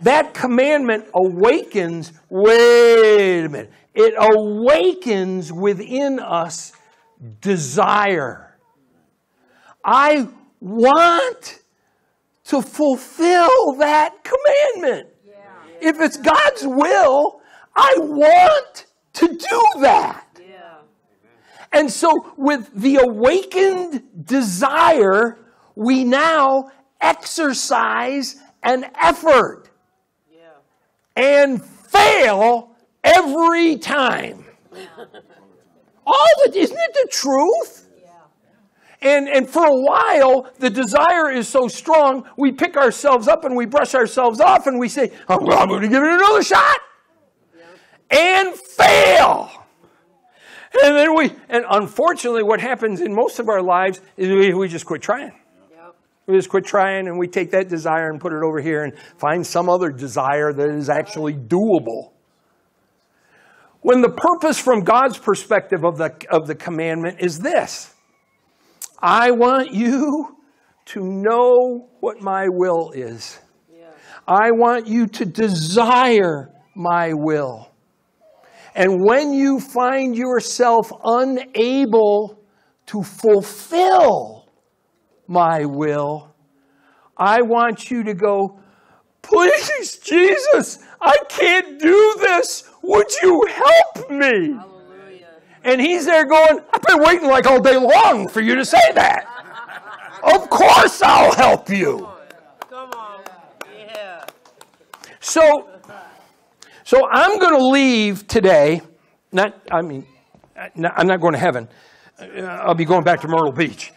that 0.01 0.35
commandment 0.35 1.07
awakens. 1.15 2.13
Wait 2.29 3.45
a 3.45 3.49
minute. 3.49 3.71
It 3.95 4.15
awakens 4.19 5.53
within 5.53 6.19
us 6.19 6.73
desire. 7.41 8.59
I 9.85 10.29
want 10.61 11.61
to 12.47 12.63
fulfill 12.63 13.75
that 13.79 14.15
commandment. 14.23 15.09
If 15.81 16.01
it's 16.01 16.17
God's 16.17 16.67
will, 16.67 17.41
I 17.75 17.95
want 17.99 18.87
to 19.15 19.29
do 19.29 19.63
that. 19.81 20.27
Yeah. 20.41 20.79
And 21.73 21.91
so, 21.91 22.33
with 22.37 22.71
the 22.75 22.97
awakened 22.97 24.03
desire, 24.25 25.39
we 25.75 26.05
now 26.05 26.71
exercise 27.01 28.37
an 28.63 28.87
effort 29.01 29.69
Yeah. 30.33 30.39
and 31.15 31.63
fail 31.63 32.75
every 33.05 33.77
time. 33.77 34.45
All 36.07 36.27
the, 36.45 36.59
isn't 36.59 36.79
it 36.79 36.95
the 36.95 37.09
truth? 37.11 37.86
And, 39.07 39.29
and 39.29 39.49
for 39.49 39.65
a 39.65 39.81
while, 39.81 40.51
the 40.59 40.69
desire 40.69 41.31
is 41.31 41.47
so 41.47 41.69
strong, 41.69 42.29
we 42.37 42.51
pick 42.51 42.77
ourselves 42.77 43.29
up 43.29 43.45
and 43.45 43.55
we 43.55 43.65
brush 43.65 43.95
ourselves 43.95 44.41
off 44.41 44.67
and 44.67 44.81
we 44.81 44.89
say, 44.89 45.13
oh, 45.29 45.39
well, 45.41 45.61
I'm 45.61 45.69
going 45.69 45.83
to 45.83 45.89
give 45.89 46.03
it 46.03 46.11
another 46.11 46.43
shot. 46.43 46.79
And 48.11 48.53
fail. 48.53 49.65
And 50.83 50.97
then 50.97 51.15
we, 51.15 51.31
and 51.49 51.65
unfortunately, 51.71 52.43
what 52.43 52.61
happens 52.61 53.01
in 53.01 53.15
most 53.15 53.39
of 53.39 53.49
our 53.49 53.63
lives 53.63 54.01
is 54.17 54.29
we, 54.29 54.53
we 54.53 54.67
just 54.67 54.87
quit 54.87 55.03
trying. 55.03 55.33
Yep. 55.71 55.95
We 56.27 56.35
just 56.35 56.49
quit 56.49 56.65
trying 56.65 57.07
and 57.07 57.17
we 57.17 57.29
take 57.29 57.53
that 57.53 57.69
desire 57.69 58.11
and 58.11 58.21
put 58.21 58.33
it 58.33 58.43
over 58.43 58.61
here 58.61 58.83
and 58.83 58.93
find 59.19 59.47
some 59.47 59.69
other 59.69 59.91
desire 59.91 60.53
that 60.53 60.71
is 60.71 60.89
actually 60.91 61.35
doable. 61.35 62.11
When 63.83 64.01
the 64.01 64.11
purpose 64.11 64.59
from 64.59 64.81
God's 64.81 65.17
perspective 65.17 65.85
of 65.85 65.97
the, 65.97 66.13
of 66.29 66.49
the 66.49 66.57
commandment 66.57 67.21
is 67.21 67.39
this 67.39 67.93
I 68.99 69.31
want 69.31 69.73
you 69.73 70.37
to 70.87 71.01
know 71.01 71.89
what 72.01 72.21
my 72.21 72.49
will 72.49 72.93
is. 72.93 73.39
Yeah. 73.71 73.87
I 74.27 74.51
want 74.53 74.87
you 74.87 75.07
to 75.07 75.25
desire 75.25 76.51
my 76.75 77.13
will. 77.13 77.71
And 78.75 79.03
when 79.03 79.33
you 79.33 79.59
find 79.59 80.17
yourself 80.17 80.93
unable 81.03 82.39
to 82.87 83.03
fulfill 83.03 84.51
my 85.27 85.65
will, 85.65 86.35
I 87.17 87.41
want 87.43 87.91
you 87.91 88.05
to 88.05 88.15
go, 88.15 88.61
please, 89.23 89.99
Jesus, 89.99 90.79
I 91.01 91.17
can't 91.29 91.81
do 91.81 92.17
this. 92.21 92.71
Would 92.83 93.11
you 93.23 93.47
help 93.51 94.11
me? 94.11 94.57
And 95.67 95.81
he's 95.81 96.07
there 96.07 96.25
going, 96.25 96.61
I've 96.73 96.83
been 96.83 97.03
waiting 97.03 97.29
like 97.29 97.45
all 97.45 97.61
day 97.61 97.77
long 97.77 98.29
for 98.29 98.41
you 98.41 98.55
to 98.55 98.65
say 98.65 98.79
that. 98.95 99.27
of 100.23 100.49
course 100.49 101.03
I'll 101.03 101.35
help 101.35 101.69
you. 101.69 102.09
Come 102.71 102.91
on. 102.91 103.21
Yeah. 103.77 104.25
So, 105.19 105.69
so 106.85 107.09
I'm 107.11 107.41
going 107.41 107.59
to 107.59 107.67
leave 107.67 108.29
today. 108.29 108.81
Not, 109.33 109.61
I 109.73 109.83
mean, 109.83 110.07
I'm 110.57 111.09
not 111.09 111.21
going 111.21 111.33
to 111.33 111.41
heaven. 111.41 111.69
Uh, 112.17 112.43
I'll 112.43 112.77
be 112.77 112.85
going 112.85 113.03
back 113.03 113.21
to 113.23 113.29
Myrtle 113.29 113.51
Beach, 113.51 113.93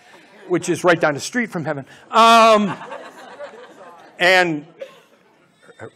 which 0.47 0.69
is 0.69 0.83
right 0.83 0.99
down 0.99 1.13
the 1.13 1.19
street 1.19 1.51
from 1.51 1.65
heaven. 1.65 1.85
Um, 2.09 2.75
and 4.17 4.65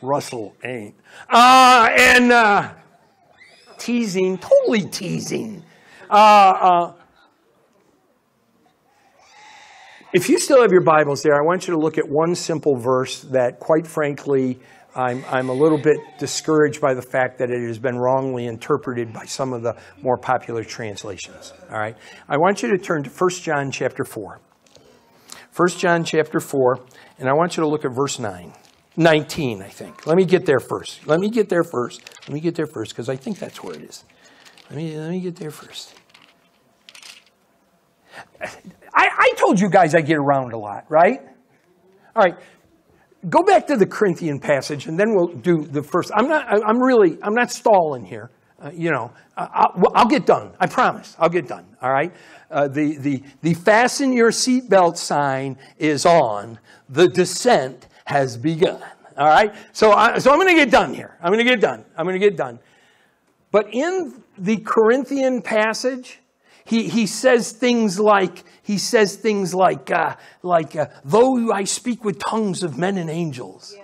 Russell 0.03 0.55
ain't. 0.63 0.93
Uh, 1.27 1.89
and 1.97 2.31
uh, 2.31 2.73
teasing, 3.83 4.37
totally 4.37 4.81
teasing. 4.81 5.61
Uh, 6.09 6.13
uh, 6.13 6.93
if 10.13 10.29
you 10.29 10.39
still 10.39 10.61
have 10.61 10.71
your 10.71 10.83
Bibles 10.83 11.21
there, 11.21 11.35
I 11.35 11.43
want 11.43 11.67
you 11.67 11.73
to 11.73 11.79
look 11.79 11.97
at 11.97 12.07
one 12.07 12.33
simple 12.33 12.77
verse 12.77 13.21
that, 13.23 13.59
quite 13.59 13.85
frankly, 13.85 14.59
I'm, 14.95 15.25
I'm 15.29 15.49
a 15.49 15.53
little 15.53 15.77
bit 15.77 15.97
discouraged 16.17 16.79
by 16.79 16.93
the 16.93 17.01
fact 17.01 17.39
that 17.39 17.49
it 17.49 17.67
has 17.67 17.77
been 17.77 17.97
wrongly 17.97 18.45
interpreted 18.45 19.11
by 19.11 19.25
some 19.25 19.51
of 19.51 19.63
the 19.63 19.75
more 20.01 20.17
popular 20.17 20.63
translations. 20.63 21.51
All 21.69 21.77
right? 21.77 21.97
I 22.29 22.37
want 22.37 22.63
you 22.63 22.69
to 22.69 22.77
turn 22.77 23.03
to 23.03 23.09
1 23.09 23.29
John 23.31 23.69
chapter 23.69 24.05
4. 24.05 24.39
1 25.55 25.69
John 25.69 26.03
chapter 26.05 26.39
4, 26.39 26.79
and 27.19 27.27
I 27.27 27.33
want 27.33 27.57
you 27.57 27.63
to 27.63 27.67
look 27.67 27.83
at 27.83 27.91
verse 27.91 28.17
9. 28.17 28.53
19, 28.95 29.61
I 29.61 29.69
think. 29.69 30.05
Let 30.05 30.17
me 30.17 30.25
get 30.25 30.45
there 30.45 30.59
first. 30.59 31.07
Let 31.07 31.19
me 31.19 31.29
get 31.29 31.49
there 31.49 31.63
first. 31.63 32.01
Let 32.27 32.33
me 32.33 32.39
get 32.39 32.55
there 32.55 32.67
first, 32.67 32.91
because 32.91 33.09
I 33.09 33.15
think 33.15 33.39
that's 33.39 33.63
where 33.63 33.75
it 33.75 33.81
is. 33.81 34.03
Let 34.69 34.77
me, 34.77 34.97
let 34.97 35.09
me 35.09 35.19
get 35.19 35.35
there 35.35 35.51
first. 35.51 35.95
I, 38.41 38.47
I 38.93 39.33
told 39.37 39.59
you 39.59 39.69
guys 39.69 39.95
I 39.95 40.01
get 40.01 40.17
around 40.17 40.53
a 40.53 40.57
lot, 40.57 40.85
right? 40.89 41.21
All 42.15 42.23
right. 42.23 42.37
Go 43.29 43.41
back 43.41 43.67
to 43.67 43.77
the 43.77 43.85
Corinthian 43.85 44.39
passage, 44.39 44.87
and 44.87 44.99
then 44.99 45.15
we'll 45.15 45.27
do 45.27 45.63
the 45.63 45.81
first. 45.81 46.11
I'm 46.13 46.27
not. 46.27 46.45
I'm 46.47 46.81
really. 46.83 47.17
I'm 47.23 47.33
not 47.33 47.51
stalling 47.51 48.05
here. 48.05 48.29
Uh, 48.61 48.69
you 48.73 48.91
know. 48.91 49.11
I'll, 49.35 49.91
I'll 49.95 50.07
get 50.07 50.27
done. 50.27 50.51
I 50.59 50.67
promise. 50.67 51.15
I'll 51.17 51.29
get 51.29 51.47
done. 51.47 51.65
All 51.81 51.91
right. 51.91 52.13
Uh, 52.51 52.67
the 52.67 52.97
the 52.97 53.23
the 53.41 53.53
fasten 53.55 54.13
your 54.13 54.29
seatbelt 54.29 54.97
sign 54.97 55.57
is 55.79 56.05
on. 56.05 56.59
The 56.89 57.07
descent 57.07 57.87
has 58.05 58.37
begun. 58.37 58.81
All 59.17 59.27
right. 59.27 59.53
So 59.71 59.91
I, 59.91 60.17
so 60.19 60.31
I'm 60.31 60.37
going 60.37 60.55
to 60.55 60.55
get 60.55 60.71
done 60.71 60.93
here. 60.93 61.17
I'm 61.21 61.31
going 61.31 61.45
to 61.45 61.49
get 61.49 61.61
done. 61.61 61.85
I'm 61.97 62.05
going 62.05 62.19
to 62.19 62.25
get 62.25 62.35
done. 62.35 62.59
But 63.51 63.73
in 63.73 64.23
the 64.37 64.57
Corinthian 64.57 65.41
passage, 65.41 66.19
he, 66.65 66.87
he 66.89 67.05
says 67.05 67.51
things 67.51 67.99
like, 67.99 68.43
he 68.63 68.77
says 68.77 69.15
things 69.15 69.53
like, 69.53 69.91
uh, 69.91 70.15
like, 70.41 70.75
uh, 70.75 70.87
though 71.03 71.51
I 71.51 71.65
speak 71.65 72.03
with 72.03 72.19
tongues 72.19 72.63
of 72.63 72.77
men 72.77 72.97
and 72.97 73.09
angels. 73.09 73.75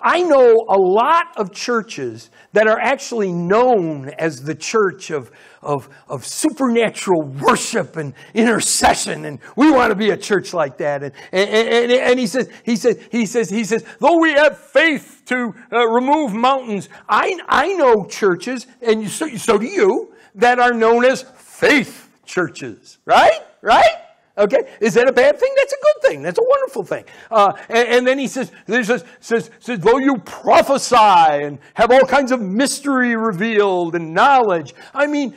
I 0.00 0.22
know 0.22 0.64
a 0.68 0.78
lot 0.78 1.26
of 1.36 1.52
churches 1.52 2.30
that 2.52 2.66
are 2.66 2.78
actually 2.80 3.32
known 3.32 4.08
as 4.18 4.42
the 4.42 4.54
church 4.54 5.10
of, 5.10 5.30
of, 5.64 5.88
of 6.08 6.24
supernatural 6.24 7.22
worship 7.22 7.96
and 7.96 8.14
intercession. 8.34 9.24
And 9.24 9.38
we 9.56 9.70
want 9.70 9.90
to 9.90 9.96
be 9.96 10.10
a 10.10 10.16
church 10.16 10.54
like 10.54 10.78
that. 10.78 11.02
And, 11.02 11.12
and, 11.32 11.50
and, 11.50 11.92
and 11.92 12.18
he 12.18 12.26
says, 12.26 12.48
he 12.64 12.76
says, 12.76 12.98
he 13.10 13.26
says, 13.26 13.50
he 13.50 13.64
says, 13.64 13.84
though 13.98 14.18
we 14.18 14.32
have 14.32 14.58
faith 14.58 15.22
to 15.26 15.54
uh, 15.72 15.86
remove 15.88 16.34
mountains, 16.34 16.88
I, 17.08 17.38
I 17.48 17.72
know 17.74 18.04
churches, 18.04 18.66
and 18.82 19.08
so, 19.08 19.28
so 19.36 19.58
do 19.58 19.66
you, 19.66 20.12
that 20.34 20.58
are 20.58 20.72
known 20.72 21.04
as 21.04 21.22
faith 21.36 22.10
churches. 22.24 22.98
Right? 23.04 23.40
Right? 23.62 24.04
Okay, 24.36 24.68
is 24.80 24.94
that 24.94 25.08
a 25.08 25.12
bad 25.12 25.38
thing? 25.38 25.52
That's 25.56 25.72
a 25.72 25.76
good 25.76 26.10
thing. 26.10 26.22
That's 26.22 26.38
a 26.38 26.44
wonderful 26.44 26.82
thing. 26.82 27.04
Uh, 27.30 27.52
and, 27.68 27.88
and, 27.88 28.06
then 28.06 28.18
he 28.18 28.26
says, 28.26 28.50
says, 28.66 29.04
says, 29.20 29.50
says, 29.60 29.78
though 29.78 29.98
you 29.98 30.16
prophesy 30.24 30.96
and 30.96 31.60
have 31.74 31.92
all 31.92 32.04
kinds 32.04 32.32
of 32.32 32.40
mystery 32.40 33.14
revealed 33.14 33.94
and 33.94 34.12
knowledge. 34.12 34.74
I 34.92 35.06
mean, 35.06 35.36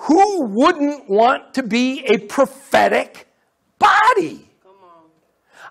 who 0.00 0.44
wouldn't 0.46 1.08
want 1.08 1.54
to 1.54 1.62
be 1.62 2.04
a 2.06 2.18
prophetic 2.18 3.28
body? 3.78 4.48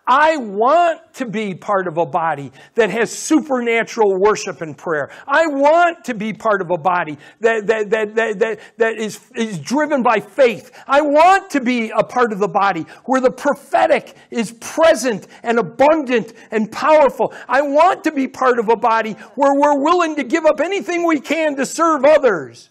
I 0.08 0.38
want 0.38 1.14
to 1.16 1.26
be 1.26 1.54
part 1.54 1.86
of 1.86 1.98
a 1.98 2.06
body 2.06 2.54
that 2.76 2.90
has 2.90 3.12
supernatural 3.12 4.18
worship 4.18 4.62
and 4.62 4.78
prayer. 4.78 5.10
I 5.28 5.48
want 5.48 6.06
to 6.06 6.14
be 6.14 6.32
part 6.32 6.62
of 6.62 6.72
a 6.72 6.78
body 6.78 7.18
that, 7.42 7.68
that, 7.68 7.90
that, 7.90 8.16
that, 8.16 8.40
that, 8.40 8.60
that 8.78 8.98
is, 8.98 9.20
is 9.36 9.60
driven 9.60 10.04
by 10.04 10.22
faith. 10.22 10.72
I 10.88 11.02
want 11.02 11.50
to 11.52 11.60
be 11.60 11.90
a 11.90 12.04
part 12.04 12.32
of 12.32 12.40
the 12.40 12.48
body 12.48 12.86
where 13.04 13.20
the 13.20 13.32
prophetic 13.32 14.16
is 14.32 14.54
present 14.62 15.28
and 15.44 15.60
abundant 15.60 16.32
and 16.52 16.72
powerful. 16.72 17.34
I 17.50 17.62
want 17.62 18.06
to 18.06 18.14
be 18.14 18.30
part 18.30 18.60
of 18.60 18.70
a 18.70 18.78
body 18.78 19.14
where 19.36 19.54
we're 19.54 19.84
willing 19.84 20.16
to 20.16 20.24
give 20.24 20.46
up 20.46 20.62
anything 20.62 21.06
we 21.06 21.20
can 21.20 21.58
to 21.58 21.66
serve 21.66 22.06
others. 22.06 22.70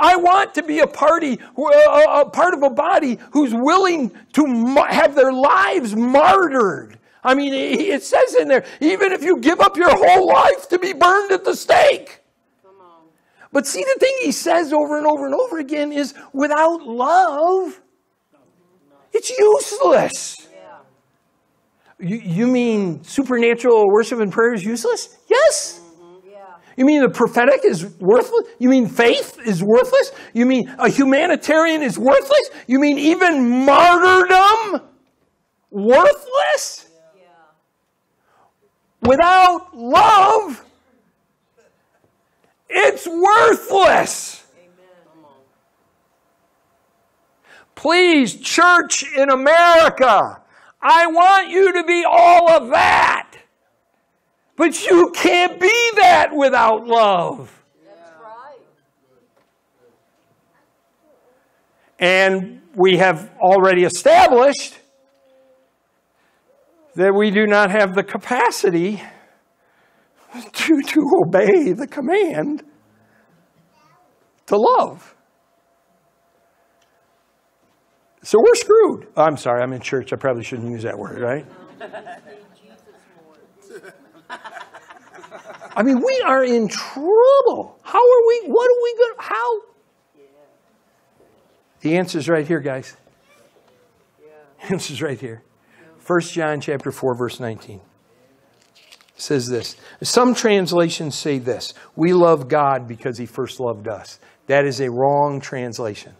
I 0.00 0.16
want 0.16 0.54
to 0.54 0.62
be 0.62 0.78
a 0.80 0.86
party, 0.86 1.34
a 1.34 2.24
part 2.24 2.54
of 2.54 2.62
a 2.62 2.70
body 2.70 3.18
who's 3.32 3.52
willing 3.54 4.10
to 4.32 4.84
have 4.88 5.14
their 5.14 5.32
lives 5.32 5.94
martyred. 5.94 6.98
I 7.22 7.34
mean, 7.34 7.52
it 7.52 8.02
says 8.02 8.34
in 8.34 8.48
there, 8.48 8.64
even 8.80 9.12
if 9.12 9.22
you 9.22 9.38
give 9.38 9.60
up 9.60 9.76
your 9.76 9.94
whole 9.94 10.26
life 10.26 10.70
to 10.70 10.78
be 10.78 10.94
burned 10.94 11.32
at 11.32 11.44
the 11.44 11.54
stake. 11.54 12.22
But 13.52 13.66
see, 13.66 13.82
the 13.82 13.96
thing 14.00 14.16
he 14.22 14.32
says 14.32 14.72
over 14.72 14.96
and 14.96 15.06
over 15.06 15.26
and 15.26 15.34
over 15.34 15.58
again 15.58 15.92
is 15.92 16.14
without 16.32 16.82
love, 16.86 17.78
it's 19.12 19.28
useless. 19.28 20.48
You, 21.98 22.16
you 22.16 22.46
mean 22.46 23.04
supernatural 23.04 23.88
worship 23.88 24.20
and 24.20 24.32
prayer 24.32 24.54
is 24.54 24.64
useless? 24.64 25.18
Yes. 25.28 25.80
You 26.80 26.86
mean 26.86 27.02
the 27.02 27.10
prophetic 27.10 27.60
is 27.62 27.84
worthless? 28.00 28.46
You 28.58 28.70
mean 28.70 28.88
faith 28.88 29.38
is 29.44 29.62
worthless? 29.62 30.12
You 30.32 30.46
mean 30.46 30.74
a 30.78 30.88
humanitarian 30.88 31.82
is 31.82 31.98
worthless? 31.98 32.48
You 32.66 32.80
mean 32.80 32.98
even 32.98 33.66
martyrdom 33.66 34.88
worthless? 35.70 36.88
Yeah. 37.14 37.26
Without 39.02 39.76
love, 39.76 40.64
it's 42.70 43.06
worthless. 43.06 44.42
Please, 47.74 48.40
church 48.40 49.04
in 49.14 49.28
America, 49.28 50.40
I 50.80 51.08
want 51.08 51.50
you 51.50 51.74
to 51.74 51.84
be 51.84 52.06
all 52.10 52.50
of 52.52 52.70
that. 52.70 53.19
But 54.60 54.84
you 54.84 55.10
can't 55.14 55.58
be 55.58 55.90
that 55.96 56.36
without 56.36 56.86
love. 56.86 57.64
And 61.98 62.60
we 62.74 62.98
have 62.98 63.30
already 63.40 63.84
established 63.84 64.78
that 66.94 67.14
we 67.14 67.30
do 67.30 67.46
not 67.46 67.70
have 67.70 67.94
the 67.94 68.02
capacity 68.02 69.02
to, 70.52 70.82
to 70.82 71.00
obey 71.24 71.72
the 71.72 71.86
command 71.86 72.62
to 74.44 74.58
love. 74.58 75.14
So 78.22 78.38
we're 78.38 78.54
screwed. 78.56 79.06
Oh, 79.16 79.22
I'm 79.22 79.38
sorry, 79.38 79.62
I'm 79.62 79.72
in 79.72 79.80
church. 79.80 80.12
I 80.12 80.16
probably 80.16 80.44
shouldn't 80.44 80.70
use 80.70 80.82
that 80.82 80.98
word, 80.98 81.18
right? 81.22 81.46
I 85.76 85.82
mean, 85.82 86.02
we 86.04 86.22
are 86.26 86.44
in 86.44 86.68
trouble. 86.68 87.78
How 87.82 87.98
are 87.98 88.26
we? 88.26 88.42
What 88.46 88.70
are 88.70 88.82
we 88.82 88.96
going 88.98 89.16
to? 89.16 89.22
How? 89.22 89.60
The 91.80 91.96
answer's 91.96 92.28
right 92.28 92.46
here, 92.46 92.60
guys. 92.60 92.96
The 94.60 94.72
answer's 94.72 95.00
right 95.00 95.18
here. 95.18 95.42
1 96.06 96.20
John 96.22 96.60
chapter 96.60 96.90
4, 96.90 97.14
verse 97.14 97.40
19 97.40 97.80
says 99.16 99.48
this. 99.48 99.76
Some 100.02 100.34
translations 100.34 101.14
say 101.14 101.38
this 101.38 101.74
We 101.96 102.12
love 102.12 102.48
God 102.48 102.88
because 102.88 103.18
he 103.18 103.26
first 103.26 103.60
loved 103.60 103.88
us. 103.88 104.18
That 104.46 104.66
is 104.66 104.80
a 104.80 104.90
wrong 104.90 105.40
translation. 105.40 106.14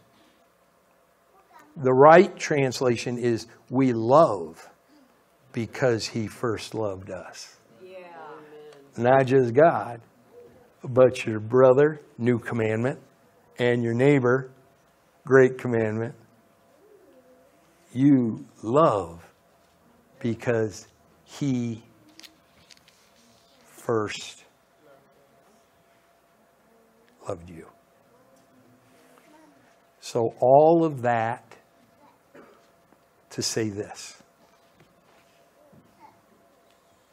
The 1.76 1.92
right 1.92 2.34
translation 2.36 3.18
is 3.18 3.46
We 3.68 3.92
love 3.92 4.68
because 5.52 6.06
he 6.06 6.26
first 6.28 6.74
loved 6.74 7.11
us 7.11 7.56
not 8.97 9.26
just 9.26 9.55
God, 9.55 10.01
but 10.82 11.24
your 11.24 11.41
brother, 11.41 12.01
new 12.18 12.38
commandment, 12.38 12.99
and 13.59 13.82
your 13.82 13.95
neighbor, 13.95 14.51
great 15.24 15.59
commandment. 15.59 16.14
You 17.93 18.47
love 18.62 19.24
because 20.20 20.86
he 21.24 21.82
first 23.66 24.45
loved 27.28 27.51
you. 27.51 27.66
So, 30.01 30.34
all 30.41 30.84
of 30.84 31.03
that 31.03 31.45
to 33.30 33.43
say 33.43 33.68
this. 33.68 34.16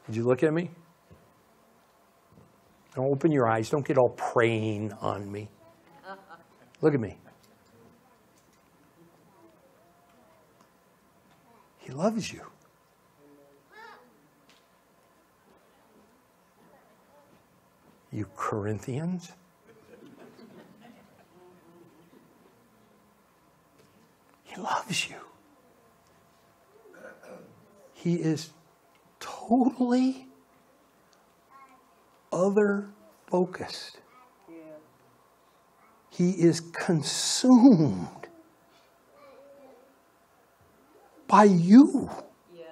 Did 0.07 0.15
you 0.15 0.23
look 0.23 0.43
at 0.43 0.53
me? 0.53 0.71
Don't 2.97 3.11
open 3.11 3.31
your 3.31 3.47
eyes. 3.47 3.69
Don't 3.69 3.85
get 3.85 3.99
all 3.99 4.09
praying 4.09 4.91
on 5.01 5.31
me. 5.31 5.49
Look 6.81 6.95
at 6.95 6.99
me. 6.99 7.15
He 11.77 11.91
loves 11.91 12.33
you. 12.33 12.41
You 18.11 18.25
Corinthians. 18.35 19.31
He 24.43 24.59
loves 24.59 25.07
you. 25.07 25.17
He 27.93 28.15
is 28.15 28.49
totally 29.19 30.26
other 32.38 32.89
focused. 33.27 33.97
Yeah. 34.47 34.55
He 36.11 36.29
is 36.31 36.61
consumed 36.61 38.27
by 41.27 41.45
you. 41.45 42.09
Yeah. 42.55 42.63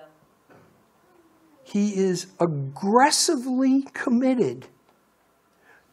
He 1.64 1.96
is 1.96 2.28
aggressively 2.40 3.84
committed 3.94 4.68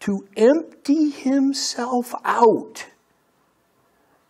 to 0.00 0.26
empty 0.36 1.10
himself 1.10 2.14
out 2.24 2.86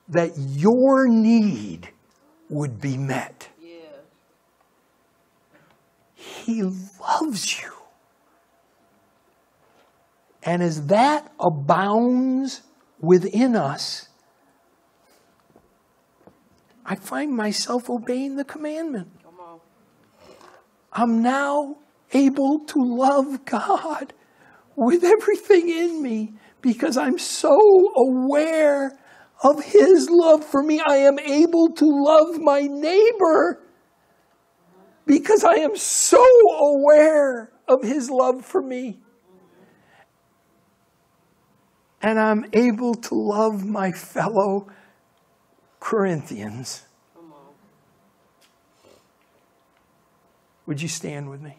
that 0.09 0.33
your 0.37 1.09
need 1.09 1.89
would 2.49 2.81
be 2.81 2.97
met. 2.97 3.49
Yeah. 3.61 3.79
He 6.15 6.63
loves 6.63 7.61
you. 7.63 7.82
And 10.43 10.63
as 10.63 10.87
that 10.87 11.33
abounds 11.39 12.63
within 13.01 13.55
us, 13.55 14.09
I 16.85 16.97
find 16.97 17.33
myself 17.33 17.89
obeying 17.89 18.37
the 18.37 18.45
commandment. 18.45 19.09
I'm 20.93 21.23
now 21.23 21.77
able 22.13 22.61
to 22.67 22.79
love 22.83 23.45
God 23.45 24.13
with 24.77 25.05
everything 25.05 25.69
in 25.69 26.03
me 26.03 26.35
because 26.61 26.97
I'm 26.97 27.19
so 27.19 27.57
aware 27.97 28.99
of 29.43 29.63
his 29.65 30.09
love 30.11 30.45
for 30.45 30.63
me, 30.63 30.81
I 30.81 30.97
am 30.97 31.19
able 31.19 31.71
to 31.73 31.85
love 31.85 32.39
my 32.41 32.61
neighbor 32.61 33.61
because 35.05 35.43
I 35.43 35.55
am 35.55 35.77
so 35.77 36.25
aware 36.59 37.51
of 37.67 37.83
his 37.83 38.09
love 38.09 38.45
for 38.45 38.63
me. 38.63 39.01
And 42.03 42.19
I'm 42.19 42.47
able 42.53 42.95
to 42.95 43.15
love 43.15 43.65
my 43.65 43.93
fellow 43.93 44.69
Corinthians. 45.79 46.85
Would 50.67 50.83
you 50.83 50.89
stand 50.89 51.31
with 51.31 51.41
me? 51.41 51.57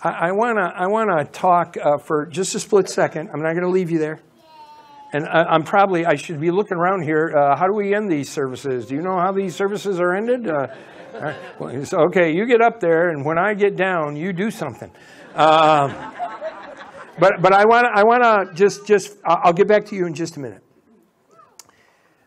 I 0.00 0.30
want 0.30 0.58
to 0.58 0.62
I 0.62 0.86
wanna 0.86 1.24
talk 1.24 1.76
uh, 1.76 1.98
for 1.98 2.26
just 2.26 2.54
a 2.54 2.60
split 2.60 2.88
second. 2.88 3.30
I'm 3.32 3.42
not 3.42 3.52
going 3.54 3.64
to 3.64 3.70
leave 3.70 3.90
you 3.90 3.98
there. 3.98 4.20
And 5.12 5.26
I, 5.26 5.54
am 5.54 5.64
probably, 5.64 6.04
I 6.04 6.16
should 6.16 6.38
be 6.38 6.50
looking 6.50 6.76
around 6.76 7.02
here. 7.02 7.34
Uh, 7.34 7.56
how 7.56 7.66
do 7.66 7.72
we 7.72 7.94
end 7.94 8.12
these 8.12 8.30
services? 8.30 8.86
Do 8.86 8.94
you 8.94 9.00
know 9.00 9.18
how 9.18 9.32
these 9.32 9.56
services 9.56 9.98
are 10.00 10.14
ended? 10.14 10.48
Uh, 10.48 10.68
well, 11.58 11.84
okay, 11.92 12.30
you 12.30 12.46
get 12.46 12.60
up 12.60 12.78
there, 12.78 13.08
and 13.08 13.24
when 13.24 13.38
I 13.38 13.54
get 13.54 13.74
down, 13.74 14.16
you 14.16 14.32
do 14.34 14.50
something. 14.50 14.90
Uh, 15.34 16.12
but 17.18 17.42
but 17.42 17.52
I 17.52 17.64
want 17.64 17.86
I 17.94 18.04
want 18.04 18.22
to 18.22 18.54
just 18.54 18.86
just 18.86 19.16
I'll 19.24 19.52
get 19.52 19.68
back 19.68 19.86
to 19.86 19.96
you 19.96 20.06
in 20.06 20.14
just 20.14 20.36
a 20.36 20.40
minute. 20.40 20.62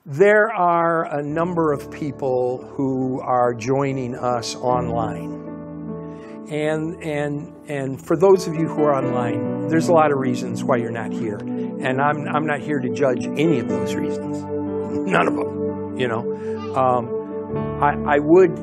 There 0.06 0.52
are 0.52 1.20
a 1.20 1.22
number 1.22 1.72
of 1.72 1.92
people 1.92 2.66
who 2.76 3.22
are 3.22 3.54
joining 3.54 4.16
us 4.16 4.56
online. 4.56 5.50
And, 6.50 7.02
and, 7.04 7.54
and 7.70 8.04
for 8.04 8.18
those 8.18 8.48
of 8.48 8.56
you 8.56 8.68
who 8.68 8.82
are 8.82 8.96
online, 8.96 9.68
there's 9.68 9.90
a 9.90 9.94
lot 9.94 10.12
of 10.12 10.18
reasons 10.18 10.64
why 10.64 10.78
you're 10.78 10.90
not 10.92 11.14
here. 11.14 11.38
And 11.38 12.02
I'm, 12.02 12.28
I'm 12.28 12.48
not 12.48 12.62
here 12.62 12.80
to 12.80 12.90
judge 12.90 13.28
any 13.28 13.60
of 13.60 13.70
those 13.70 13.94
reasons. 13.94 14.42
None 14.42 15.28
of 15.28 15.36
them, 15.36 15.98
you 15.98 16.08
know. 16.08 16.76
Um, 16.76 17.08
I, 17.82 18.16
I 18.16 18.20
would, 18.20 18.58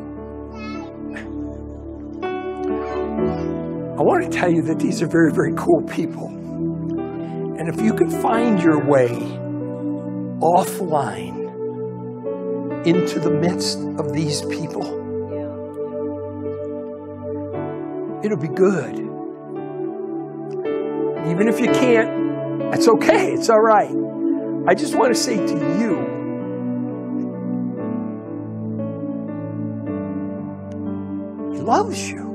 I 3.99 4.03
want 4.03 4.23
to 4.23 4.31
tell 4.31 4.49
you 4.49 4.63
that 4.63 4.79
these 4.79 5.03
are 5.03 5.09
very, 5.09 5.33
very 5.33 5.53
cool 5.57 5.83
people. 5.83 6.29
And 6.29 7.69
if 7.69 7.81
you 7.81 7.93
can 7.93 8.09
find 8.09 8.63
your 8.63 8.79
way 8.87 9.09
offline 10.41 11.37
into 12.87 13.19
the 13.19 13.33
midst 13.33 13.81
of 13.99 14.13
these 14.13 14.43
people, 14.43 14.85
it'll 18.25 18.39
be 18.39 18.47
good. 18.47 18.95
Even 21.29 21.49
if 21.49 21.59
you 21.59 21.67
can't, 21.67 22.71
that's 22.71 22.87
okay. 22.87 23.33
It's 23.33 23.51
all 23.51 23.61
right. 23.61 23.91
I 24.69 24.75
just 24.75 24.95
want 24.95 25.13
to 25.13 25.21
say 25.21 25.39
to 25.45 25.55
you 25.81 26.17
He 31.53 31.59
loves 31.65 32.09
you. 32.09 32.28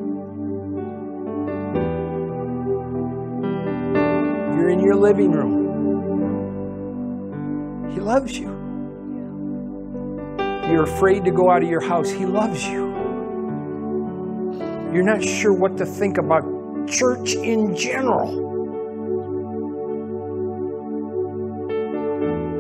Your 4.94 5.02
living 5.02 5.32
room. 5.32 5.64
He 7.94 8.00
loves 8.00 8.38
you. 8.38 8.50
You're 10.70 10.84
afraid 10.84 11.26
to 11.26 11.32
go 11.32 11.50
out 11.50 11.64
of 11.64 11.70
your 11.70 11.82
house. 11.82 12.12
He 12.12 12.26
loves 12.26 12.64
you. 12.68 12.94
You're 14.94 15.04
not 15.04 15.24
sure 15.24 15.54
what 15.54 15.78
to 15.78 15.86
think 15.86 16.18
about 16.20 16.44
church 16.88 17.34
in 17.34 17.76
general. 17.76 18.52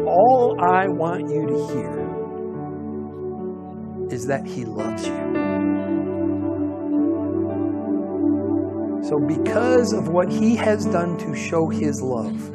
All 0.08 0.58
I 0.60 0.88
want 0.88 1.30
you 1.30 1.46
to 1.46 1.68
hear 1.74 2.00
is 4.10 4.26
that 4.26 4.48
He 4.48 4.66
loves 4.66 5.06
you. 5.08 5.53
So, 9.14 9.20
because 9.20 9.94
of 9.94 10.08
what 10.08 10.32
He 10.32 10.56
has 10.56 10.88
done 10.88 11.20
to 11.20 11.36
show 11.36 11.70
His 11.70 12.02
love, 12.02 12.50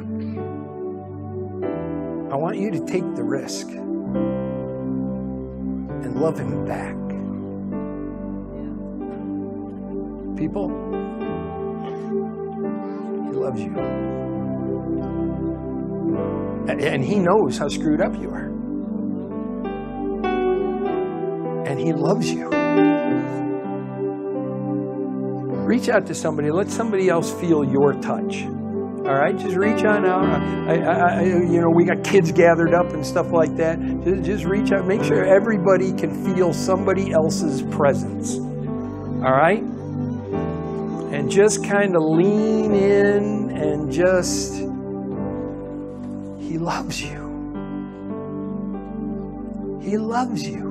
I 2.33 2.35
want 2.35 2.57
you 2.57 2.69
to 2.71 2.85
take 2.85 3.15
the 3.15 3.23
risk 3.23 3.69
and 3.69 3.79
love 6.19 6.37
Him 6.37 6.65
back. 6.65 6.97
people, 10.35 10.67
He 13.23 13.31
loves 13.37 13.61
you. 13.61 13.73
And 16.67 17.05
He 17.05 17.19
knows 17.19 17.57
how 17.57 17.69
screwed 17.69 18.01
up 18.01 18.19
you 18.19 18.31
are. 18.31 18.49
And 21.65 21.79
He 21.79 21.93
loves 21.93 22.29
you. 22.29 23.48
Reach 25.69 25.87
out 25.87 26.07
to 26.07 26.15
somebody. 26.15 26.49
Let 26.49 26.71
somebody 26.71 27.09
else 27.09 27.31
feel 27.31 27.63
your 27.63 27.93
touch. 27.93 28.45
All 29.05 29.15
right, 29.15 29.37
just 29.37 29.55
reach 29.55 29.83
on 29.83 30.03
out. 30.03 30.25
I, 30.67 30.81
I, 30.81 31.19
I, 31.19 31.23
you 31.23 31.61
know, 31.61 31.69
we 31.69 31.85
got 31.85 32.03
kids 32.03 32.31
gathered 32.31 32.73
up 32.73 32.91
and 32.93 33.05
stuff 33.05 33.31
like 33.31 33.55
that. 33.57 33.79
Just, 34.03 34.23
just 34.23 34.45
reach 34.45 34.71
out. 34.71 34.87
Make 34.87 35.03
sure 35.03 35.23
everybody 35.23 35.93
can 35.93 36.25
feel 36.25 36.53
somebody 36.53 37.11
else's 37.11 37.61
presence. 37.61 38.37
All 38.37 39.31
right? 39.31 39.63
and 41.11 41.29
just 41.29 41.63
kind 41.63 41.95
of 41.95 42.01
lean 42.03 42.73
in 42.73 43.49
and 43.51 43.91
just, 43.91 44.53
He 46.39 46.57
loves 46.57 47.01
you. 47.01 47.19
He 49.81 49.97
loves 49.97 50.47
you. 50.47 50.68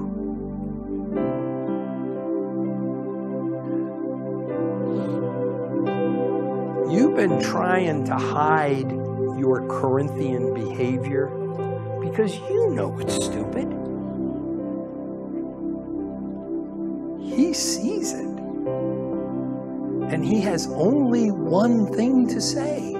You've 6.90 7.16
been 7.16 7.40
trying 7.42 8.04
to 8.06 8.14
hide 8.14 8.90
your 9.38 9.66
Corinthian 9.68 10.54
behavior 10.54 11.26
because 12.00 12.34
you 12.38 12.70
know 12.70 12.98
it's 12.98 13.14
stupid. 13.14 13.68
He 17.20 17.52
sees 17.52 18.12
it. 18.14 18.26
And 20.12 20.24
he 20.24 20.40
has 20.40 20.66
only 20.68 21.30
one 21.30 21.92
thing 21.92 22.26
to 22.28 22.40
say 22.40 22.97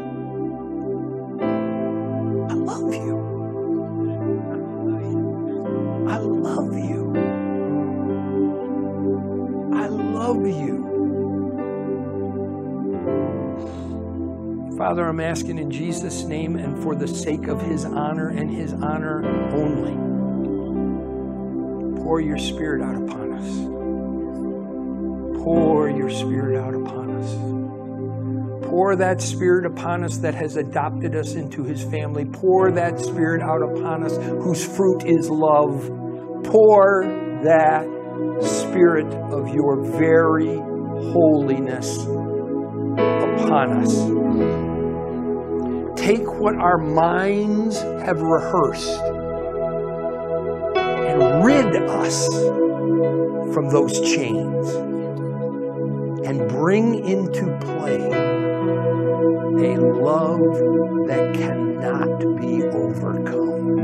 Father, 14.88 15.06
I'm 15.06 15.20
asking 15.20 15.58
in 15.58 15.70
Jesus' 15.70 16.24
name 16.24 16.56
and 16.56 16.82
for 16.82 16.94
the 16.94 17.06
sake 17.06 17.46
of 17.46 17.60
his 17.60 17.84
honor 17.84 18.28
and 18.30 18.50
his 18.50 18.72
honor 18.72 19.22
only, 19.52 19.92
pour 22.00 22.22
your 22.22 22.38
spirit 22.38 22.80
out 22.80 22.96
upon 22.96 23.32
us 23.34 23.78
pour 25.44 25.90
your 25.90 26.08
spirit 26.08 26.58
out 26.58 26.74
upon 26.74 27.10
us. 27.16 28.66
Pour 28.66 28.96
that 28.96 29.20
spirit 29.20 29.66
upon 29.66 30.04
us 30.04 30.16
that 30.18 30.34
has 30.34 30.56
adopted 30.56 31.14
us 31.14 31.34
into 31.34 31.64
his 31.64 31.82
family. 31.82 32.24
Pour 32.24 32.72
that 32.72 32.98
spirit 32.98 33.42
out 33.42 33.62
upon 33.62 34.04
us 34.04 34.16
whose 34.16 34.66
fruit 34.66 35.04
is 35.04 35.28
love. 35.28 35.86
Pour 36.44 37.04
that 37.44 37.84
spirit 38.42 39.12
of 39.32 39.54
your 39.54 39.82
very 39.98 40.56
holiness 41.12 41.98
upon 42.96 43.82
us. 43.82 44.17
Take 46.08 46.40
what 46.40 46.54
our 46.54 46.78
minds 46.78 47.82
have 47.82 48.22
rehearsed 48.22 48.98
and 50.74 51.44
rid 51.44 51.76
us 51.76 52.26
from 53.52 53.68
those 53.68 54.00
chains 54.00 54.70
and 56.26 56.48
bring 56.48 57.06
into 57.06 57.44
play 57.58 58.00
a 59.66 59.76
love 59.76 60.40
that 61.08 61.34
cannot 61.34 62.20
be 62.40 62.62
overcome. 62.62 63.76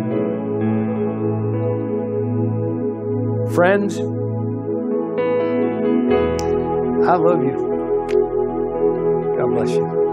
Friends, 3.53 3.99
I 7.07 7.17
love 7.17 7.45
you. 7.45 7.59
God 9.37 9.51
bless 9.51 9.73
you. 9.73 10.04